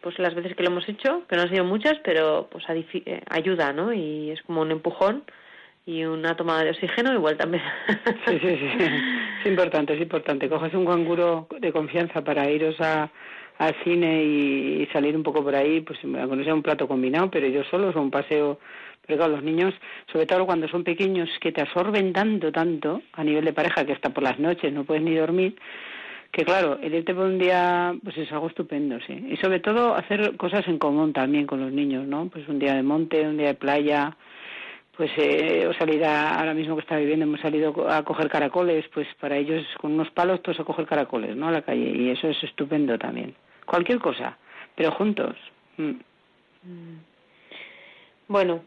pues 0.00 0.18
las 0.18 0.34
veces 0.34 0.56
que 0.56 0.62
lo 0.62 0.70
hemos 0.70 0.88
hecho, 0.88 1.26
que 1.28 1.36
no 1.36 1.42
han 1.42 1.50
sido 1.50 1.64
muchas, 1.64 1.98
pero 2.02 2.48
pues 2.50 2.64
eh, 2.70 3.20
ayuda, 3.28 3.74
¿no? 3.74 3.92
Y 3.92 4.30
es 4.30 4.40
como 4.44 4.62
un 4.62 4.70
empujón 4.70 5.24
y 5.86 6.04
una 6.04 6.34
tomada 6.34 6.64
de 6.64 6.70
oxígeno 6.70 7.14
y 7.14 7.16
vuelta 7.16 7.44
a 7.44 7.46
Sí, 8.26 8.38
sí, 8.40 8.56
sí. 8.58 8.68
Es 9.40 9.46
importante, 9.46 9.94
es 9.94 10.00
importante. 10.00 10.48
Coges 10.48 10.74
un 10.74 10.84
canguro 10.84 11.46
de 11.60 11.72
confianza 11.72 12.22
para 12.24 12.50
iros 12.50 12.74
a, 12.80 13.08
al 13.58 13.74
cine 13.84 14.24
y, 14.24 14.88
salir 14.92 15.16
un 15.16 15.22
poco 15.22 15.44
por 15.44 15.54
ahí, 15.54 15.80
pues 15.82 16.00
aunque 16.02 16.36
no 16.36 16.44
sea 16.44 16.54
un 16.54 16.62
plato 16.62 16.88
combinado, 16.88 17.30
pero 17.30 17.46
ellos 17.46 17.66
solos 17.70 17.94
o 17.94 18.02
un 18.02 18.10
paseo. 18.10 18.58
Pero 19.06 19.18
claro, 19.18 19.34
los 19.34 19.44
niños, 19.44 19.72
sobre 20.10 20.26
todo 20.26 20.44
cuando 20.44 20.66
son 20.66 20.82
pequeños, 20.82 21.30
que 21.40 21.52
te 21.52 21.62
absorben 21.62 22.12
tanto, 22.12 22.50
tanto, 22.50 23.02
a 23.12 23.22
nivel 23.22 23.44
de 23.44 23.52
pareja, 23.52 23.84
que 23.84 23.92
hasta 23.92 24.10
por 24.10 24.24
las 24.24 24.40
noches 24.40 24.72
no 24.72 24.82
puedes 24.82 25.04
ni 25.04 25.14
dormir, 25.14 25.54
que 26.32 26.44
claro, 26.44 26.80
el 26.82 26.92
irte 26.92 27.14
por 27.14 27.26
un 27.26 27.38
día, 27.38 27.94
pues 28.02 28.18
es 28.18 28.32
algo 28.32 28.48
estupendo, 28.48 28.98
sí. 29.06 29.24
Y 29.30 29.36
sobre 29.36 29.60
todo 29.60 29.94
hacer 29.94 30.36
cosas 30.36 30.66
en 30.66 30.78
común 30.78 31.12
también 31.12 31.46
con 31.46 31.60
los 31.60 31.70
niños, 31.70 32.04
¿no? 32.08 32.28
Pues 32.28 32.48
un 32.48 32.58
día 32.58 32.74
de 32.74 32.82
monte, 32.82 33.20
un 33.28 33.36
día 33.36 33.48
de 33.48 33.54
playa, 33.54 34.16
pues 34.96 35.10
eh, 35.18 35.66
o 35.68 35.74
salir 35.74 36.04
ahora 36.04 36.54
mismo 36.54 36.74
que 36.74 36.82
está 36.82 36.96
viviendo 36.96 37.24
hemos 37.24 37.40
salido 37.40 37.88
a 37.88 38.02
coger 38.02 38.28
caracoles 38.28 38.86
pues 38.94 39.06
para 39.20 39.36
ellos 39.36 39.64
con 39.80 39.92
unos 39.92 40.10
palos 40.10 40.42
todos 40.42 40.60
a 40.60 40.64
coger 40.64 40.86
caracoles 40.86 41.36
no 41.36 41.48
a 41.48 41.52
la 41.52 41.62
calle 41.62 41.90
y 41.90 42.10
eso 42.10 42.28
es 42.28 42.42
estupendo 42.42 42.98
también 42.98 43.34
cualquier 43.66 43.98
cosa 43.98 44.38
pero 44.74 44.92
juntos 44.92 45.36
mm. 45.76 45.90
Mm. 46.62 46.98
bueno 48.28 48.62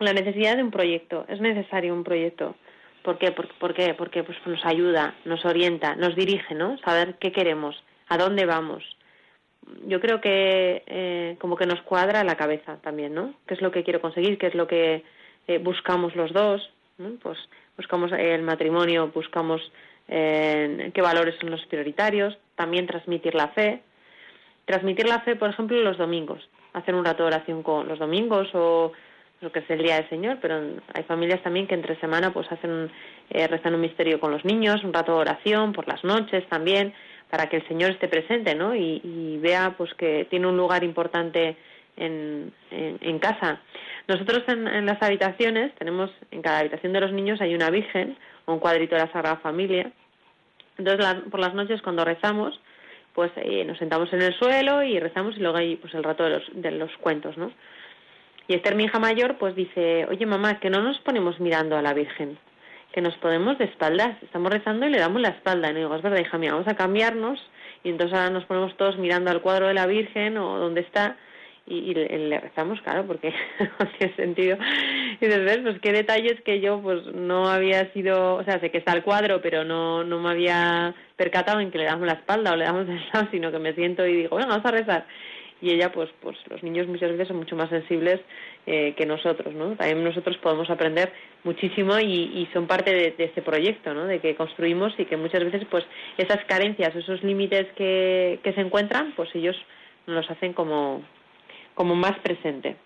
la 0.00 0.12
necesidad 0.12 0.56
de 0.56 0.64
un 0.64 0.70
proyecto 0.70 1.24
es 1.28 1.40
necesario 1.40 1.94
un 1.94 2.04
proyecto 2.04 2.56
¿por 3.02 3.18
qué? 3.18 3.30
¿Por, 3.32 3.74
qué? 3.74 3.94
porque 3.94 4.24
pues 4.24 4.38
nos 4.46 4.64
ayuda 4.66 5.14
nos 5.24 5.44
orienta 5.44 5.94
nos 5.94 6.16
dirige 6.16 6.54
no 6.54 6.76
saber 6.78 7.16
qué 7.20 7.30
queremos 7.30 7.80
a 8.08 8.18
dónde 8.18 8.46
vamos 8.46 8.84
yo 9.86 10.00
creo 10.00 10.20
que 10.20 10.82
eh, 10.86 11.36
como 11.40 11.56
que 11.56 11.66
nos 11.66 11.80
cuadra 11.82 12.24
la 12.24 12.36
cabeza 12.36 12.78
también, 12.82 13.14
¿no? 13.14 13.34
¿Qué 13.46 13.54
es 13.54 13.60
lo 13.60 13.70
que 13.70 13.84
quiero 13.84 14.00
conseguir? 14.00 14.38
¿Qué 14.38 14.48
es 14.48 14.54
lo 14.54 14.66
que 14.66 15.04
eh, 15.46 15.58
buscamos 15.58 16.14
los 16.16 16.32
dos, 16.32 16.70
pues 17.22 17.38
buscamos 17.76 18.12
el 18.12 18.42
matrimonio, 18.42 19.10
buscamos 19.14 19.60
eh, 20.08 20.90
qué 20.92 21.00
valores 21.02 21.36
son 21.40 21.50
los 21.50 21.64
prioritarios, 21.66 22.36
también 22.56 22.86
transmitir 22.86 23.34
la 23.34 23.48
fe, 23.48 23.80
transmitir 24.64 25.08
la 25.08 25.20
fe, 25.20 25.36
por 25.36 25.50
ejemplo, 25.50 25.80
los 25.82 25.98
domingos, 25.98 26.46
hacer 26.72 26.94
un 26.94 27.04
rato 27.04 27.22
de 27.22 27.28
oración 27.28 27.62
con 27.62 27.88
los 27.88 27.98
domingos 27.98 28.48
o 28.54 28.92
lo 29.40 29.52
que 29.52 29.60
es 29.60 29.70
el 29.70 29.82
día 29.82 29.94
del 29.94 30.08
Señor, 30.10 30.38
pero 30.42 30.60
hay 30.92 31.02
familias 31.04 31.42
también 31.42 31.66
que 31.66 31.74
entre 31.74 31.98
semana 32.00 32.32
pues 32.32 32.50
hacen 32.52 32.90
eh, 33.30 33.46
rezan 33.46 33.74
un 33.74 33.80
misterio 33.80 34.20
con 34.20 34.32
los 34.32 34.44
niños, 34.44 34.84
un 34.84 34.92
rato 34.92 35.12
de 35.12 35.18
oración 35.18 35.72
por 35.72 35.88
las 35.88 36.04
noches 36.04 36.46
también, 36.48 36.92
para 37.30 37.48
que 37.48 37.56
el 37.56 37.68
Señor 37.68 37.92
esté 37.92 38.08
presente, 38.08 38.54
¿no? 38.54 38.74
Y, 38.74 39.38
vea 39.40 39.74
pues 39.78 39.94
que 39.94 40.26
tiene 40.28 40.48
un 40.48 40.56
lugar 40.56 40.84
importante 40.84 41.56
en, 41.96 42.52
en 42.70 43.18
casa. 43.20 43.60
Nosotros 44.10 44.42
en, 44.48 44.86
las 44.86 45.00
habitaciones 45.00 45.72
tenemos, 45.76 46.10
en 46.32 46.42
cada 46.42 46.58
habitación 46.58 46.92
de 46.92 47.00
los 47.00 47.12
niños 47.12 47.40
hay 47.40 47.54
una 47.54 47.70
virgen 47.70 48.18
o 48.44 48.54
un 48.54 48.58
cuadrito 48.58 48.96
de 48.96 49.02
la 49.02 49.12
Sagrada 49.12 49.36
Familia. 49.36 49.92
Entonces 50.78 51.06
por 51.30 51.38
las 51.38 51.54
noches 51.54 51.80
cuando 51.80 52.04
rezamos, 52.04 52.58
pues 53.14 53.30
eh, 53.36 53.64
nos 53.64 53.78
sentamos 53.78 54.12
en 54.12 54.22
el 54.22 54.36
suelo 54.36 54.82
y 54.82 54.98
rezamos 54.98 55.36
y 55.36 55.38
luego 55.38 55.58
hay 55.58 55.76
pues 55.76 55.94
el 55.94 56.02
rato 56.02 56.24
de 56.24 56.30
los, 56.30 56.42
de 56.52 56.72
los 56.72 56.90
cuentos, 56.96 57.38
¿no? 57.38 57.52
Y 58.48 58.54
Esther, 58.54 58.74
mi 58.74 58.86
hija 58.86 58.98
mayor, 58.98 59.38
pues 59.38 59.54
dice, 59.54 60.06
oye 60.06 60.26
mamá, 60.26 60.58
que 60.58 60.70
no 60.70 60.82
nos 60.82 60.98
ponemos 60.98 61.38
mirando 61.38 61.76
a 61.76 61.82
la 61.82 61.94
Virgen, 61.94 62.36
que 62.90 63.00
nos 63.02 63.16
ponemos 63.18 63.58
de 63.58 63.66
espaldas, 63.66 64.20
estamos 64.24 64.50
rezando 64.50 64.86
y 64.86 64.90
le 64.90 64.98
damos 64.98 65.22
la 65.22 65.28
espalda. 65.28 65.70
Y 65.70 65.74
digo, 65.74 65.94
es 65.94 66.02
verdad, 66.02 66.18
hija 66.18 66.36
mía, 66.36 66.50
vamos 66.50 66.66
a 66.66 66.74
cambiarnos 66.74 67.40
y 67.84 67.90
entonces 67.90 68.18
ahora 68.18 68.30
nos 68.30 68.44
ponemos 68.46 68.76
todos 68.76 68.98
mirando 68.98 69.30
al 69.30 69.40
cuadro 69.40 69.68
de 69.68 69.74
la 69.74 69.86
Virgen 69.86 70.36
o 70.36 70.58
donde 70.58 70.80
está 70.80 71.16
y, 71.70 71.94
le 71.94 72.40
rezamos, 72.40 72.80
claro, 72.82 73.06
porque 73.06 73.32
no 73.60 73.86
tiene 73.98 74.14
sentido. 74.16 74.58
Y 75.20 75.26
después, 75.26 75.58
pues 75.62 75.80
qué 75.80 75.92
detalles 75.92 76.40
que 76.42 76.60
yo 76.60 76.80
pues 76.82 77.06
no 77.14 77.48
había 77.48 77.92
sido, 77.92 78.34
o 78.34 78.44
sea, 78.44 78.58
sé 78.58 78.70
que 78.70 78.78
está 78.78 78.92
el 78.92 79.04
cuadro, 79.04 79.40
pero 79.40 79.64
no, 79.64 80.02
no 80.02 80.18
me 80.18 80.30
había 80.30 80.94
percatado 81.16 81.60
en 81.60 81.70
que 81.70 81.78
le 81.78 81.84
damos 81.84 82.06
la 82.06 82.14
espalda 82.14 82.52
o 82.52 82.56
le 82.56 82.64
damos 82.64 82.88
el 82.88 83.00
lado, 83.12 83.28
sino 83.30 83.52
que 83.52 83.58
me 83.58 83.74
siento 83.74 84.04
y 84.04 84.14
digo, 84.14 84.30
bueno, 84.30 84.48
vamos 84.48 84.66
a 84.66 84.70
rezar. 84.72 85.06
Y 85.62 85.70
ella, 85.70 85.92
pues, 85.92 86.08
pues 86.20 86.38
los 86.48 86.62
niños 86.62 86.86
muchas 86.86 87.10
veces 87.10 87.28
son 87.28 87.36
mucho 87.36 87.54
más 87.54 87.68
sensibles 87.68 88.18
eh, 88.66 88.94
que 88.96 89.04
nosotros, 89.04 89.54
¿no? 89.54 89.76
También 89.76 90.02
nosotros 90.02 90.38
podemos 90.38 90.70
aprender 90.70 91.12
muchísimo 91.44 91.98
y, 91.98 92.48
son 92.54 92.66
parte 92.66 92.94
de, 92.94 93.10
de, 93.10 93.24
este 93.24 93.42
proyecto, 93.42 93.92
¿no? 93.92 94.06
De 94.06 94.20
que 94.20 94.34
construimos 94.34 94.94
y 94.98 95.04
que 95.04 95.18
muchas 95.18 95.44
veces, 95.44 95.66
pues, 95.70 95.84
esas 96.16 96.42
carencias, 96.46 96.96
esos 96.96 97.22
límites 97.22 97.66
que, 97.76 98.40
que 98.42 98.54
se 98.54 98.62
encuentran, 98.62 99.12
pues 99.14 99.28
ellos 99.34 99.56
nos 100.06 100.16
los 100.16 100.30
hacen 100.30 100.54
como, 100.54 101.02
como 101.74 101.94
más 101.94 102.18
presente. 102.20 102.76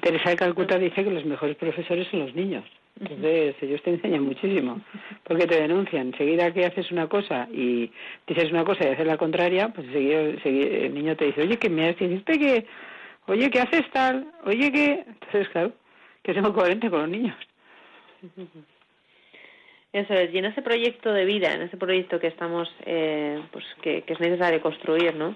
Teresa 0.00 0.30
de 0.30 0.36
Calcuta 0.36 0.78
dice 0.78 1.04
que 1.04 1.10
los 1.10 1.24
mejores 1.24 1.56
profesores 1.56 2.08
son 2.08 2.20
los 2.20 2.34
niños. 2.34 2.64
Entonces, 3.00 3.56
ellos 3.62 3.82
te 3.82 3.90
enseñan 3.90 4.22
muchísimo, 4.22 4.80
porque 5.24 5.46
te 5.46 5.60
denuncian. 5.60 6.08
Enseguida 6.08 6.52
que 6.52 6.66
haces 6.66 6.90
una 6.90 7.08
cosa 7.08 7.48
y 7.50 7.90
dices 8.26 8.50
una 8.50 8.64
cosa 8.64 8.84
y 8.84 8.92
haces 8.92 9.06
la 9.06 9.16
contraria, 9.16 9.68
pues 9.68 9.86
enseguida, 9.88 10.20
el 10.20 10.94
niño 10.94 11.16
te 11.16 11.26
dice, 11.26 11.42
oye, 11.42 11.58
que 11.58 11.70
me 11.70 11.88
has 11.88 11.98
dicho 11.98 12.24
que, 12.24 12.66
oye, 13.26 13.50
¿qué 13.50 13.60
haces 13.60 13.90
tal? 13.92 14.26
Oye, 14.44 14.70
que... 14.70 15.04
Entonces, 15.06 15.48
claro, 15.48 15.72
que 16.22 16.34
somos 16.34 16.52
coherentes 16.52 16.90
con 16.90 17.00
los 17.00 17.08
niños. 17.08 17.36
Eso 19.92 20.14
es, 20.14 20.32
y 20.32 20.38
en 20.38 20.46
ese 20.46 20.62
proyecto 20.62 21.12
de 21.12 21.24
vida, 21.24 21.52
en 21.52 21.62
ese 21.62 21.76
proyecto 21.76 22.18
que 22.18 22.28
estamos, 22.28 22.72
eh, 22.86 23.42
pues 23.50 23.64
que, 23.82 24.02
que 24.02 24.12
es 24.14 24.20
necesario 24.20 24.60
construir, 24.62 25.14
¿no? 25.14 25.34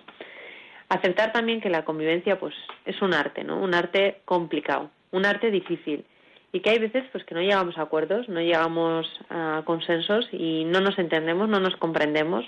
Aceptar 0.88 1.32
también 1.32 1.60
que 1.60 1.70
la 1.70 1.84
convivencia 1.84 2.38
pues 2.38 2.54
es 2.84 3.00
un 3.02 3.14
arte, 3.14 3.44
¿no? 3.44 3.60
Un 3.60 3.74
arte 3.74 4.20
complicado, 4.24 4.90
un 5.10 5.26
arte 5.26 5.50
difícil 5.50 6.04
y 6.52 6.60
que 6.60 6.70
hay 6.70 6.78
veces 6.78 7.04
pues 7.12 7.24
que 7.24 7.34
no 7.34 7.42
llegamos 7.42 7.76
a 7.76 7.82
acuerdos, 7.82 8.28
no 8.28 8.40
llegamos 8.40 9.06
a 9.28 9.62
consensos 9.64 10.28
y 10.32 10.64
no 10.64 10.80
nos 10.80 10.98
entendemos, 10.98 11.48
no 11.48 11.60
nos 11.60 11.76
comprendemos. 11.76 12.44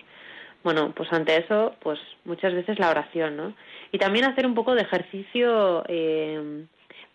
Bueno, 0.65 0.93
pues 0.97 1.13
ante 1.13 1.37
eso, 1.37 1.75
pues 1.81 2.01
muchas 2.25 2.53
veces 2.53 2.79
la 2.79 2.91
oración, 2.91 3.37
¿no? 3.37 3.55
Y 3.93 3.99
también 3.99 4.25
hacer 4.25 4.47
un 4.47 4.55
poco 4.55 4.75
de 4.75 4.83
ejercicio 4.83 5.85
eh, 5.89 6.65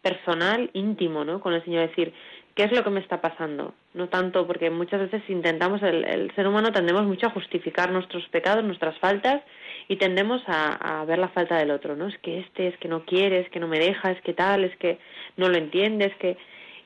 personal, 0.02 0.70
íntimo, 0.74 1.26
¿no? 1.26 1.40
Con 1.40 1.54
el 1.54 1.64
Señor, 1.64 1.88
decir, 1.88 2.14
¿qué 2.56 2.64
es 2.64 2.72
lo 2.72 2.84
que 2.84 2.90
me 2.90 3.00
está 3.00 3.22
pasando? 3.22 3.74
No 3.94 4.08
tanto 4.08 4.48
porque 4.48 4.70
muchas 4.70 5.02
veces 5.02 5.24
intentamos, 5.30 5.82
el, 5.82 6.06
el 6.06 6.34
ser 6.36 6.48
humano 6.48 6.72
tendemos 6.72 7.04
mucho 7.04 7.28
a 7.28 7.32
justificar 7.32 7.92
nuestros 7.92 8.28
pecados, 8.30 8.64
nuestras 8.64 8.98
faltas 9.00 9.42
y 9.88 9.98
tendemos 9.98 10.42
a, 10.48 11.04
ver 11.06 11.20
la 11.20 11.30
falta 11.30 11.58
del 11.58 11.72
otro, 11.72 11.96
¿no? 11.96 12.08
Es 12.08 12.18
que 12.20 12.40
este, 12.40 12.68
es 12.68 12.78
que 12.78 12.88
no 12.88 13.06
quiere, 13.06 13.40
es 13.40 13.50
que 13.50 13.60
no 13.60 13.68
me 13.68 13.80
deja, 13.80 14.12
es 14.12 14.22
que 14.22 14.34
tal, 14.34 14.64
es 14.64 14.76
que 14.78 15.00
no 15.38 15.50
lo 15.50 15.58
entiende, 15.58 16.06
es 16.06 16.16
que... 16.16 16.38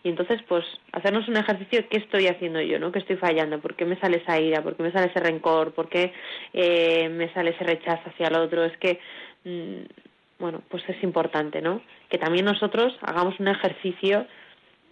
Y 0.04 0.10
entonces, 0.10 0.42
pues, 0.48 0.64
hacernos 0.94 1.28
un 1.28 1.38
ejercicio, 1.38 1.86
¿qué 1.90 1.98
estoy 1.98 2.28
haciendo 2.28 2.62
yo, 2.62 2.80
no? 2.80 2.92
¿Qué 2.92 3.00
estoy 3.00 3.18
fallando? 3.18 3.60
¿Por 3.60 3.76
qué 3.76 3.84
me 3.84 4.00
sale 4.00 4.18
esa 4.18 4.40
ira? 4.40 4.62
¿Por 4.62 4.78
qué 4.78 4.84
me 4.84 4.92
sale 4.92 5.08
ese 5.08 5.20
rencor? 5.20 5.74
¿Por 5.74 5.90
qué 5.90 6.14
eh, 6.54 7.10
me 7.10 7.34
sale 7.34 7.50
ese 7.52 7.64
rechazo 7.64 8.04
hacia 8.10 8.28
el 8.28 8.36
otro? 8.36 8.64
Es 8.64 8.78
que, 8.78 9.00
mm, 9.44 10.40
bueno, 10.40 10.62
pues 10.70 10.84
es 10.88 11.04
importante, 11.04 11.62
¿no? 11.62 11.82
Que 12.10 12.18
también 12.18 12.46
nosotros 12.46 12.96
hagamos 13.02 13.40
un 13.40 13.50
ejercicio 13.50 14.28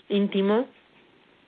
íntimo 0.10 0.68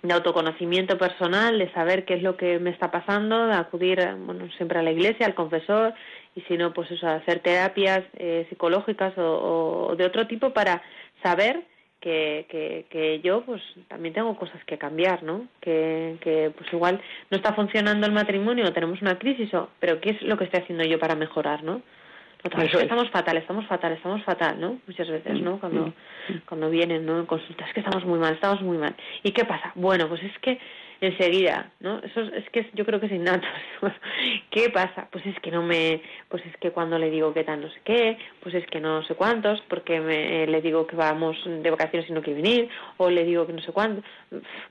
de 0.04 0.14
autoconocimiento 0.14 0.98
personal, 0.98 1.58
de 1.58 1.72
saber 1.74 2.06
qué 2.06 2.16
es 2.16 2.24
lo 2.24 2.38
que 2.38 2.60
me 2.60 2.70
está 2.70 2.92
pasando, 2.92 3.48
de 3.48 3.54
acudir 3.54 4.00
bueno, 4.20 4.48
siempre 4.58 4.80
a 4.80 4.84
la 4.84 4.92
iglesia, 4.92 5.26
al 5.26 5.36
confesor, 5.36 5.94
y 6.36 6.42
si 6.42 6.58
no, 6.58 6.74
pues 6.74 6.92
eso, 6.92 7.08
hacer 7.08 7.40
terapias 7.40 8.04
eh, 8.18 8.46
psicológicas 8.50 9.14
o, 9.18 9.96
de 9.98 10.06
otro 10.06 10.28
tipo 10.28 10.52
para 10.52 10.82
saber 11.24 11.64
que, 12.00 12.46
que, 12.50 12.86
que, 12.92 13.22
yo 13.22 13.42
pues 13.42 13.62
también 13.88 14.14
tengo 14.14 14.38
cosas 14.38 14.64
que 14.66 14.78
cambiar, 14.78 15.24
¿no? 15.24 15.48
Que, 15.60 16.18
que 16.22 16.52
pues 16.56 16.72
igual 16.72 17.02
no 17.32 17.38
está 17.38 17.54
funcionando 17.54 18.06
el 18.06 18.14
matrimonio, 18.14 18.72
tenemos 18.72 19.02
una 19.02 19.18
crisis, 19.18 19.52
o, 19.56 19.70
pero 19.80 20.00
¿qué 20.00 20.12
es 20.12 20.22
lo 20.22 20.38
que 20.38 20.44
estoy 20.44 20.62
haciendo 20.62 20.86
yo 20.86 21.00
para 21.00 21.16
mejorar, 21.16 21.64
¿no? 21.64 21.82
Estamos 22.44 23.10
fatal, 23.10 23.38
estamos 23.38 23.66
fatal, 23.68 23.94
estamos 23.94 24.24
fatal, 24.24 24.60
¿no? 24.60 24.80
Muchas 24.88 25.10
veces, 25.10 25.42
¿no? 25.42 25.60
Cuando, 25.60 25.94
cuando 26.48 26.70
vienen, 26.70 27.06
¿no? 27.06 27.20
En 27.20 27.26
consultas, 27.26 27.72
que 27.74 27.80
estamos 27.80 28.06
muy 28.06 28.20
mal, 28.20 28.34
estamos 28.34 28.62
muy 28.62 28.78
mal. 28.78 28.96
¿Y 29.24 29.32
qué 29.32 29.46
pasa? 29.46 29.72
Bueno, 29.76 30.08
pues 30.08 30.24
es 30.24 30.38
que 30.40 30.60
enseguida, 31.02 31.72
¿no? 31.80 32.00
Eso 32.00 32.22
es, 32.22 32.50
que 32.50 32.70
yo 32.74 32.86
creo 32.86 33.00
que 33.00 33.06
es 33.06 33.12
innato. 33.12 33.48
¿Qué 34.50 34.70
pasa? 34.70 35.08
Pues 35.12 35.26
es 35.26 35.40
que 35.42 35.52
no 35.52 35.62
me, 35.62 36.02
pues 36.30 36.44
es 36.46 36.56
que 36.58 36.72
cuando 36.72 36.98
le 36.98 37.10
digo 37.10 37.34
que 37.34 37.44
tal 37.44 37.62
no 37.62 37.70
sé 37.70 37.80
qué, 37.84 38.18
pues 38.42 38.56
es 38.56 38.66
que 38.68 38.80
no 38.80 39.04
sé 39.04 39.16
cuántos, 39.16 39.62
porque 39.70 40.00
me, 40.00 40.44
eh, 40.44 40.48
le 40.48 40.62
digo 40.62 40.88
que 40.88 40.96
vamos 40.96 41.38
de 41.46 41.70
vacaciones 41.70 42.10
y 42.10 42.14
no 42.14 42.22
quiere 42.22 42.42
venir, 42.42 42.70
o 42.98 43.10
le 43.10 43.24
digo 43.24 43.46
que 43.46 43.54
no 43.54 43.62
sé 43.62 43.72
cuánto, 43.72 44.02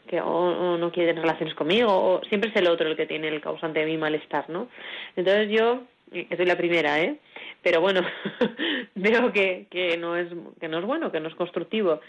que 0.08 0.20
o, 0.20 0.76
no 0.76 0.90
quiere 0.90 1.10
tener 1.10 1.22
relaciones 1.22 1.54
conmigo, 1.54 1.88
o 1.90 2.20
siempre 2.24 2.50
es 2.50 2.56
el 2.56 2.68
otro 2.68 2.88
el 2.88 2.96
que 2.96 3.06
tiene 3.06 3.28
el 3.28 3.40
causante 3.40 3.80
de 3.80 3.86
mi 3.86 3.96
malestar, 3.96 4.48
¿no? 4.50 4.68
Entonces 5.14 5.48
yo, 5.50 5.82
soy 6.10 6.46
la 6.46 6.56
primera, 6.56 7.00
¿eh? 7.00 7.16
Pero 7.62 7.80
bueno, 7.80 8.02
veo 8.94 9.32
que, 9.32 9.66
que 9.70 9.96
no 9.96 10.16
es 10.16 10.28
que 10.60 10.68
no 10.68 10.78
es 10.78 10.84
bueno, 10.84 11.10
que 11.10 11.20
no 11.20 11.28
es 11.28 11.34
constructivo 11.34 12.00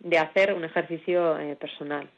de 0.00 0.18
hacer 0.18 0.52
un 0.54 0.64
ejercicio 0.64 1.38
eh, 1.38 1.56
personal 1.56 2.08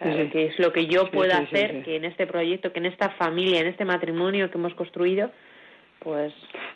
que 0.00 0.46
es 0.46 0.58
lo 0.58 0.72
que 0.72 0.86
yo 0.86 1.10
puedo 1.10 1.34
hacer, 1.34 1.82
que 1.82 1.96
en 1.96 2.04
este 2.04 2.26
proyecto, 2.26 2.72
que 2.72 2.78
en 2.78 2.86
esta 2.86 3.10
familia, 3.10 3.60
en 3.60 3.66
este 3.66 3.84
matrimonio 3.84 4.50
que 4.50 4.58
hemos 4.58 4.74
construido, 4.74 5.30
pues 5.98 6.32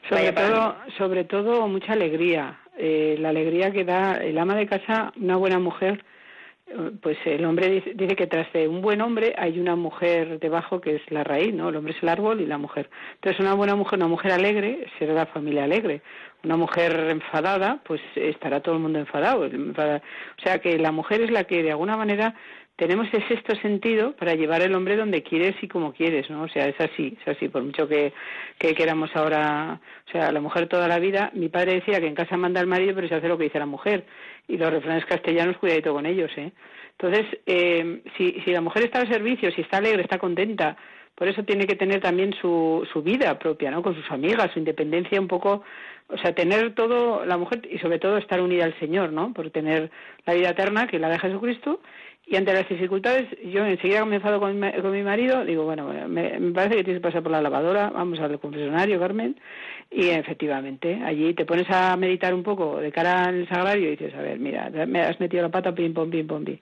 sobre 0.08 0.32
todo, 0.32 0.76
sobre 0.98 1.24
todo 1.24 1.66
mucha 1.66 1.94
alegría, 1.94 2.60
eh, 2.78 3.16
la 3.18 3.30
alegría 3.30 3.72
que 3.72 3.84
da 3.84 4.16
el 4.16 4.38
ama 4.38 4.54
de 4.54 4.66
casa, 4.66 5.12
una 5.16 5.36
buena 5.36 5.58
mujer 5.58 6.04
pues 7.00 7.16
el 7.24 7.44
hombre 7.44 7.70
dice, 7.70 7.92
dice, 7.94 8.16
que 8.16 8.26
tras 8.26 8.52
de 8.52 8.66
un 8.66 8.82
buen 8.82 9.00
hombre 9.00 9.34
hay 9.38 9.60
una 9.60 9.76
mujer 9.76 10.40
debajo 10.40 10.80
que 10.80 10.96
es 10.96 11.10
la 11.10 11.22
raíz, 11.22 11.54
¿no? 11.54 11.68
El 11.68 11.76
hombre 11.76 11.94
es 11.96 12.02
el 12.02 12.08
árbol 12.08 12.40
y 12.40 12.46
la 12.46 12.58
mujer. 12.58 12.90
Entonces 13.14 13.40
una 13.40 13.54
buena 13.54 13.76
mujer, 13.76 13.98
una 13.98 14.08
mujer 14.08 14.32
alegre, 14.32 14.86
será 14.98 15.14
la 15.14 15.26
familia 15.26 15.64
alegre. 15.64 16.02
Una 16.42 16.56
mujer 16.56 16.92
enfadada, 17.10 17.80
pues 17.84 18.00
estará 18.16 18.60
todo 18.60 18.74
el 18.74 18.80
mundo 18.80 18.98
enfadado. 18.98 19.46
O 19.46 20.42
sea 20.42 20.58
que 20.58 20.78
la 20.78 20.92
mujer 20.92 21.22
es 21.22 21.30
la 21.30 21.44
que 21.44 21.62
de 21.62 21.70
alguna 21.70 21.96
manera 21.96 22.34
tenemos 22.76 23.08
ese 23.08 23.26
sexto 23.26 23.56
sentido 23.56 24.14
para 24.16 24.34
llevar 24.34 24.60
el 24.60 24.74
hombre 24.74 24.96
donde 24.96 25.22
quieres 25.22 25.56
y 25.62 25.68
como 25.68 25.94
quieres, 25.94 26.28
¿no? 26.28 26.42
O 26.42 26.48
sea, 26.48 26.68
es 26.68 26.78
así, 26.78 27.16
es 27.20 27.28
así, 27.28 27.48
por 27.48 27.62
mucho 27.62 27.88
que, 27.88 28.12
que 28.58 28.74
queramos 28.74 29.10
ahora, 29.16 29.80
o 30.06 30.10
sea, 30.10 30.30
la 30.30 30.40
mujer 30.40 30.68
toda 30.68 30.86
la 30.86 30.98
vida, 30.98 31.30
mi 31.32 31.48
padre 31.48 31.76
decía 31.76 32.00
que 32.00 32.06
en 32.06 32.14
casa 32.14 32.36
manda 32.36 32.60
el 32.60 32.66
marido, 32.66 32.94
pero 32.94 33.08
se 33.08 33.14
hace 33.14 33.28
lo 33.28 33.38
que 33.38 33.44
dice 33.44 33.58
la 33.58 33.66
mujer. 33.66 34.04
Y 34.48 34.56
los 34.56 34.70
refranes 34.70 35.04
castellanos, 35.04 35.58
cuidadito 35.58 35.92
con 35.92 36.06
ellos, 36.06 36.30
¿eh? 36.36 36.52
Entonces, 36.98 37.26
eh, 37.46 38.02
si, 38.16 38.40
si 38.44 38.52
la 38.52 38.60
mujer 38.60 38.84
está 38.84 39.00
al 39.00 39.08
servicio, 39.08 39.50
si 39.50 39.60
está 39.60 39.78
alegre, 39.78 40.02
está 40.02 40.18
contenta, 40.18 40.76
por 41.16 41.28
eso 41.28 41.42
tiene 41.44 41.66
que 41.66 41.76
tener 41.76 42.00
también 42.00 42.34
su, 42.40 42.86
su 42.92 43.02
vida 43.02 43.38
propia, 43.38 43.70
¿no? 43.70 43.82
Con 43.82 43.94
sus 43.94 44.10
amigas, 44.10 44.52
su 44.52 44.58
independencia 44.58 45.20
un 45.20 45.28
poco, 45.28 45.62
o 46.08 46.18
sea, 46.18 46.34
tener 46.34 46.74
todo, 46.74 47.24
la 47.24 47.38
mujer 47.38 47.66
y 47.70 47.78
sobre 47.78 47.98
todo 47.98 48.18
estar 48.18 48.40
unida 48.40 48.64
al 48.64 48.78
Señor, 48.78 49.12
¿no? 49.12 49.32
Por 49.32 49.50
tener 49.50 49.90
la 50.26 50.34
vida 50.34 50.50
eterna 50.50 50.86
que 50.86 50.98
la 50.98 51.08
de 51.08 51.18
Jesucristo 51.18 51.80
y 52.28 52.34
ante 52.34 52.52
las 52.52 52.68
dificultades, 52.68 53.28
yo 53.44 53.64
enseguida 53.64 54.04
me 54.04 54.16
enfado 54.16 54.40
con 54.40 54.58
mi, 54.58 54.72
con 54.72 54.90
mi 54.90 55.02
marido, 55.02 55.44
digo, 55.44 55.62
bueno, 55.62 55.88
me, 56.08 56.30
parece 56.52 56.76
que 56.76 56.84
tienes 56.84 57.00
que 57.00 57.08
pasar 57.08 57.22
por 57.22 57.30
la 57.30 57.40
lavadora, 57.40 57.88
vamos 57.90 58.18
al 58.18 58.40
confesionario, 58.40 58.98
Carmen, 58.98 59.40
y 59.92 60.08
efectivamente, 60.08 61.00
allí 61.04 61.34
te 61.34 61.46
pones 61.46 61.70
a 61.70 61.96
meditar 61.96 62.34
un 62.34 62.42
poco 62.42 62.80
de 62.80 62.90
cara 62.90 63.26
al 63.26 63.48
sagrario 63.48 63.86
y 63.86 63.90
dices, 63.92 64.12
a 64.14 64.22
ver, 64.22 64.40
mira, 64.40 64.68
me 64.88 65.02
has 65.02 65.20
metido 65.20 65.44
la 65.44 65.50
pata, 65.50 65.72
pim, 65.72 65.94
pom, 65.94 66.10
pim, 66.10 66.26
pom, 66.26 66.44
pim. 66.44 66.58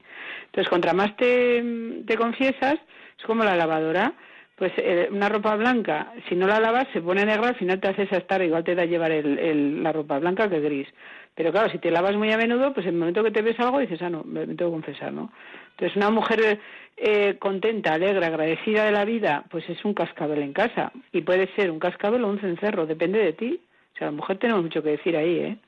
Entonces, 0.47 0.69
contra 0.69 0.93
más 0.93 1.17
te, 1.17 1.65
te 2.07 2.17
confiesas, 2.19 2.75
es 3.19 3.25
como 3.25 3.43
la 3.43 3.57
lavadora, 3.57 4.13
pues 4.57 4.73
eh, 4.77 5.09
una 5.11 5.29
ropa 5.29 5.57
blanca, 5.57 6.13
si 6.29 6.37
no 6.37 6.47
la 6.47 6.61
lavas, 6.61 6.87
se 6.93 7.01
pone 7.01 7.25
negra, 7.25 7.49
al 7.49 7.57
final 7.57 7.81
te 7.81 7.89
haces 7.89 8.13
a 8.13 8.19
estar, 8.19 8.41
igual 8.43 8.63
te 8.63 8.75
da 8.75 8.85
llevar 8.85 9.11
el, 9.11 9.83
la 9.83 9.93
ropa 9.93 10.19
blanca 10.19 10.49
que 10.49 10.61
gris. 10.61 10.89
Pero 11.35 11.51
claro, 11.51 11.69
si 11.71 11.79
te 11.79 11.91
lavas 11.91 12.15
muy 12.15 12.31
a 12.31 12.37
menudo, 12.37 12.73
pues 12.73 12.87
en 12.87 12.95
el 12.95 13.01
momento 13.01 13.25
que 13.25 13.33
te 13.33 13.43
ves 13.43 13.59
algo 13.59 13.81
dices, 13.81 14.01
ah, 14.03 14.11
no, 14.11 14.23
me, 14.23 14.47
tengo 14.47 14.71
que 14.71 14.83
confesar, 14.83 15.13
¿no? 15.13 15.33
Entonces, 15.73 15.97
una 15.97 16.11
mujer 16.11 16.61
eh, 16.97 17.37
contenta, 17.41 17.95
alegre, 17.95 18.25
agradecida 18.25 18.85
de 18.85 18.93
la 18.93 19.05
vida, 19.05 19.45
pues 19.51 19.69
es 19.69 19.85
un 19.85 19.95
cascabel 19.95 20.43
en 20.43 20.53
casa. 20.53 20.93
Y 21.11 21.23
puede 21.23 21.49
ser 21.57 21.73
un 21.73 21.81
cascabel 21.81 22.23
o 22.23 22.29
un 22.29 22.39
cencerro, 22.39 22.87
depende 22.87 23.19
de 23.19 23.33
ti. 23.33 23.61
O 23.95 23.99
sea, 23.99 24.07
la 24.07 24.13
mujer 24.13 24.39
tenemos 24.39 24.63
mucho 24.63 24.83
que 24.85 24.91
decir 24.91 25.17
ahí, 25.17 25.39
¿eh? 25.39 25.59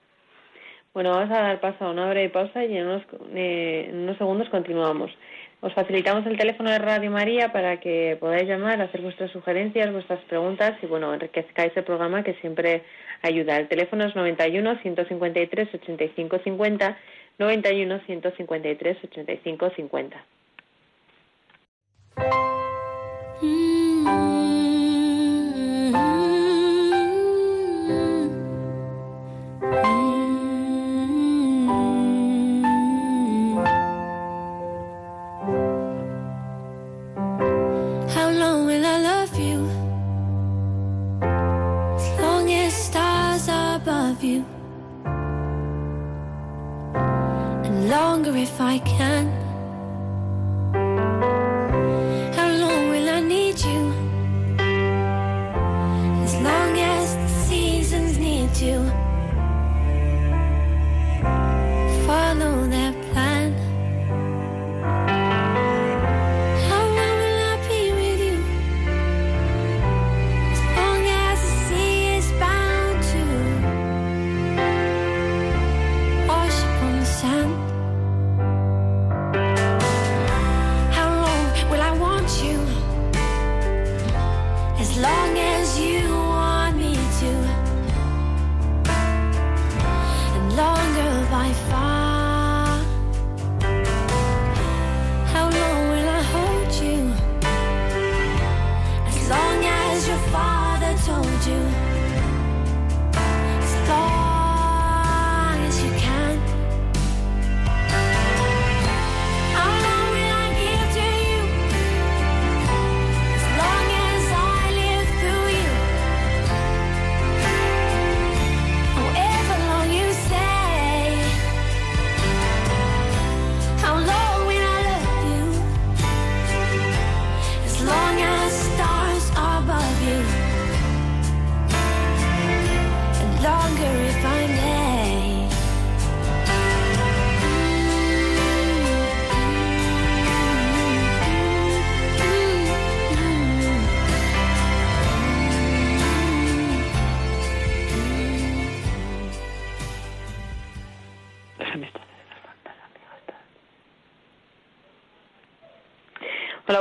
Bueno, 0.95 1.11
vamos 1.11 1.31
a 1.37 1.43
dar 1.43 1.61
paso 1.61 1.85
a 1.85 1.91
una 1.91 2.09
breve 2.09 2.31
pausa 2.31 2.65
y 2.65 2.75
en 2.75 2.87
unos, 2.87 3.03
eh, 3.35 3.89
en 3.91 3.99
unos 3.99 4.17
segundos 4.17 4.49
continuamos. 4.49 5.11
Os 5.61 5.73
facilitamos 5.73 6.27
el 6.27 6.37
teléfono 6.37 6.71
de 6.71 6.79
Radio 6.79 7.11
María 7.11 7.53
para 7.53 7.81
que 7.81 8.17
podáis 8.21 8.49
llamar, 8.49 8.81
hacer 8.81 9.01
vuestras 9.01 9.31
sugerencias, 9.31 9.93
vuestras 9.93 10.21
preguntas 10.25 10.75
y, 10.83 10.87
bueno, 10.87 11.13
enriquezcáis 11.13 11.77
el 11.77 11.85
programa 11.85 12.23
que 12.23 12.35
siempre 12.35 12.83
ayuda. 13.23 13.57
El 13.57 13.69
teléfono 13.69 14.05
es 14.05 14.15
91 14.15 14.79
153 14.83 15.69
85 15.75 16.39
50, 16.45 16.97
91 17.39 18.01
153 18.07 18.97
85 19.05 19.71
50. 19.77 20.25
if 23.43 23.76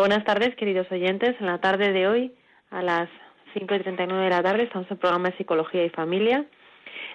buenas 0.08 0.24
tardes, 0.24 0.56
queridos 0.56 0.86
oyentes. 0.91 1.36
En 1.39 1.47
la 1.47 1.58
tarde 1.58 1.91
de 1.91 2.08
hoy, 2.08 2.32
a 2.70 2.84
las 2.84 3.10
5 3.56 3.74
y 3.74 3.80
39 3.80 4.26
de 4.26 4.30
la 4.30 4.43
tarde, 4.43 4.62
estamos 4.62 4.86
en 4.86 4.93
el 4.93 4.99
programa 4.99 5.32
de 5.32 5.38
Psicología 5.38 5.84
y 5.84 5.89
Familia. 5.89 6.45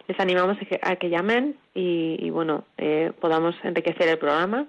Les 0.09 0.18
animamos 0.18 0.57
a 0.82 0.97
que, 0.97 1.09
llamen 1.09 1.57
y, 1.72 2.28
bueno, 2.30 2.64
eh, 2.78 3.12
podamos 3.20 3.55
enriquecer 3.62 4.09
el 4.09 4.18
programa. 4.18 4.66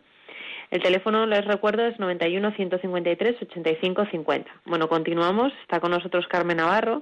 El 0.69 0.84
teléfono, 0.84 1.26
les 1.26 1.43
recuerdo, 1.45 1.84
es 1.84 1.97
91 1.97 2.51
153 2.51 3.41
85 3.41 4.05
50. 4.11 4.51
Bueno, 4.65 4.88
continuamos. 4.88 5.51
Está 5.63 5.80
con 5.80 5.89
nosotros 5.89 6.28
Carmen 6.28 6.57
Navarro 6.57 7.01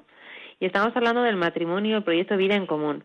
y 0.62 0.68
estamos 0.68 0.96
hablando 0.96 1.22
del 1.24 1.36
matrimonio, 1.36 1.98
el 1.98 2.04
proyecto 2.04 2.38
Vida 2.38 2.56
en 2.56 2.66
Común. 2.66 3.04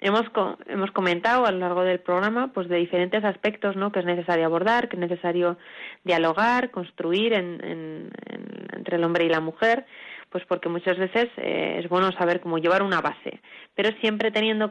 Hemos, 0.00 0.24
hemos 0.66 0.90
comentado 0.90 1.46
a 1.46 1.52
lo 1.52 1.58
largo 1.58 1.82
del 1.82 2.00
programa 2.00 2.52
pues 2.52 2.68
de 2.68 2.76
diferentes 2.76 3.24
aspectos 3.24 3.76
¿no? 3.76 3.92
que 3.92 4.00
es 4.00 4.04
necesario 4.04 4.44
abordar, 4.44 4.88
que 4.88 4.96
es 4.96 5.00
necesario 5.00 5.56
dialogar, 6.04 6.70
construir 6.70 7.32
entre 7.32 8.96
el 8.96 9.04
hombre 9.04 9.24
y 9.24 9.28
la 9.28 9.40
mujer, 9.40 9.86
pues 10.30 10.44
porque 10.46 10.68
muchas 10.68 10.98
veces 10.98 11.28
eh, 11.38 11.80
es 11.82 11.88
bueno 11.88 12.12
saber 12.12 12.40
cómo 12.40 12.58
llevar 12.58 12.82
una 12.82 13.00
base, 13.00 13.40
pero 13.74 13.90
siempre 14.00 14.30
teniendo 14.30 14.70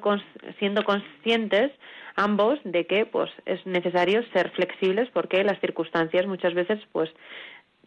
siendo 0.59 0.83
conscientes 0.83 1.71
ambos 2.15 2.59
de 2.63 2.85
que 2.85 3.05
pues 3.05 3.31
es 3.45 3.65
necesario 3.65 4.23
ser 4.31 4.51
flexibles 4.51 5.09
porque 5.11 5.43
las 5.43 5.59
circunstancias 5.59 6.27
muchas 6.27 6.53
veces 6.53 6.79
pues 6.91 7.09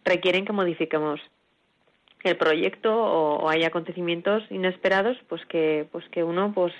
requieren 0.03 0.45
que 0.45 0.53
modifiquemos 0.53 1.19
el 2.23 2.35
proyecto 2.37 2.93
o, 2.95 3.49
hay 3.49 3.63
acontecimientos 3.63 4.43
inesperados 4.49 5.17
pues 5.29 5.45
que 5.45 5.87
pues 5.91 6.07
que 6.09 6.23
uno 6.23 6.51
pues 6.53 6.73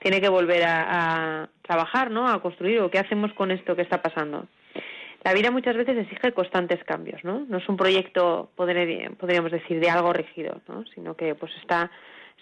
tiene 0.00 0.20
que 0.20 0.28
volver 0.28 0.64
a, 0.66 1.48
trabajar 1.62 2.10
no 2.10 2.28
a 2.28 2.42
construir 2.42 2.80
o 2.80 2.90
qué 2.90 2.98
hacemos 2.98 3.32
con 3.34 3.50
esto 3.52 3.76
que 3.76 3.82
está 3.82 4.02
pasando 4.02 4.46
la 5.22 5.34
vida 5.34 5.50
muchas 5.50 5.76
veces 5.76 5.98
exige 5.98 6.32
constantes 6.32 6.82
cambios, 6.84 7.22
¿no? 7.24 7.44
No 7.46 7.58
es 7.58 7.68
un 7.68 7.76
proyecto, 7.76 8.48
podríamos 8.56 9.52
decir, 9.52 9.78
de 9.78 9.90
algo 9.90 10.14
rígido, 10.14 10.62
¿no? 10.66 10.86
Sino 10.94 11.14
que 11.14 11.34
pues 11.34 11.52
está 11.60 11.90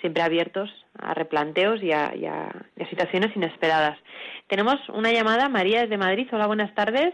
siempre 0.00 0.22
abiertos 0.22 0.70
a 0.96 1.12
replanteos 1.12 1.82
y 1.82 1.90
a, 1.90 2.14
y 2.14 2.26
a- 2.26 2.54
y 2.76 2.82
a 2.84 2.88
situaciones 2.88 3.34
inesperadas. 3.34 3.98
Tenemos 4.46 4.76
una 4.90 5.10
llamada, 5.10 5.48
María 5.48 5.80
desde 5.80 5.98
Madrid. 5.98 6.28
Hola, 6.30 6.46
buenas 6.46 6.72
tardes. 6.76 7.12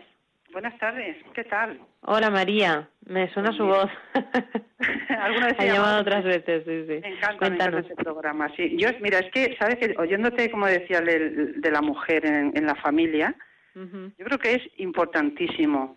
Buenas 0.52 0.78
tardes, 0.78 1.16
¿qué 1.34 1.44
tal? 1.44 1.80
Hola, 2.02 2.28
María. 2.28 2.86
Me 3.06 3.30
suena 3.32 3.52
su 3.52 3.64
voz. 3.66 3.90
¿Alguna 5.08 5.46
vez 5.46 5.56
ha 5.58 5.64
he 5.64 5.68
llamado 5.72 6.00
otras 6.00 6.24
veces, 6.24 6.64
sí, 6.66 6.84
sí. 6.86 7.00
Me 7.02 7.08
encanta, 7.08 7.48
me 7.50 7.54
encanta 7.56 7.78
ese 7.80 7.94
programa. 7.96 8.48
Sí, 8.56 8.76
yo, 8.78 8.88
mira, 9.00 9.18
es 9.18 9.30
que, 9.30 9.56
¿sabes? 9.58 9.76
que 9.76 9.94
Oyéndote, 9.98 10.50
como 10.50 10.66
decía, 10.66 11.00
del- 11.00 11.60
de 11.60 11.70
la 11.70 11.80
mujer 11.82 12.24
en, 12.26 12.52
en 12.56 12.66
la 12.66 12.74
familia, 12.76 13.34
yo 14.18 14.24
creo 14.24 14.38
que 14.38 14.54
es 14.54 14.62
importantísimo. 14.78 15.96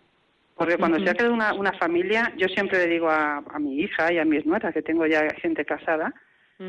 Porque 0.56 0.76
cuando 0.76 0.98
se 0.98 1.08
ha 1.10 1.14
creado 1.14 1.32
una, 1.34 1.54
una 1.54 1.72
familia, 1.74 2.32
yo 2.36 2.48
siempre 2.48 2.78
le 2.80 2.88
digo 2.88 3.08
a, 3.08 3.36
a 3.38 3.58
mi 3.60 3.78
hija 3.80 4.12
y 4.12 4.18
a 4.18 4.24
mis 4.24 4.44
nueras, 4.44 4.74
que 4.74 4.82
tengo 4.82 5.06
ya 5.06 5.28
gente 5.40 5.64
casada, 5.64 6.12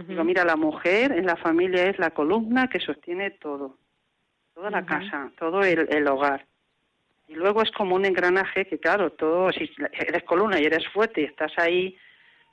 digo, 0.08 0.24
mira, 0.24 0.46
la 0.46 0.56
mujer 0.56 1.12
en 1.12 1.26
la 1.26 1.36
familia 1.38 1.86
es 1.88 1.98
la 1.98 2.12
columna 2.12 2.68
que 2.68 2.80
sostiene 2.80 3.32
todo, 3.32 3.78
toda 4.54 4.70
la 4.70 4.86
casa, 4.86 5.32
todo 5.40 5.62
el, 5.64 5.88
el 5.92 6.08
hogar. 6.08 6.46
Y 7.30 7.36
luego 7.36 7.62
es 7.62 7.70
como 7.72 7.96
un 7.96 8.06
engranaje 8.06 8.66
que, 8.66 8.80
claro, 8.80 9.12
todo, 9.12 9.52
si 9.52 9.70
eres 9.94 10.24
columna 10.24 10.60
y 10.60 10.66
eres 10.66 10.88
fuerte 10.88 11.22
y 11.22 11.26
estás 11.26 11.52
ahí, 11.58 11.96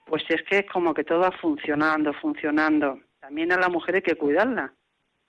pues 0.04 0.22
es 0.28 0.42
que 0.42 0.58
es 0.58 0.66
como 0.66 0.92
que 0.92 1.02
todo 1.02 1.20
va 1.20 1.32
funcionando, 1.32 2.12
funcionando. 2.12 3.00
También 3.18 3.52
a 3.52 3.56
la 3.56 3.70
mujer 3.70 3.94
hay 3.96 4.02
que 4.02 4.16
cuidarla. 4.16 4.74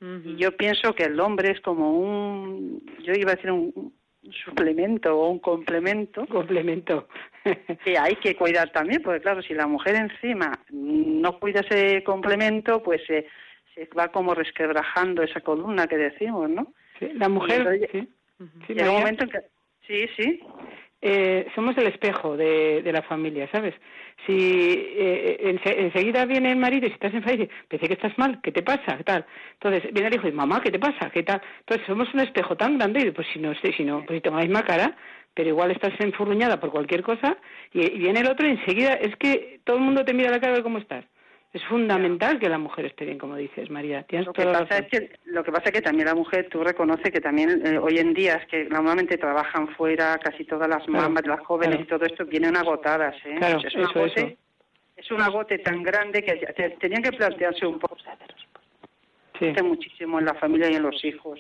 Y 0.02 0.36
yo 0.36 0.56
pienso 0.56 0.94
que 0.94 1.06
el 1.06 1.20
hombre 1.20 1.52
es 1.52 1.62
como 1.62 1.98
un, 1.98 2.84
yo 3.02 3.14
iba 3.14 3.32
a 3.32 3.36
decir 3.36 3.50
un, 3.52 3.72
un 4.22 4.34
suplemento 4.46 5.18
o 5.18 5.30
un 5.30 5.40
complemento 5.40 6.28
Complemento. 6.28 7.08
que 7.86 7.98
hay 7.98 8.18
que 8.18 8.36
cuidar 8.36 8.72
también, 8.74 9.02
porque 9.02 9.22
claro, 9.22 9.42
si 9.42 9.54
la 9.54 9.66
mujer 9.66 9.96
encima 9.96 10.52
no 10.70 11.40
cuida 11.40 11.62
ese 11.62 12.04
complemento, 12.04 12.84
pues 12.84 13.02
se, 13.08 13.28
se 13.74 13.88
va 13.98 14.10
como 14.10 14.36
resquebrajando 14.36 15.24
esa 15.24 15.40
columna 15.40 15.88
que 15.88 15.98
decimos, 15.98 16.50
¿no? 16.50 16.74
Sí, 17.00 17.10
la 17.14 17.30
mujer, 17.30 17.62
entonces- 17.62 17.90
sí. 17.94 18.10
Sí, 18.68 18.74
Llega 18.74 18.90
un 18.92 18.98
momento 19.00 19.24
en 19.24 19.30
que... 19.30 19.40
Sí, 19.88 20.06
sí. 20.18 20.40
Eh, 21.00 21.48
somos 21.54 21.78
el 21.78 21.88
espejo 21.88 22.36
de, 22.36 22.82
de 22.82 22.92
la 22.92 23.04
familia, 23.04 23.48
¿sabes? 23.52 23.76
Si 24.26 24.34
eh, 24.36 25.38
ense- 25.44 25.78
enseguida 25.78 26.26
viene 26.26 26.52
el 26.52 26.58
marido 26.58 26.88
y 26.88 26.90
si 26.90 26.96
estás 26.96 27.14
enfadado 27.14 27.36
y 27.44 27.46
dice, 27.46 27.54
pensé 27.68 27.88
que 27.88 27.94
estás 27.94 28.18
mal, 28.18 28.42
¿qué 28.42 28.52
te 28.52 28.64
pasa? 28.64 28.98
¿Qué 28.98 29.04
tal? 29.04 29.26
Entonces 29.54 29.94
viene 29.94 30.08
el 30.08 30.16
hijo 30.16 30.28
y 30.28 30.32
mamá, 30.32 30.60
¿qué 30.62 30.72
te 30.72 30.80
pasa? 30.80 31.12
¿Qué 31.12 31.22
tal? 31.24 31.40
Entonces 31.60 31.86
somos 31.86 32.12
un 32.16 32.22
espejo 32.22 32.58
tan 32.58 32.78
grande 32.80 33.02
y 33.08 33.12
pues 33.12 33.28
si 33.32 33.40
no, 33.40 33.54
si 33.56 33.84
no, 33.84 34.04
pues 34.06 34.22
si 34.24 34.30
la 34.30 34.38
misma 34.38 34.64
cara, 34.64 34.98
pero 35.36 35.50
igual 35.50 35.70
estás 35.72 35.94
enfurruñada 36.00 36.60
por 36.60 36.72
cualquier 36.72 37.04
cosa 37.04 37.38
y, 37.72 37.82
y 37.86 38.00
viene 38.00 38.22
el 38.22 38.28
otro 38.28 38.48
y 38.48 38.52
enseguida 38.52 38.94
es 38.94 39.16
que 39.18 39.62
todo 39.64 39.78
el 39.78 39.84
mundo 39.84 40.04
te 40.04 40.16
mira 40.16 40.32
la 40.32 40.40
cara 40.42 40.56
de 40.56 40.64
cómo 40.64 40.80
estás. 40.80 41.06
Es 41.54 41.64
fundamental 41.66 42.40
que 42.40 42.50
la 42.50 42.58
mujer 42.58 42.86
esté 42.86 43.06
bien, 43.06 43.18
como 43.18 43.36
dices, 43.38 43.70
María. 43.70 44.06
Lo 44.10 44.34
que, 44.34 44.44
pasa 44.44 44.78
es 44.80 44.88
que, 44.90 45.12
lo 45.26 45.44
que 45.44 45.52
pasa 45.52 45.64
es 45.66 45.72
que 45.72 45.82
también 45.82 46.08
la 46.08 46.14
mujer, 46.14 46.50
tú 46.50 46.62
reconoces 46.64 47.10
que 47.12 47.22
también 47.22 47.66
eh, 47.66 47.78
hoy 47.78 47.98
en 48.00 48.14
día 48.14 48.36
es 48.36 48.46
que 48.48 48.66
normalmente 48.66 49.18
trabajan 49.18 49.70
fuera, 49.70 50.18
casi 50.18 50.44
todas 50.44 50.68
las 50.68 50.84
Claro, 50.86 51.04
mamás, 51.10 51.26
las 51.26 51.40
jóvenes 51.40 51.78
claro. 51.78 51.84
y 51.84 51.88
todo 51.88 52.06
esto 52.06 52.26
vienen 52.26 52.58
agotadas. 52.58 53.16
¿eh? 53.26 53.36
Claro, 53.38 53.60
es, 53.66 53.74
un 53.76 53.82
eso, 53.82 53.90
agote, 53.92 54.20
eso. 54.22 54.38
es 54.98 55.12
un 55.12 55.22
agote 55.22 55.60
tan 55.60 55.82
grande 55.84 56.22
que 56.22 56.34
te- 56.36 56.70
tenían 56.72 57.02
que 57.02 57.12
plantearse 57.14 57.66
un 57.66 57.80
poco 57.80 57.98
Sí, 59.40 59.54
muchísimo 59.64 60.18
en 60.20 60.26
la 60.26 60.34
familia 60.34 60.70
y 60.72 60.76
en 60.76 60.84
los 60.84 61.04
hijos. 61.06 61.40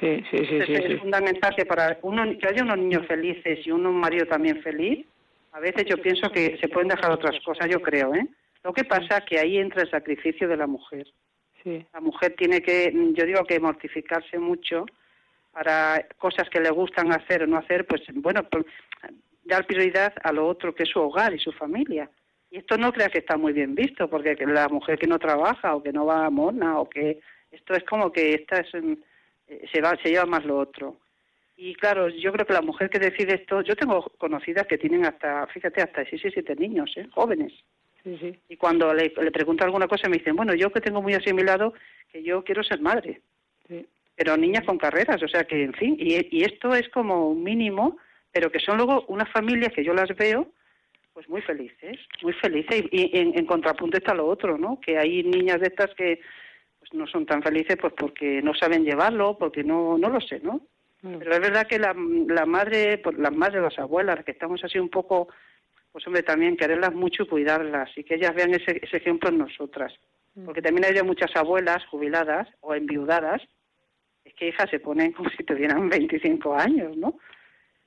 sí, 0.00 0.24
sí, 0.30 0.38
sí, 0.38 0.54
Entonces, 0.54 0.84
sí. 0.86 0.92
es 0.94 1.00
fundamental 1.00 1.54
que 1.54 1.66
para 1.66 1.98
uno, 2.02 2.24
que 2.38 2.48
haya 2.48 2.62
unos 2.62 2.78
niños 2.78 3.06
felices 3.06 3.58
y 3.66 3.70
un 3.70 3.82
marido 4.00 4.26
también 4.26 4.62
feliz, 4.62 5.06
a 5.52 5.60
veces 5.60 5.84
yo 5.84 5.98
pienso 5.98 6.30
que 6.32 6.56
se 6.58 6.68
pueden 6.68 6.88
dejar 6.88 7.10
otras 7.12 7.38
cosas, 7.44 7.68
yo 7.68 7.80
creo, 7.80 8.14
¿eh? 8.14 8.26
Lo 8.64 8.72
que 8.72 8.84
pasa 8.84 9.20
que 9.20 9.38
ahí 9.38 9.58
entra 9.58 9.82
el 9.82 9.90
sacrificio 9.90 10.48
de 10.48 10.56
la 10.56 10.66
mujer. 10.66 11.06
sí. 11.62 11.86
La 11.92 12.00
mujer 12.00 12.34
tiene 12.36 12.60
que, 12.62 12.92
yo 13.14 13.24
digo 13.24 13.44
que 13.44 13.60
mortificarse 13.60 14.38
mucho 14.38 14.86
para 15.52 16.06
cosas 16.18 16.48
que 16.50 16.60
le 16.60 16.70
gustan 16.70 17.12
hacer 17.12 17.42
o 17.42 17.46
no 17.46 17.58
hacer, 17.58 17.86
pues 17.86 18.02
bueno, 18.14 18.42
pues, 18.50 18.64
dar 19.44 19.66
prioridad 19.66 20.12
a 20.22 20.32
lo 20.32 20.46
otro 20.48 20.74
que 20.74 20.82
es 20.82 20.88
su 20.88 20.98
hogar 20.98 21.32
y 21.32 21.38
su 21.38 21.52
familia. 21.52 22.10
Y 22.50 22.58
esto 22.58 22.76
no 22.76 22.92
crea 22.92 23.08
que 23.08 23.18
está 23.18 23.36
muy 23.36 23.52
bien 23.52 23.74
visto, 23.74 24.08
porque 24.08 24.36
que 24.36 24.46
la 24.46 24.68
mujer 24.68 24.98
que 24.98 25.06
no 25.06 25.18
trabaja 25.18 25.74
o 25.74 25.82
que 25.82 25.92
no 25.92 26.06
va 26.06 26.26
a 26.26 26.30
mona 26.30 26.78
o 26.78 26.88
que 26.88 27.20
esto 27.50 27.74
es 27.74 27.84
como 27.84 28.10
que 28.10 28.34
esta 28.34 28.60
es, 28.60 28.74
mm, 28.74 28.94
eh, 29.48 29.64
se 29.72 29.80
va 29.80 29.96
se 30.02 30.08
lleva 30.08 30.24
más 30.24 30.44
lo 30.44 30.58
otro. 30.58 30.98
Y 31.56 31.74
claro, 31.74 32.08
yo 32.08 32.32
creo 32.32 32.46
que 32.46 32.52
la 32.52 32.62
mujer 32.62 32.90
que 32.90 32.98
decide 32.98 33.34
esto, 33.34 33.60
yo 33.62 33.76
tengo 33.76 34.02
conocidas 34.18 34.66
que 34.66 34.78
tienen 34.78 35.04
hasta, 35.04 35.46
fíjate, 35.48 35.82
hasta 35.82 36.04
6 36.04 36.24
y 36.24 36.30
7 36.30 36.56
niños, 36.56 36.92
¿eh? 36.96 37.06
jóvenes. 37.12 37.52
Sí, 38.04 38.18
sí. 38.20 38.38
Y 38.50 38.56
cuando 38.56 38.92
le, 38.94 39.12
le 39.20 39.30
pregunto 39.32 39.64
alguna 39.64 39.88
cosa 39.88 40.08
me 40.08 40.18
dicen, 40.18 40.36
bueno, 40.36 40.54
yo 40.54 40.70
que 40.70 40.80
tengo 40.80 41.02
muy 41.02 41.14
asimilado 41.14 41.74
que 42.12 42.22
yo 42.22 42.44
quiero 42.44 42.62
ser 42.62 42.80
madre, 42.80 43.22
sí. 43.66 43.86
pero 44.14 44.36
niñas 44.36 44.64
con 44.64 44.78
carreras, 44.78 45.22
o 45.22 45.28
sea 45.28 45.44
que, 45.44 45.64
en 45.64 45.72
fin, 45.72 45.96
y, 45.98 46.14
y 46.30 46.44
esto 46.44 46.74
es 46.74 46.88
como 46.90 47.30
un 47.30 47.42
mínimo, 47.42 47.96
pero 48.30 48.52
que 48.52 48.60
son 48.60 48.76
luego 48.76 49.04
unas 49.08 49.30
familias 49.32 49.72
que 49.72 49.82
yo 49.84 49.94
las 49.94 50.14
veo 50.16 50.48
pues 51.14 51.28
muy 51.28 51.40
felices, 51.42 51.98
muy 52.22 52.32
felices, 52.34 52.84
y, 52.90 53.16
y 53.16 53.18
en, 53.18 53.38
en 53.38 53.46
contrapunto 53.46 53.96
está 53.96 54.14
lo 54.14 54.26
otro, 54.26 54.58
¿no? 54.58 54.80
Que 54.80 54.98
hay 54.98 55.22
niñas 55.22 55.60
de 55.60 55.68
estas 55.68 55.94
que 55.94 56.20
pues 56.80 56.92
no 56.92 57.06
son 57.06 57.24
tan 57.24 57.42
felices 57.42 57.76
pues 57.80 57.94
porque 57.96 58.42
no 58.42 58.52
saben 58.52 58.84
llevarlo, 58.84 59.38
porque 59.38 59.64
no, 59.64 59.96
no 59.96 60.10
lo 60.10 60.20
sé, 60.20 60.40
¿no? 60.40 60.60
Pero 61.02 61.34
es 61.34 61.40
verdad 61.40 61.66
que 61.66 61.78
la, 61.78 61.94
la 62.28 62.46
madre, 62.46 62.96
pues 62.98 63.18
las 63.18 63.32
madres, 63.32 63.62
las 63.62 63.78
abuelas, 63.78 64.24
que 64.24 64.30
estamos 64.32 64.64
así 64.64 64.78
un 64.78 64.88
poco, 64.88 65.28
pues 65.94 66.04
hombre, 66.08 66.24
también 66.24 66.56
quererlas 66.56 66.92
mucho 66.92 67.22
y 67.22 67.28
cuidarlas 67.28 67.88
y 67.96 68.02
que 68.02 68.16
ellas 68.16 68.34
vean 68.34 68.52
ese, 68.52 68.80
ese 68.82 68.96
ejemplo 68.96 69.28
en 69.28 69.38
nosotras. 69.38 69.94
Porque 70.44 70.60
también 70.60 70.86
hay 70.86 70.94
ya 70.94 71.04
muchas 71.04 71.30
abuelas 71.36 71.86
jubiladas 71.86 72.48
o 72.62 72.74
enviudadas, 72.74 73.40
es 74.24 74.34
que 74.34 74.48
hijas 74.48 74.68
se 74.70 74.80
ponen 74.80 75.12
como 75.12 75.30
si 75.30 75.44
tuvieran 75.44 75.88
25 75.88 76.52
años, 76.52 76.96
¿no? 76.96 77.20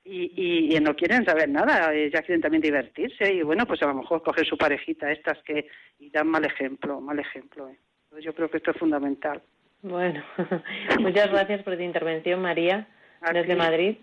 Y, 0.04 0.32
y, 0.34 0.74
y 0.74 0.80
no 0.80 0.96
quieren 0.96 1.26
saber 1.26 1.50
nada, 1.50 1.92
ellas 1.92 2.22
quieren 2.24 2.40
también 2.40 2.62
divertirse 2.62 3.30
y 3.30 3.42
bueno, 3.42 3.66
pues 3.66 3.82
a 3.82 3.88
lo 3.88 3.96
mejor 3.96 4.22
coger 4.22 4.46
su 4.46 4.56
parejita 4.56 5.12
estas 5.12 5.42
que 5.42 5.68
y 5.98 6.08
dan 6.08 6.28
mal 6.28 6.46
ejemplo, 6.46 7.02
mal 7.02 7.18
ejemplo. 7.18 7.68
¿eh? 7.68 7.76
Entonces 8.04 8.24
yo 8.24 8.34
creo 8.34 8.50
que 8.50 8.56
esto 8.56 8.70
es 8.70 8.78
fundamental. 8.78 9.42
Bueno, 9.82 10.24
muchas 11.00 11.30
gracias 11.30 11.62
por 11.62 11.76
tu 11.76 11.82
intervención, 11.82 12.40
María, 12.40 12.88
desde. 13.34 13.54
Madrid. 13.54 13.98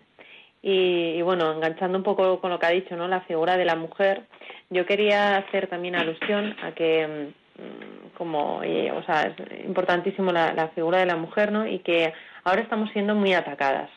Y, 0.66 1.20
y 1.20 1.22
bueno, 1.22 1.52
enganchando 1.52 1.96
un 1.96 2.04
poco 2.04 2.42
con 2.42 2.50
lo 2.50 2.58
que 2.58 2.66
ha 2.66 2.72
dicho, 2.72 2.96
¿no? 2.96 3.08
La 3.08 3.22
figura 3.22 3.56
de 3.56 3.66
la 3.66 3.76
mujer. 3.76 4.24
Yo 4.72 4.84
quería 4.88 5.38
hacer 5.38 5.68
también 5.68 5.96
alusión 5.96 6.56
a 6.64 6.72
que, 6.72 7.32
mm, 7.56 8.18
como, 8.18 8.64
y, 8.64 8.90
o 8.90 9.04
sea, 9.04 9.32
es 9.38 9.64
importantísimo 9.64 10.32
la, 10.32 10.56
la 10.56 10.70
figura 10.70 10.98
de 10.98 11.06
la 11.06 11.18
mujer, 11.18 11.52
¿no? 11.52 11.68
Y 11.68 11.80
que 11.80 12.12
ahora 12.44 12.62
estamos 12.64 12.90
siendo 12.94 13.14
muy 13.14 13.36
atacadas. 13.36 13.92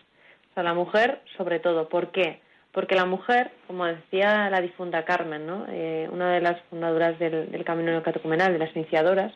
O 0.51 0.55
sea, 0.55 0.63
la 0.63 0.75
mujer, 0.75 1.23
sobre 1.39 1.59
todo. 1.59 1.89
¿Por 1.89 2.11
qué? 2.13 2.41
Porque 2.73 2.95
la 2.95 3.07
mujer, 3.07 3.51
como 3.67 3.87
decía 3.87 4.51
la 4.51 4.61
difunta 4.61 5.07
Carmen, 5.07 5.47
¿no? 5.47 5.65
Eh, 5.71 6.07
una 6.13 6.33
de 6.35 6.43
las 6.43 6.61
fundadoras 6.69 7.19
del, 7.19 7.51
del 7.51 7.65
Camino 7.65 8.03
Catecumenal, 8.03 8.53
de 8.53 8.59
las 8.59 8.77
iniciadoras, 8.77 9.33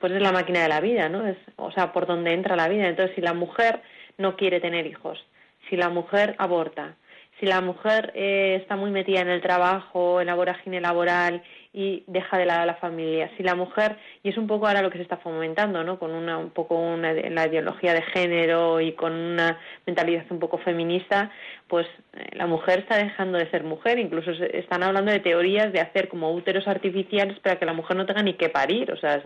pues 0.00 0.12
es 0.12 0.20
la 0.20 0.32
máquina 0.32 0.62
de 0.62 0.68
la 0.68 0.80
vida, 0.80 1.08
¿no? 1.08 1.28
Es, 1.28 1.36
o 1.54 1.70
sea, 1.70 1.92
por 1.92 2.06
donde 2.06 2.32
entra 2.32 2.56
la 2.56 2.66
vida. 2.66 2.88
Entonces, 2.88 3.14
si 3.14 3.20
la 3.20 3.34
mujer 3.34 3.80
no 4.18 4.34
quiere 4.34 4.58
tener 4.58 4.84
hijos, 4.84 5.24
si 5.68 5.76
la 5.76 5.88
mujer 5.88 6.34
aborta, 6.38 6.96
si 7.38 7.46
la 7.46 7.60
mujer 7.60 8.12
eh, 8.14 8.58
está 8.60 8.76
muy 8.76 8.90
metida 8.90 9.20
en 9.20 9.28
el 9.28 9.42
trabajo, 9.42 10.20
en 10.20 10.28
la 10.28 10.34
vorágine 10.34 10.80
laboral 10.80 11.42
y 11.74 12.04
deja 12.06 12.36
de 12.36 12.44
lado 12.44 12.62
a 12.62 12.66
la 12.66 12.74
familia, 12.74 13.30
si 13.36 13.42
la 13.42 13.54
mujer, 13.54 13.96
y 14.22 14.28
es 14.28 14.36
un 14.36 14.46
poco 14.46 14.66
ahora 14.66 14.82
lo 14.82 14.90
que 14.90 14.98
se 14.98 15.02
está 15.04 15.16
fomentando, 15.16 15.82
¿no? 15.84 15.98
Con 15.98 16.10
una, 16.12 16.36
un 16.36 16.50
poco 16.50 16.76
una, 16.78 17.12
la 17.14 17.46
ideología 17.46 17.94
de 17.94 18.02
género 18.02 18.80
y 18.80 18.92
con 18.92 19.12
una 19.12 19.58
mentalidad 19.86 20.24
un 20.30 20.38
poco 20.38 20.58
feminista, 20.58 21.30
pues 21.68 21.86
eh, 22.12 22.26
la 22.34 22.46
mujer 22.46 22.80
está 22.80 22.98
dejando 22.98 23.38
de 23.38 23.50
ser 23.50 23.64
mujer, 23.64 23.98
incluso 23.98 24.34
se- 24.34 24.58
están 24.58 24.82
hablando 24.82 25.10
de 25.12 25.20
teorías 25.20 25.72
de 25.72 25.80
hacer 25.80 26.08
como 26.08 26.30
úteros 26.32 26.68
artificiales 26.68 27.38
para 27.40 27.58
que 27.58 27.64
la 27.64 27.72
mujer 27.72 27.96
no 27.96 28.04
tenga 28.04 28.22
ni 28.22 28.34
que 28.34 28.50
parir, 28.50 28.92
o 28.92 28.96
sea, 28.98 29.22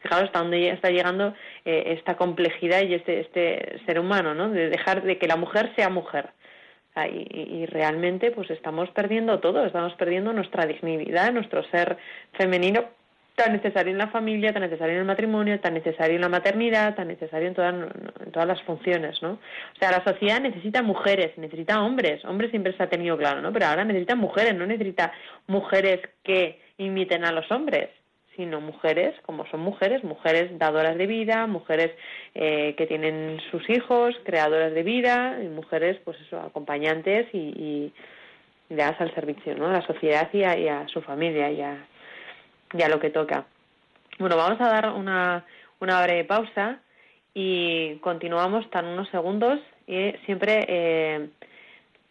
fijaos 0.00 0.22
hasta 0.24 0.38
dónde 0.38 0.68
está 0.70 0.90
llegando 0.90 1.34
eh, 1.64 1.94
esta 1.98 2.16
complejidad 2.16 2.82
y 2.82 2.94
este, 2.94 3.20
este 3.20 3.80
ser 3.84 3.98
humano, 3.98 4.34
¿no? 4.34 4.48
De 4.50 4.68
dejar 4.68 5.02
de 5.02 5.18
que 5.18 5.26
la 5.26 5.36
mujer 5.36 5.72
sea 5.76 5.88
mujer. 5.88 6.30
Y, 7.06 7.26
y- 7.30 7.66
realmente 7.66 8.30
pues 8.30 8.50
estamos 8.50 8.90
perdiendo 8.90 9.38
todo, 9.40 9.64
estamos 9.64 9.94
perdiendo 9.94 10.32
nuestra 10.32 10.66
dignidad, 10.66 11.32
nuestro 11.32 11.62
ser 11.64 11.96
femenino 12.32 12.84
tan 13.36 13.52
necesario 13.52 13.92
en 13.92 13.98
la 13.98 14.08
familia, 14.08 14.52
tan 14.52 14.62
necesario 14.62 14.94
en 14.94 15.00
el 15.02 15.06
matrimonio, 15.06 15.60
tan 15.60 15.74
necesario 15.74 16.16
en 16.16 16.22
la 16.22 16.28
maternidad, 16.28 16.96
tan 16.96 17.06
necesario 17.06 17.46
en 17.46 17.54
todas, 17.54 17.72
en 18.24 18.32
todas 18.32 18.48
las 18.48 18.60
funciones, 18.62 19.22
¿no? 19.22 19.32
O 19.32 19.78
sea, 19.78 19.92
la 19.92 20.02
sociedad 20.02 20.40
necesita 20.40 20.82
mujeres, 20.82 21.38
necesita 21.38 21.80
hombres, 21.80 22.24
hombres 22.24 22.50
siempre 22.50 22.76
se 22.76 22.82
ha 22.82 22.88
tenido 22.90 23.16
claro, 23.16 23.40
¿no? 23.40 23.52
Pero 23.52 23.66
ahora 23.66 23.84
necesita 23.84 24.16
mujeres, 24.16 24.56
no 24.56 24.66
necesita 24.66 25.12
mujeres 25.46 26.00
que 26.24 26.60
imiten 26.78 27.24
a 27.24 27.30
los 27.30 27.48
hombres, 27.52 27.90
sino 28.38 28.60
mujeres, 28.60 29.16
como 29.26 29.44
son 29.46 29.58
mujeres, 29.58 30.04
mujeres 30.04 30.56
dadoras 30.60 30.96
de 30.96 31.08
vida, 31.08 31.48
mujeres 31.48 31.90
eh, 32.36 32.76
que 32.78 32.86
tienen 32.86 33.40
sus 33.50 33.68
hijos, 33.68 34.14
creadoras 34.24 34.72
de 34.72 34.84
vida, 34.84 35.40
y 35.42 35.48
mujeres, 35.48 35.98
pues 36.04 36.16
eso, 36.20 36.38
acompañantes 36.38 37.26
y, 37.34 37.92
y 38.70 38.74
dadas 38.76 39.00
al 39.00 39.12
servicio, 39.12 39.56
¿no? 39.56 39.66
A 39.66 39.72
la 39.72 39.82
sociedad 39.82 40.32
y 40.32 40.44
a, 40.44 40.86
su 40.86 41.02
familia 41.02 41.50
y 41.50 41.62
a, 41.62 41.84
y 42.74 42.80
a 42.80 42.88
lo 42.88 43.00
que 43.00 43.10
toca. 43.10 43.44
Bueno, 44.20 44.36
vamos 44.36 44.60
a 44.60 44.68
dar 44.68 44.90
una, 44.90 45.44
una 45.80 46.00
breve 46.04 46.22
pausa 46.22 46.78
y 47.34 47.96
continuamos 47.96 48.70
tan 48.70 48.86
unos 48.86 49.08
segundos 49.08 49.58
y 49.88 50.12
siempre 50.26 50.64
eh, 50.68 51.28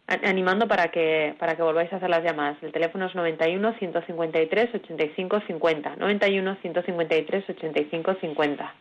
animando 0.08 0.66
para 0.66 0.88
que 0.88 1.34
para 1.38 1.54
que 1.54 1.62
volváis 1.62 1.92
a 1.92 1.96
hacer 1.96 2.10
las 2.10 2.24
llamadas. 2.24 2.56
El 2.62 2.72
teléfono 2.72 3.06
es 3.06 3.14
91 3.14 3.74
153 3.78 4.74
85 4.74 5.40
50. 5.46 5.96
91 5.96 6.56
153 6.62 7.50
85 7.50 8.14
50. 8.20 8.74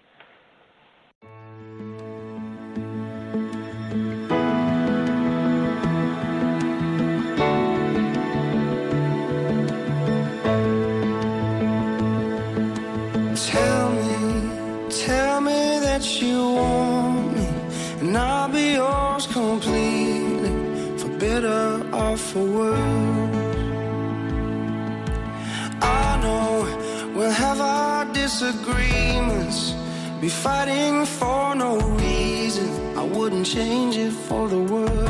Be 30.22 30.30
fighting 30.30 31.06
for 31.06 31.54
no 31.54 31.78
reason. 31.78 32.98
I 32.98 33.04
wouldn't 33.04 33.46
change 33.46 33.96
it 33.98 34.12
for 34.12 34.48
the 34.48 34.60
world. 34.60 35.08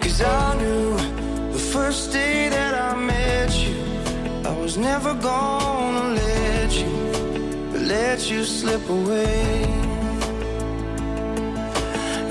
Cause 0.00 0.22
I 0.22 0.56
knew 0.58 0.96
the 1.52 1.58
first 1.58 2.12
day 2.12 2.48
that 2.48 2.74
I 2.74 2.96
met 2.96 3.50
you, 3.64 3.76
I 4.48 4.52
was 4.58 4.78
never 4.78 5.12
gonna 5.14 6.14
let 6.14 6.72
you, 6.72 6.92
let 7.86 8.30
you 8.30 8.44
slip 8.44 8.88
away. 8.88 9.64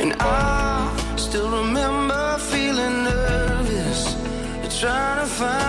And 0.01 0.15
I 0.19 1.15
still 1.17 1.49
remember 1.51 2.37
feeling 2.39 3.03
nervous, 3.03 4.15
trying 4.79 5.19
to 5.19 5.27
find 5.27 5.62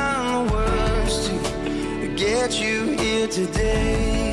today. 3.27 4.24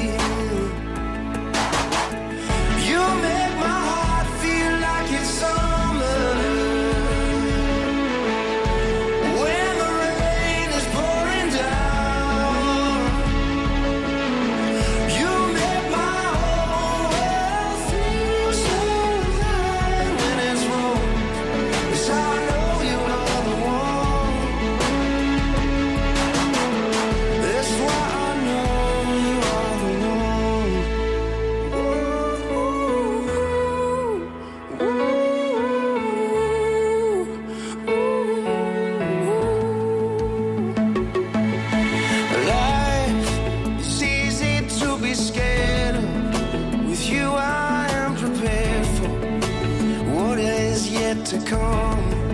Oh. 51.64 52.31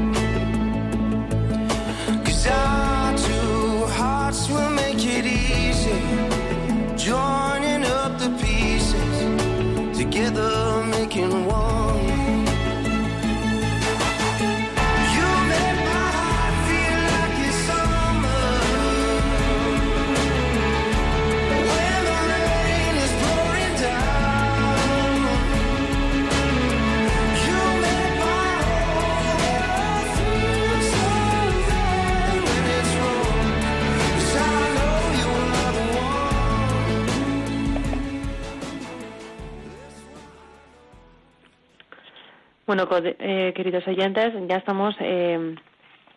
Bueno, 42.68 42.86
eh, 42.92 43.54
queridos 43.56 43.88
oyentes, 43.88 44.34
ya 44.46 44.58
estamos 44.58 44.94
eh, 45.00 45.56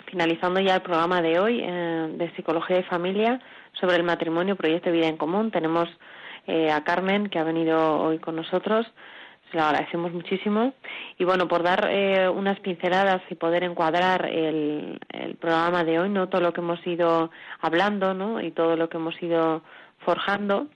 finalizando 0.06 0.58
ya 0.58 0.74
el 0.74 0.82
programa 0.82 1.22
de 1.22 1.38
hoy 1.38 1.60
eh, 1.62 2.08
de 2.12 2.28
Psicología 2.34 2.80
y 2.80 2.82
Familia 2.82 3.40
sobre 3.80 3.94
el 3.94 4.02
matrimonio, 4.02 4.56
proyecto 4.56 4.90
de 4.90 4.96
vida 4.96 5.06
en 5.06 5.16
común. 5.16 5.52
Tenemos 5.52 5.88
eh, 6.48 6.72
a 6.72 6.82
Carmen, 6.82 7.28
que 7.28 7.38
ha 7.38 7.44
venido 7.44 8.00
hoy 8.00 8.18
con 8.18 8.34
nosotros. 8.34 8.84
Se 9.52 9.58
lo 9.58 9.62
agradecemos 9.62 10.12
muchísimo. 10.12 10.74
Y 11.18 11.24
bueno, 11.24 11.46
por 11.46 11.62
dar 11.62 11.88
eh, 11.88 12.28
unas 12.28 12.58
pinceladas 12.58 13.22
y 13.30 13.36
poder 13.36 13.62
encuadrar 13.62 14.26
el, 14.26 14.98
el 15.12 15.36
programa 15.36 15.84
de 15.84 16.00
hoy, 16.00 16.08
¿no? 16.08 16.28
Todo 16.28 16.40
lo 16.40 16.52
que 16.52 16.62
hemos 16.62 16.84
ido 16.84 17.30
hablando, 17.60 18.12
¿no? 18.12 18.40
Y 18.40 18.50
todo 18.50 18.74
lo 18.74 18.88
que 18.88 18.96
hemos 18.96 19.14
ido 19.22 19.62
forjando. 20.00 20.66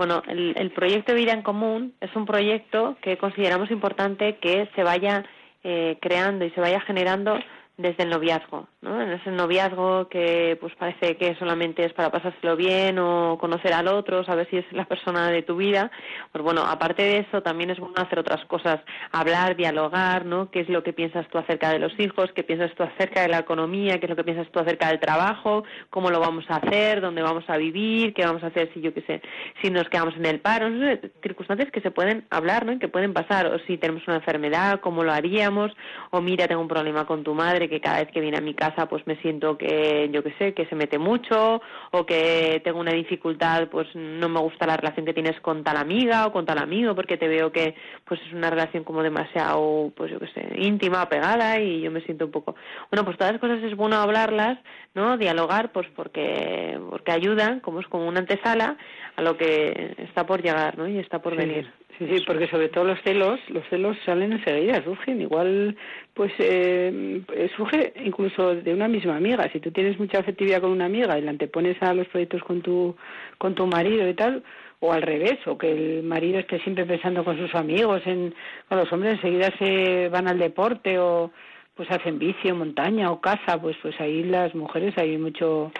Bueno, 0.00 0.22
el, 0.28 0.54
el 0.56 0.70
proyecto 0.70 1.12
Vida 1.12 1.34
en 1.34 1.42
Común 1.42 1.92
es 2.00 2.08
un 2.16 2.24
proyecto 2.24 2.96
que 3.02 3.18
consideramos 3.18 3.70
importante 3.70 4.38
que 4.38 4.66
se 4.74 4.82
vaya 4.82 5.26
eh, 5.62 5.98
creando 6.00 6.46
y 6.46 6.50
se 6.52 6.60
vaya 6.62 6.80
generando 6.80 7.38
desde 7.80 8.02
el 8.02 8.10
noviazgo, 8.10 8.68
¿no? 8.82 9.00
En 9.00 9.10
ese 9.10 9.30
noviazgo 9.30 10.08
que 10.08 10.56
pues 10.60 10.74
parece 10.76 11.16
que 11.16 11.34
solamente 11.36 11.84
es 11.84 11.92
para 11.92 12.10
pasárselo 12.10 12.56
bien 12.56 12.98
o 12.98 13.38
conocer 13.40 13.72
al 13.72 13.88
otro, 13.88 14.22
saber 14.24 14.48
si 14.50 14.58
es 14.58 14.66
la 14.72 14.84
persona 14.84 15.30
de 15.30 15.42
tu 15.42 15.56
vida. 15.56 15.90
Pues 16.30 16.44
bueno, 16.44 16.62
aparte 16.62 17.02
de 17.02 17.18
eso 17.18 17.42
también 17.42 17.70
es 17.70 17.78
bueno 17.78 17.94
hacer 17.96 18.18
otras 18.18 18.44
cosas, 18.46 18.80
hablar, 19.12 19.56
dialogar, 19.56 20.26
¿no? 20.26 20.50
¿Qué 20.50 20.60
es 20.60 20.68
lo 20.68 20.82
que 20.82 20.92
piensas 20.92 21.26
tú 21.28 21.38
acerca 21.38 21.70
de 21.70 21.78
los 21.78 21.98
hijos? 21.98 22.30
¿Qué 22.34 22.42
piensas 22.42 22.74
tú 22.74 22.82
acerca 22.82 23.22
de 23.22 23.28
la 23.28 23.38
economía? 23.38 23.98
¿Qué 23.98 24.06
es 24.06 24.10
lo 24.10 24.16
que 24.16 24.24
piensas 24.24 24.50
tú 24.50 24.60
acerca 24.60 24.88
del 24.88 25.00
trabajo? 25.00 25.64
¿Cómo 25.88 26.10
lo 26.10 26.20
vamos 26.20 26.44
a 26.48 26.56
hacer? 26.56 27.00
¿Dónde 27.00 27.22
vamos 27.22 27.44
a 27.48 27.56
vivir? 27.56 28.12
¿Qué 28.12 28.24
vamos 28.24 28.42
a 28.42 28.48
hacer 28.48 28.70
si 28.74 28.82
yo 28.82 28.92
qué 28.92 29.02
sé, 29.02 29.22
si 29.62 29.70
nos 29.70 29.88
quedamos 29.88 30.14
en 30.16 30.26
el 30.26 30.40
paro? 30.40 30.68
No 30.68 30.98
circunstancias 31.22 31.70
que 31.70 31.80
se 31.80 31.90
pueden 31.90 32.26
hablar, 32.30 32.66
¿no? 32.66 32.72
Y 32.72 32.78
que 32.78 32.88
pueden 32.88 33.14
pasar. 33.14 33.46
O 33.46 33.58
si 33.60 33.78
tenemos 33.78 34.06
una 34.06 34.16
enfermedad, 34.16 34.80
¿cómo 34.80 35.02
lo 35.02 35.12
haríamos? 35.12 35.72
O 36.10 36.20
mira, 36.20 36.46
tengo 36.46 36.60
un 36.60 36.68
problema 36.68 37.06
con 37.06 37.24
tu 37.24 37.34
madre 37.34 37.69
que 37.70 37.80
cada 37.80 38.00
vez 38.00 38.10
que 38.12 38.20
viene 38.20 38.36
a 38.36 38.42
mi 38.42 38.54
casa 38.54 38.86
pues 38.86 39.06
me 39.06 39.16
siento 39.16 39.56
que, 39.56 40.10
yo 40.12 40.22
qué 40.22 40.34
sé, 40.38 40.52
que 40.52 40.66
se 40.66 40.74
mete 40.74 40.98
mucho 40.98 41.62
o 41.92 42.04
que 42.04 42.60
tengo 42.62 42.80
una 42.80 42.92
dificultad, 42.92 43.68
pues 43.68 43.88
no 43.94 44.28
me 44.28 44.40
gusta 44.40 44.66
la 44.66 44.76
relación 44.76 45.06
que 45.06 45.14
tienes 45.14 45.40
con 45.40 45.64
tal 45.64 45.78
amiga 45.78 46.26
o 46.26 46.32
con 46.32 46.44
tal 46.44 46.58
amigo 46.58 46.94
porque 46.94 47.16
te 47.16 47.28
veo 47.28 47.50
que 47.50 47.74
pues 48.04 48.20
es 48.26 48.32
una 48.34 48.50
relación 48.50 48.84
como 48.84 49.02
demasiado, 49.02 49.92
pues 49.96 50.10
yo 50.10 50.18
qué 50.18 50.26
sé, 50.28 50.48
íntima, 50.58 51.08
pegada 51.08 51.58
y 51.58 51.80
yo 51.80 51.90
me 51.90 52.02
siento 52.02 52.26
un 52.26 52.30
poco... 52.32 52.54
Bueno, 52.90 53.04
pues 53.04 53.16
todas 53.16 53.32
las 53.32 53.40
cosas 53.40 53.62
es 53.62 53.76
bueno 53.76 53.96
hablarlas, 53.96 54.58
¿no? 54.94 55.16
Dialogar, 55.16 55.72
pues 55.72 55.86
porque, 55.94 56.78
porque 56.90 57.12
ayudan, 57.12 57.60
como 57.60 57.80
es 57.80 57.86
como 57.86 58.06
una 58.06 58.20
antesala 58.20 58.76
a 59.16 59.22
lo 59.22 59.36
que 59.36 59.94
está 59.98 60.26
por 60.26 60.42
llegar, 60.42 60.76
¿no? 60.76 60.88
Y 60.88 60.98
está 60.98 61.20
por 61.20 61.32
Sí, 61.32 61.38
venir. 61.38 61.70
Sí, 62.00 62.06
sí, 62.08 62.24
porque 62.26 62.48
sobre 62.48 62.70
todo 62.70 62.84
los 62.84 62.98
celos, 63.02 63.38
los 63.50 63.62
celos 63.68 63.94
salen 64.06 64.32
enseguida, 64.32 64.82
surgen. 64.82 65.20
Igual, 65.20 65.76
pues 66.14 66.32
eh, 66.38 67.22
eh, 67.34 67.50
surge 67.60 67.92
incluso 68.04 68.54
de 68.54 68.72
una 68.72 68.88
misma 68.88 69.16
amiga. 69.16 69.48
Si 69.52 69.60
tú 69.60 69.70
tienes 69.70 69.98
mucha 69.98 70.20
afectividad 70.20 70.62
con 70.62 70.70
una 70.70 70.86
amiga 70.86 71.18
y 71.18 71.22
la 71.22 71.30
antepones 71.30 71.76
a 71.82 71.92
los 71.92 72.08
proyectos 72.08 72.42
con 72.42 72.62
tu, 72.62 72.96
con 73.36 73.54
tu 73.54 73.66
marido 73.66 74.08
y 74.08 74.14
tal, 74.14 74.42
o 74.80 74.92
al 74.92 75.02
revés, 75.02 75.38
o 75.46 75.58
que 75.58 75.70
el 75.70 76.02
marido 76.02 76.38
esté 76.38 76.58
siempre 76.60 76.86
pensando 76.86 77.22
con 77.22 77.36
sus 77.36 77.54
amigos, 77.54 78.00
en, 78.06 78.34
con 78.68 78.78
los 78.78 78.90
hombres 78.92 79.14
enseguida 79.14 79.52
se 79.58 80.08
van 80.08 80.26
al 80.26 80.38
deporte 80.38 80.98
o 80.98 81.30
pues 81.74 81.90
hacen 81.90 82.18
bici 82.18 82.50
o 82.50 82.56
montaña 82.56 83.10
o 83.10 83.20
casa, 83.20 83.60
pues 83.60 83.76
pues 83.82 83.98
ahí 84.00 84.24
las 84.24 84.54
mujeres 84.54 84.96
hay 84.96 85.18
mucho 85.18 85.70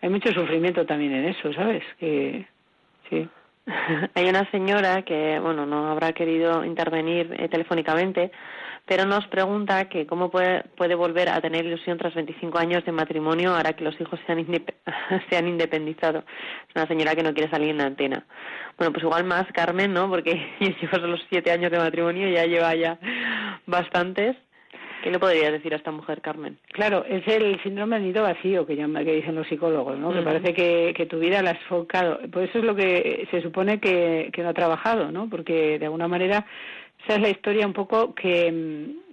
hay 0.00 0.08
mucho 0.08 0.32
sufrimiento 0.32 0.86
también 0.86 1.12
en 1.12 1.26
eso, 1.26 1.52
¿sabes? 1.52 1.82
Que 1.98 2.46
sí. 3.10 3.28
Hay 4.14 4.28
una 4.28 4.50
señora 4.50 5.02
que, 5.02 5.38
bueno, 5.40 5.66
no 5.66 5.90
habrá 5.90 6.12
querido 6.12 6.64
intervenir 6.64 7.34
eh, 7.38 7.48
telefónicamente, 7.48 8.30
pero 8.88 9.04
nos 9.04 9.26
pregunta 9.26 9.88
que 9.90 10.06
cómo 10.06 10.30
puede, 10.30 10.64
puede 10.76 10.94
volver 10.94 11.28
a 11.28 11.40
tener 11.42 11.66
ilusión 11.66 11.98
tras 11.98 12.14
25 12.14 12.58
años 12.58 12.84
de 12.86 12.92
matrimonio 12.92 13.54
ahora 13.54 13.74
que 13.74 13.84
los 13.84 14.00
hijos 14.00 14.18
se 14.26 14.32
han, 14.32 14.46
se 15.30 15.36
han 15.36 15.46
independizado. 15.46 16.20
Es 16.68 16.74
una 16.74 16.86
señora 16.86 17.14
que 17.14 17.22
no 17.22 17.34
quiere 17.34 17.50
salir 17.50 17.68
en 17.68 17.78
la 17.78 17.84
antena. 17.84 18.24
Bueno, 18.78 18.92
pues 18.92 19.04
igual 19.04 19.24
más 19.24 19.46
Carmen, 19.52 19.92
¿no? 19.92 20.08
Porque 20.08 20.34
lleva 20.60 21.06
los 21.06 21.20
siete 21.28 21.50
años 21.52 21.70
de 21.70 21.78
matrimonio 21.78 22.28
y 22.28 22.32
ya 22.32 22.46
lleva 22.46 22.74
ya 22.74 22.98
bastantes. 23.66 24.36
¿Qué 25.02 25.10
le 25.12 25.20
podrías 25.20 25.52
decir 25.52 25.72
a 25.74 25.76
esta 25.76 25.92
mujer, 25.92 26.20
Carmen? 26.20 26.58
Claro, 26.72 27.04
es 27.08 27.26
el 27.28 27.62
síndrome 27.62 27.96
del 27.96 28.06
nido 28.06 28.22
vacío 28.24 28.66
que 28.66 28.74
dicen 28.74 29.34
los 29.36 29.46
psicólogos, 29.46 29.96
¿no? 29.96 30.12
Que 30.12 30.22
parece 30.22 30.52
que, 30.52 30.92
que 30.96 31.06
tu 31.06 31.20
vida 31.20 31.40
la 31.40 31.52
has 31.52 31.62
focado. 31.68 32.18
Pues 32.32 32.50
eso 32.50 32.58
es 32.58 32.64
lo 32.64 32.74
que 32.74 33.28
se 33.30 33.40
supone 33.40 33.78
que, 33.78 34.30
que 34.32 34.42
no 34.42 34.48
ha 34.48 34.54
trabajado, 34.54 35.12
¿no? 35.12 35.30
Porque 35.30 35.78
de 35.78 35.84
alguna 35.84 36.08
manera 36.08 36.44
esa 37.08 37.16
es 37.16 37.22
la 37.22 37.30
historia 37.30 37.66
un 37.66 37.72
poco 37.72 38.14
que 38.14 38.52
mm, 38.52 39.08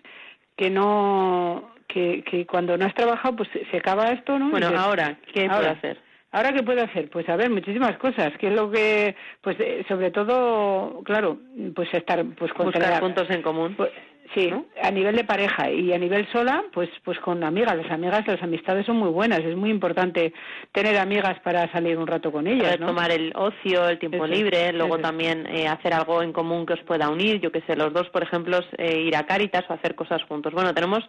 que 0.57 0.69
no 0.69 1.71
que, 1.87 2.23
que 2.29 2.45
cuando 2.45 2.77
no 2.77 2.85
has 2.85 2.93
trabajado 2.93 3.37
pues 3.37 3.49
se 3.71 3.77
acaba 3.77 4.09
esto, 4.09 4.37
¿no? 4.37 4.49
Bueno, 4.49 4.69
ahora, 4.77 5.17
¿qué 5.33 5.45
puede 5.45 5.49
ahora, 5.49 5.71
hacer? 5.71 5.97
Ahora 6.31 6.51
qué 6.51 6.63
puede 6.63 6.81
hacer? 6.81 7.09
Pues 7.09 7.27
a 7.29 7.37
ver, 7.37 7.49
muchísimas 7.49 7.97
cosas, 7.97 8.33
que 8.37 8.47
es 8.47 8.53
lo 8.53 8.69
que 8.69 9.15
pues 9.41 9.55
eh, 9.59 9.85
sobre 9.87 10.11
todo, 10.11 11.01
claro, 11.03 11.37
pues 11.73 11.93
estar 11.93 12.25
pues 12.37 12.51
con 12.53 12.65
Buscar 12.65 12.99
puntos 12.99 13.29
en 13.29 13.41
común. 13.41 13.75
pues, 13.75 13.91
sí, 14.33 14.49
¿no? 14.49 14.65
a 14.81 14.91
nivel 14.91 15.15
de 15.15 15.23
pareja 15.23 15.69
y 15.71 15.93
a 15.93 15.97
nivel 15.97 16.27
sola, 16.31 16.63
pues 16.73 16.89
pues 17.03 17.19
con 17.19 17.43
amigas. 17.43 17.77
Las 17.77 17.91
amigas, 17.91 18.25
las 18.27 18.41
amistades 18.41 18.85
son 18.85 18.97
muy 18.97 19.09
buenas. 19.09 19.39
Es 19.39 19.55
muy 19.55 19.69
importante 19.69 20.33
tener 20.71 20.97
amigas 20.97 21.39
para 21.41 21.71
salir 21.71 21.97
un 21.97 22.07
rato 22.07 22.31
con 22.31 22.47
ellas, 22.47 22.79
¿no? 22.79 22.87
tomar 22.87 23.11
el 23.11 23.31
ocio, 23.35 23.87
el 23.87 23.99
tiempo 23.99 24.25
Eso 24.25 24.27
libre, 24.27 24.71
luego 24.73 24.95
eso 24.95 25.03
también 25.03 25.45
eh, 25.47 25.67
hacer 25.67 25.93
algo 25.93 26.21
en 26.21 26.33
común 26.33 26.65
que 26.65 26.73
os 26.73 26.81
pueda 26.83 27.09
unir, 27.09 27.39
yo 27.39 27.51
que 27.51 27.61
sé, 27.61 27.75
los 27.75 27.93
dos, 27.93 28.09
por 28.09 28.23
ejemplo, 28.23 28.59
eh, 28.77 29.01
ir 29.01 29.15
a 29.15 29.25
Cáritas 29.25 29.65
o 29.69 29.73
hacer 29.73 29.95
cosas 29.95 30.23
juntos. 30.23 30.53
Bueno, 30.53 30.73
tenemos 30.73 31.03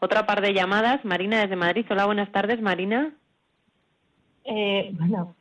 otra 0.00 0.26
par 0.26 0.40
de 0.40 0.54
llamadas. 0.54 1.04
Marina 1.04 1.40
desde 1.40 1.56
Madrid. 1.56 1.86
Hola, 1.90 2.06
buenas 2.06 2.30
tardes, 2.32 2.60
Marina. 2.60 3.12
Eh, 4.44 4.90
bueno, 4.92 5.34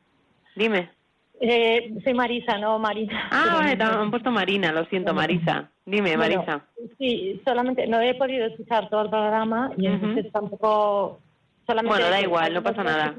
Dime. 0.55 1.00
Eh, 1.41 1.93
soy 2.03 2.13
Marisa, 2.13 2.57
no 2.57 2.77
Marina. 2.79 3.29
Ah, 3.31 3.57
vale, 3.59 3.75
te 3.75 3.83
han 3.83 4.11
puesto 4.11 4.31
Marina, 4.31 4.71
lo 4.71 4.85
siento, 4.85 5.13
Marisa. 5.13 5.69
Dime, 5.85 6.15
Bueno, 6.15 6.35
Marisa. 6.37 6.65
Sí, 6.97 7.41
solamente 7.45 7.87
no 7.87 7.99
he 7.99 8.13
podido 8.15 8.45
escuchar 8.45 8.89
todo 8.89 9.01
el 9.03 9.09
programa 9.09 9.71
y 9.77 9.87
Ujú. 9.87 9.95
entonces 10.05 10.31
tampoco. 10.31 11.19
Solamente 11.67 11.95
Bueno, 11.97 12.09
da 12.11 12.21
igual, 12.21 12.53
no 12.53 12.63
pasa 12.63 12.83
nada. 12.83 13.15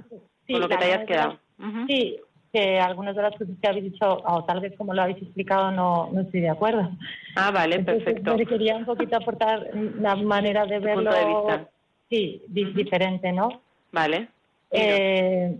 Sí, 0.46 0.52
Con 0.52 0.60
lo 0.62 0.68
que 0.68 0.76
te 0.76 0.84
hayas 0.84 1.06
quedado. 1.06 1.38
Ujú. 1.58 1.86
Sí, 1.88 2.16
que 2.52 2.78
algunas 2.80 3.16
de 3.16 3.22
las 3.22 3.32
cosas 3.32 3.54
que 3.60 3.68
habéis 3.68 3.92
dicho, 3.92 4.06
o 4.24 4.44
tal 4.44 4.60
vez 4.60 4.76
como 4.76 4.92
lo 4.92 5.02
habéis 5.02 5.18
explicado, 5.22 5.70
no, 5.70 6.10
no 6.12 6.20
estoy 6.20 6.40
de 6.40 6.50
acuerdo. 6.50 6.90
Ah, 7.36 7.50
vale, 7.50 7.76
Entonces, 7.76 8.04
perfecto. 8.04 8.36
me 8.36 8.46
quería 8.46 8.76
un 8.76 8.84
poquito 8.84 9.16
aportar 9.16 9.68
la 9.98 10.16
manera 10.16 10.66
de 10.66 10.78
verlo. 10.80 11.10
punto 11.10 11.16
de 11.16 11.26
vista. 11.26 11.68
Sí, 12.10 12.42
di- 12.48 12.64
Ujú. 12.66 12.72
diferente, 12.74 13.32
¿no? 13.32 13.62
Vale. 13.90 14.28
Eh, 14.70 15.56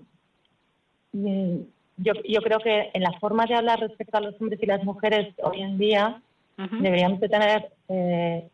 mm, 1.12 1.56
yo, 2.02 2.12
yo 2.28 2.40
creo 2.42 2.58
que 2.60 2.90
en 2.92 3.02
la 3.02 3.12
forma 3.18 3.46
de 3.46 3.54
hablar 3.54 3.80
respecto 3.80 4.16
a 4.16 4.20
los 4.20 4.40
hombres 4.40 4.62
y 4.62 4.66
las 4.66 4.84
mujeres 4.84 5.34
hoy 5.42 5.62
en 5.62 5.78
día 5.78 6.20
deberíamos 6.56 7.18
de 7.18 7.28
tener 7.28 7.68
eh, 7.88 8.48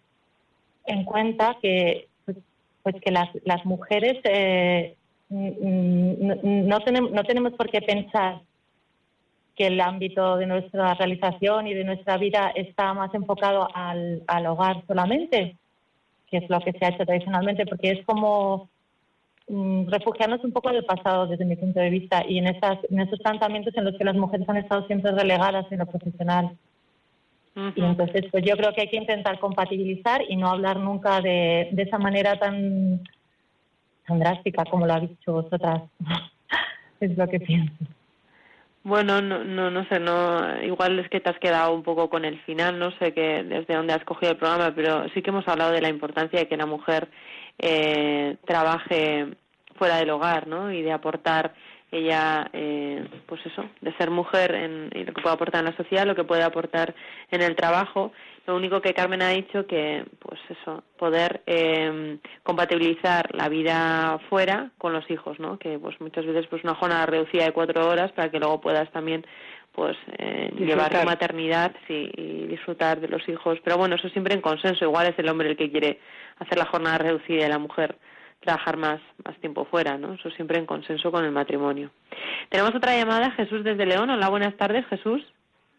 en 0.86 1.04
cuenta 1.04 1.56
que 1.60 2.08
pues, 2.24 2.38
pues 2.82 2.96
que 3.02 3.10
las, 3.10 3.28
las 3.44 3.64
mujeres 3.66 4.18
eh, 4.24 4.96
no, 5.28 6.34
no 6.42 6.80
tenemos 6.80 7.10
no 7.10 7.22
tenemos 7.24 7.52
por 7.52 7.68
qué 7.70 7.82
pensar 7.82 8.40
que 9.58 9.66
el 9.66 9.80
ámbito 9.80 10.36
de 10.36 10.46
nuestra 10.46 10.94
realización 10.94 11.66
y 11.66 11.74
de 11.74 11.84
nuestra 11.84 12.16
vida 12.16 12.52
está 12.54 12.94
más 12.94 13.12
enfocado 13.12 13.68
al, 13.74 14.22
al 14.28 14.46
hogar 14.46 14.84
solamente, 14.86 15.56
que 16.30 16.36
es 16.36 16.48
lo 16.48 16.60
que 16.60 16.72
se 16.72 16.84
ha 16.84 16.90
hecho 16.90 17.04
tradicionalmente, 17.04 17.66
porque 17.66 17.90
es 17.90 18.06
como 18.06 18.68
refugiarnos 19.48 20.44
un 20.44 20.52
poco 20.52 20.70
del 20.70 20.84
pasado 20.84 21.26
desde 21.26 21.44
mi 21.44 21.56
punto 21.56 21.80
de 21.80 21.90
vista 21.90 22.22
y 22.26 22.38
en, 22.38 22.48
estas, 22.48 22.78
en 22.90 23.00
estos 23.00 23.18
planteamientos 23.20 23.74
en 23.76 23.84
los 23.84 23.96
que 23.96 24.04
las 24.04 24.16
mujeres 24.16 24.48
han 24.48 24.58
estado 24.58 24.86
siempre 24.86 25.12
relegadas 25.12 25.70
en 25.70 25.78
lo 25.78 25.86
profesional. 25.86 26.56
Y 27.74 27.82
entonces, 27.82 28.26
pues 28.30 28.44
yo 28.44 28.56
creo 28.56 28.72
que 28.72 28.82
hay 28.82 28.88
que 28.88 28.98
intentar 28.98 29.40
compatibilizar 29.40 30.22
y 30.28 30.36
no 30.36 30.48
hablar 30.48 30.78
nunca 30.78 31.20
de, 31.20 31.70
de 31.72 31.82
esa 31.82 31.98
manera 31.98 32.38
tan, 32.38 33.02
tan 34.06 34.18
drástica 34.20 34.64
como 34.64 34.86
lo 34.86 34.94
habéis 34.94 35.10
dicho 35.10 35.32
vosotras. 35.32 35.82
es 37.00 37.16
lo 37.16 37.26
que 37.26 37.40
pienso. 37.40 37.84
Bueno, 38.88 39.20
no, 39.20 39.44
no, 39.44 39.70
no 39.70 39.84
sé, 39.84 40.00
no, 40.00 40.62
igual 40.62 40.98
es 40.98 41.10
que 41.10 41.20
te 41.20 41.28
has 41.28 41.38
quedado 41.38 41.74
un 41.74 41.82
poco 41.82 42.08
con 42.08 42.24
el 42.24 42.40
final, 42.44 42.78
no 42.78 42.90
sé 42.92 43.12
que 43.12 43.44
desde 43.44 43.74
dónde 43.74 43.92
has 43.92 44.02
cogido 44.02 44.32
el 44.32 44.38
programa, 44.38 44.74
pero 44.74 45.06
sí 45.10 45.20
que 45.20 45.28
hemos 45.28 45.46
hablado 45.46 45.72
de 45.72 45.82
la 45.82 45.90
importancia 45.90 46.38
de 46.38 46.48
que 46.48 46.56
la 46.56 46.64
mujer 46.64 47.06
eh, 47.58 48.38
trabaje 48.46 49.26
fuera 49.76 49.98
del 49.98 50.08
hogar, 50.08 50.46
¿no? 50.46 50.72
Y 50.72 50.80
de 50.80 50.92
aportar 50.92 51.52
ella, 51.90 52.50
eh, 52.52 53.06
pues 53.26 53.44
eso, 53.46 53.64
de 53.80 53.92
ser 53.96 54.10
mujer 54.10 54.54
en, 54.54 54.90
y 54.94 55.04
lo 55.04 55.14
que 55.14 55.22
puede 55.22 55.34
aportar 55.34 55.60
en 55.60 55.70
la 55.70 55.76
sociedad, 55.76 56.06
lo 56.06 56.14
que 56.14 56.24
puede 56.24 56.42
aportar 56.42 56.94
en 57.30 57.42
el 57.42 57.56
trabajo. 57.56 58.12
Lo 58.46 58.56
único 58.56 58.80
que 58.80 58.94
Carmen 58.94 59.22
ha 59.22 59.30
dicho 59.30 59.66
que, 59.66 60.04
pues 60.18 60.40
eso, 60.48 60.82
poder 60.98 61.42
eh, 61.46 62.18
compatibilizar 62.42 63.34
la 63.34 63.48
vida 63.48 64.18
fuera 64.28 64.70
con 64.78 64.92
los 64.92 65.10
hijos, 65.10 65.38
¿no? 65.38 65.58
Que 65.58 65.78
pues 65.78 66.00
muchas 66.00 66.24
veces 66.24 66.46
pues 66.48 66.64
una 66.64 66.74
jornada 66.74 67.06
reducida 67.06 67.44
de 67.44 67.52
cuatro 67.52 67.86
horas 67.88 68.12
para 68.12 68.30
que 68.30 68.38
luego 68.38 68.60
puedas 68.60 68.90
también 68.90 69.26
pues 69.72 69.96
eh, 70.18 70.50
llevar 70.58 70.90
tu 70.90 71.06
maternidad 71.06 71.72
sí, 71.86 72.10
y 72.16 72.46
disfrutar 72.48 73.00
de 73.00 73.08
los 73.08 73.26
hijos. 73.28 73.58
Pero 73.62 73.78
bueno, 73.78 73.94
eso 73.94 74.08
siempre 74.08 74.34
en 74.34 74.40
consenso. 74.40 74.84
Igual 74.84 75.08
es 75.08 75.18
el 75.18 75.28
hombre 75.28 75.50
el 75.50 75.56
que 75.56 75.70
quiere 75.70 76.00
hacer 76.38 76.58
la 76.58 76.66
jornada 76.66 76.98
reducida 76.98 77.46
y 77.46 77.48
la 77.48 77.58
mujer 77.58 77.96
trabajar 78.40 78.76
más, 78.76 79.00
más 79.24 79.36
tiempo 79.40 79.64
fuera, 79.64 79.98
¿no? 79.98 80.14
Eso 80.14 80.30
siempre 80.30 80.58
en 80.58 80.66
consenso 80.66 81.10
con 81.10 81.24
el 81.24 81.32
matrimonio. 81.32 81.90
Tenemos 82.48 82.74
otra 82.74 82.96
llamada, 82.96 83.30
Jesús 83.32 83.64
desde 83.64 83.86
León. 83.86 84.10
Hola, 84.10 84.28
buenas 84.28 84.56
tardes, 84.56 84.86
Jesús. 84.86 85.22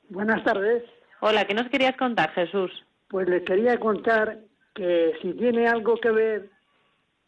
Buenas 0.10 0.44
tardes. 0.44 0.84
Hola, 1.22 1.46
¿qué 1.46 1.54
nos 1.54 1.70
querías 1.70 1.96
contar, 1.96 2.32
Jesús? 2.32 2.72
Pues 3.08 3.28
les 3.28 3.44
quería 3.44 3.78
contar 3.80 4.40
que 4.74 5.14
si 5.22 5.34
tiene 5.34 5.68
algo 5.68 5.98
que 5.98 6.12
ver, 6.12 6.50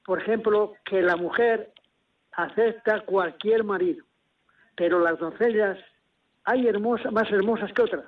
por 0.05 0.21
ejemplo, 0.21 0.73
que 0.85 1.01
la 1.01 1.15
mujer 1.15 1.71
acepta 2.33 3.01
cualquier 3.01 3.63
marido, 3.63 4.05
pero 4.75 4.99
las 4.99 5.19
doncellas 5.19 5.77
hay 6.45 6.67
hermosas, 6.67 7.11
más 7.11 7.29
hermosas 7.31 7.71
que 7.73 7.81
otras. 7.81 8.05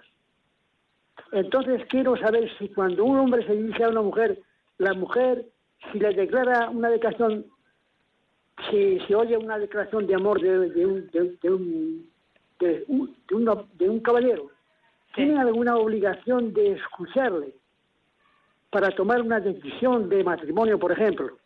Entonces 1.32 1.82
quiero 1.90 2.16
saber 2.18 2.50
si 2.58 2.70
cuando 2.70 3.06
un 3.06 3.18
hombre 3.18 3.46
se 3.46 3.54
dirige 3.54 3.84
a 3.84 3.90
una 3.90 4.02
mujer, 4.02 4.40
la 4.78 4.94
mujer, 4.94 5.46
si 5.92 6.00
le 6.00 6.14
declara 6.14 6.70
una 6.70 6.90
declaración, 6.90 7.46
si 8.70 9.00
se 9.08 9.16
oye 9.16 9.38
una 9.38 9.58
declaración 9.58 10.08
de 10.08 10.16
amor 10.16 10.42
de, 10.42 10.70
de 10.70 10.86
un, 10.86 11.08
de, 11.12 11.38
de 11.42 11.50
un, 11.50 12.10
de 12.60 12.86
un- 12.90 13.68
de 13.74 13.90
un 13.90 14.00
caballero, 14.00 14.50
¿tiene 15.16 15.40
alguna 15.40 15.76
obligación 15.78 16.54
de 16.54 16.74
escucharle 16.74 17.54
para 18.70 18.90
tomar 18.92 19.22
una 19.22 19.40
decisión 19.40 20.10
de 20.10 20.24
matrimonio, 20.24 20.80
por 20.80 20.92
ejemplo? 20.92 21.38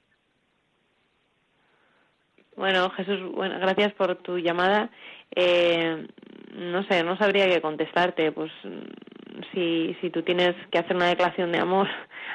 Bueno, 2.55 2.89
Jesús, 2.91 3.19
bueno, 3.33 3.59
gracias 3.59 3.93
por 3.93 4.15
tu 4.17 4.37
llamada. 4.39 4.89
Eh, 5.35 6.07
no 6.55 6.83
sé, 6.85 7.03
no 7.03 7.15
sabría 7.17 7.47
qué 7.47 7.61
contestarte. 7.61 8.31
Pues 8.31 8.51
si, 9.53 9.95
si 10.01 10.09
tú 10.09 10.23
tienes 10.23 10.55
que 10.71 10.79
hacer 10.79 10.95
una 10.95 11.07
declaración 11.07 11.51
de 11.51 11.59
amor 11.59 11.87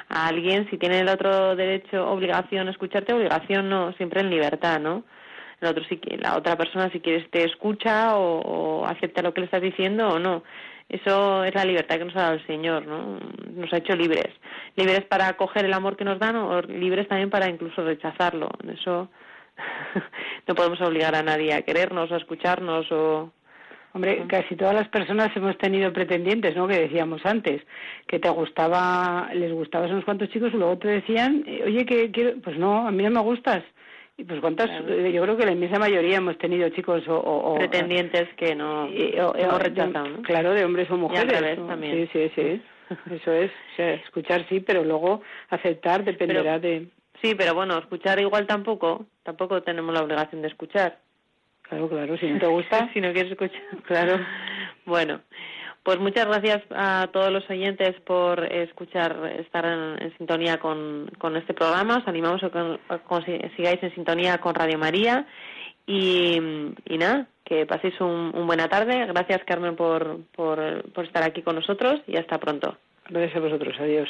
a 0.09 0.27
alguien, 0.27 0.69
si 0.69 0.77
tiene 0.77 0.99
el 0.99 1.09
otro 1.09 1.55
derecho, 1.55 2.09
obligación, 2.09 2.67
escucharte, 2.69 3.13
obligación 3.13 3.69
no, 3.69 3.93
siempre 3.93 4.21
en 4.21 4.29
libertad, 4.29 4.79
¿no? 4.79 5.03
El 5.61 5.69
otro, 5.69 5.83
si, 5.85 5.99
la 6.19 6.35
otra 6.37 6.57
persona, 6.57 6.89
si 6.91 6.99
quieres, 6.99 7.29
te 7.31 7.43
escucha 7.43 8.17
o, 8.17 8.39
o 8.41 8.85
acepta 8.85 9.21
lo 9.21 9.33
que 9.33 9.41
le 9.41 9.45
estás 9.45 9.61
diciendo 9.61 10.09
o 10.09 10.19
no. 10.19 10.43
Eso 10.89 11.43
es 11.43 11.55
la 11.55 11.65
libertad 11.65 11.97
que 11.97 12.05
nos 12.05 12.15
ha 12.15 12.23
dado 12.23 12.33
el 12.35 12.45
Señor, 12.45 12.85
¿no? 12.85 13.19
Nos 13.55 13.71
ha 13.73 13.77
hecho 13.77 13.95
libres. 13.95 14.33
Libres 14.75 15.01
para 15.05 15.27
acoger 15.27 15.65
el 15.65 15.73
amor 15.73 15.95
que 15.95 16.03
nos 16.03 16.19
dan 16.19 16.35
o 16.35 16.61
libres 16.61 17.07
también 17.07 17.29
para 17.29 17.49
incluso 17.49 17.83
rechazarlo. 17.83 18.49
Eso 18.67 19.09
no 20.47 20.55
podemos 20.55 20.81
obligar 20.81 21.15
a 21.15 21.23
nadie 21.23 21.53
a 21.53 21.61
querernos 21.61 22.11
a 22.11 22.17
escucharnos 22.17 22.91
o 22.91 23.31
Hombre, 23.93 24.23
casi 24.27 24.55
todas 24.55 24.73
las 24.73 24.87
personas 24.89 25.29
hemos 25.35 25.57
tenido 25.59 25.93
pretendientes, 25.93 26.55
¿no? 26.55 26.67
Que 26.67 26.79
decíamos 26.79 27.23
antes, 27.25 27.61
que 28.07 28.19
te 28.19 28.29
gustaba, 28.29 29.29
les 29.33 29.51
gustabas 29.53 29.91
unos 29.91 30.03
cuantos 30.03 30.29
chicos 30.29 30.51
y 30.53 30.57
luego 30.57 30.77
te 30.79 30.87
decían, 30.87 31.43
eh, 31.45 31.61
oye, 31.65 31.85
que 31.85 32.09
quiero, 32.11 32.33
pues 32.43 32.57
no, 32.57 32.87
a 32.87 32.91
mí 32.91 33.03
no 33.03 33.11
me 33.11 33.19
gustas. 33.21 33.63
Y 34.17 34.23
pues 34.25 34.39
cuántas, 34.41 34.69
eh, 34.87 35.11
yo 35.13 35.21
creo 35.23 35.37
que 35.37 35.45
la 35.45 35.51
inmensa 35.53 35.79
mayoría 35.79 36.17
hemos 36.17 36.37
tenido 36.37 36.69
chicos 36.69 37.07
o... 37.07 37.15
o- 37.17 37.53
o- 37.53 37.55
pretendientes 37.57 38.29
que 38.35 38.55
no 38.55 38.87
y- 38.87 39.17
o- 39.19 39.35
hemos 39.35 39.59
rechazado, 39.61 40.07
¿no? 40.07 40.21
Claro, 40.21 40.53
de 40.53 40.65
hombres 40.65 40.89
o 40.91 40.97
mujeres. 40.97 41.39
revés 41.39 41.57
¿no? 41.59 41.67
también. 41.67 42.07
Sí, 42.07 42.09
sí, 42.13 42.31
sí. 42.35 42.61
Eso 43.11 43.31
es. 43.31 43.49
O 43.51 43.75
sea, 43.75 43.93
escuchar 43.93 44.45
sí, 44.49 44.59
pero 44.59 44.83
luego 44.83 45.21
aceptar 45.49 46.03
dependerá 46.03 46.59
de... 46.59 46.87
Sí, 47.21 47.33
pero 47.35 47.53
bueno, 47.55 47.77
escuchar 47.79 48.19
igual 48.19 48.45
tampoco, 48.45 49.05
tampoco 49.23 49.63
tenemos 49.63 49.93
la 49.93 50.03
obligación 50.03 50.41
de 50.41 50.47
escuchar. 50.49 50.97
Claro, 51.63 51.89
claro, 51.89 52.17
si 52.17 52.27
no 52.27 52.39
te 52.39 52.47
gusta. 52.47 52.89
si 52.93 53.01
no 53.01 53.11
quieres 53.13 53.31
escuchar. 53.31 53.61
Claro. 53.85 54.19
Bueno, 54.85 55.21
pues 55.83 55.99
muchas 55.99 56.25
gracias 56.27 56.61
a 56.71 57.09
todos 57.11 57.31
los 57.31 57.49
oyentes 57.49 57.99
por 58.01 58.43
escuchar, 58.45 59.35
estar 59.39 59.65
en, 59.65 60.01
en 60.01 60.17
sintonía 60.17 60.57
con, 60.57 61.09
con, 61.17 61.35
este 61.35 61.53
programa. 61.53 61.97
Os 61.97 62.07
animamos 62.07 62.41
a 62.43 62.49
que 62.49 63.51
sigáis 63.57 63.83
en 63.83 63.93
sintonía 63.93 64.37
con 64.37 64.55
Radio 64.55 64.77
María. 64.77 65.27
Y, 65.85 66.37
y 66.85 66.97
nada, 66.97 67.27
que 67.43 67.65
paséis 67.65 67.99
un, 67.99 68.31
un, 68.33 68.47
buena 68.47 68.69
tarde. 68.69 69.05
Gracias, 69.07 69.43
Carmen, 69.45 69.75
por, 69.75 70.21
por, 70.33 70.89
por 70.93 71.05
estar 71.05 71.23
aquí 71.23 71.41
con 71.41 71.55
nosotros 71.55 72.01
y 72.07 72.15
hasta 72.15 72.37
pronto. 72.37 72.77
Gracias 73.09 73.35
a 73.35 73.39
vosotros. 73.39 73.75
Adiós. 73.79 74.09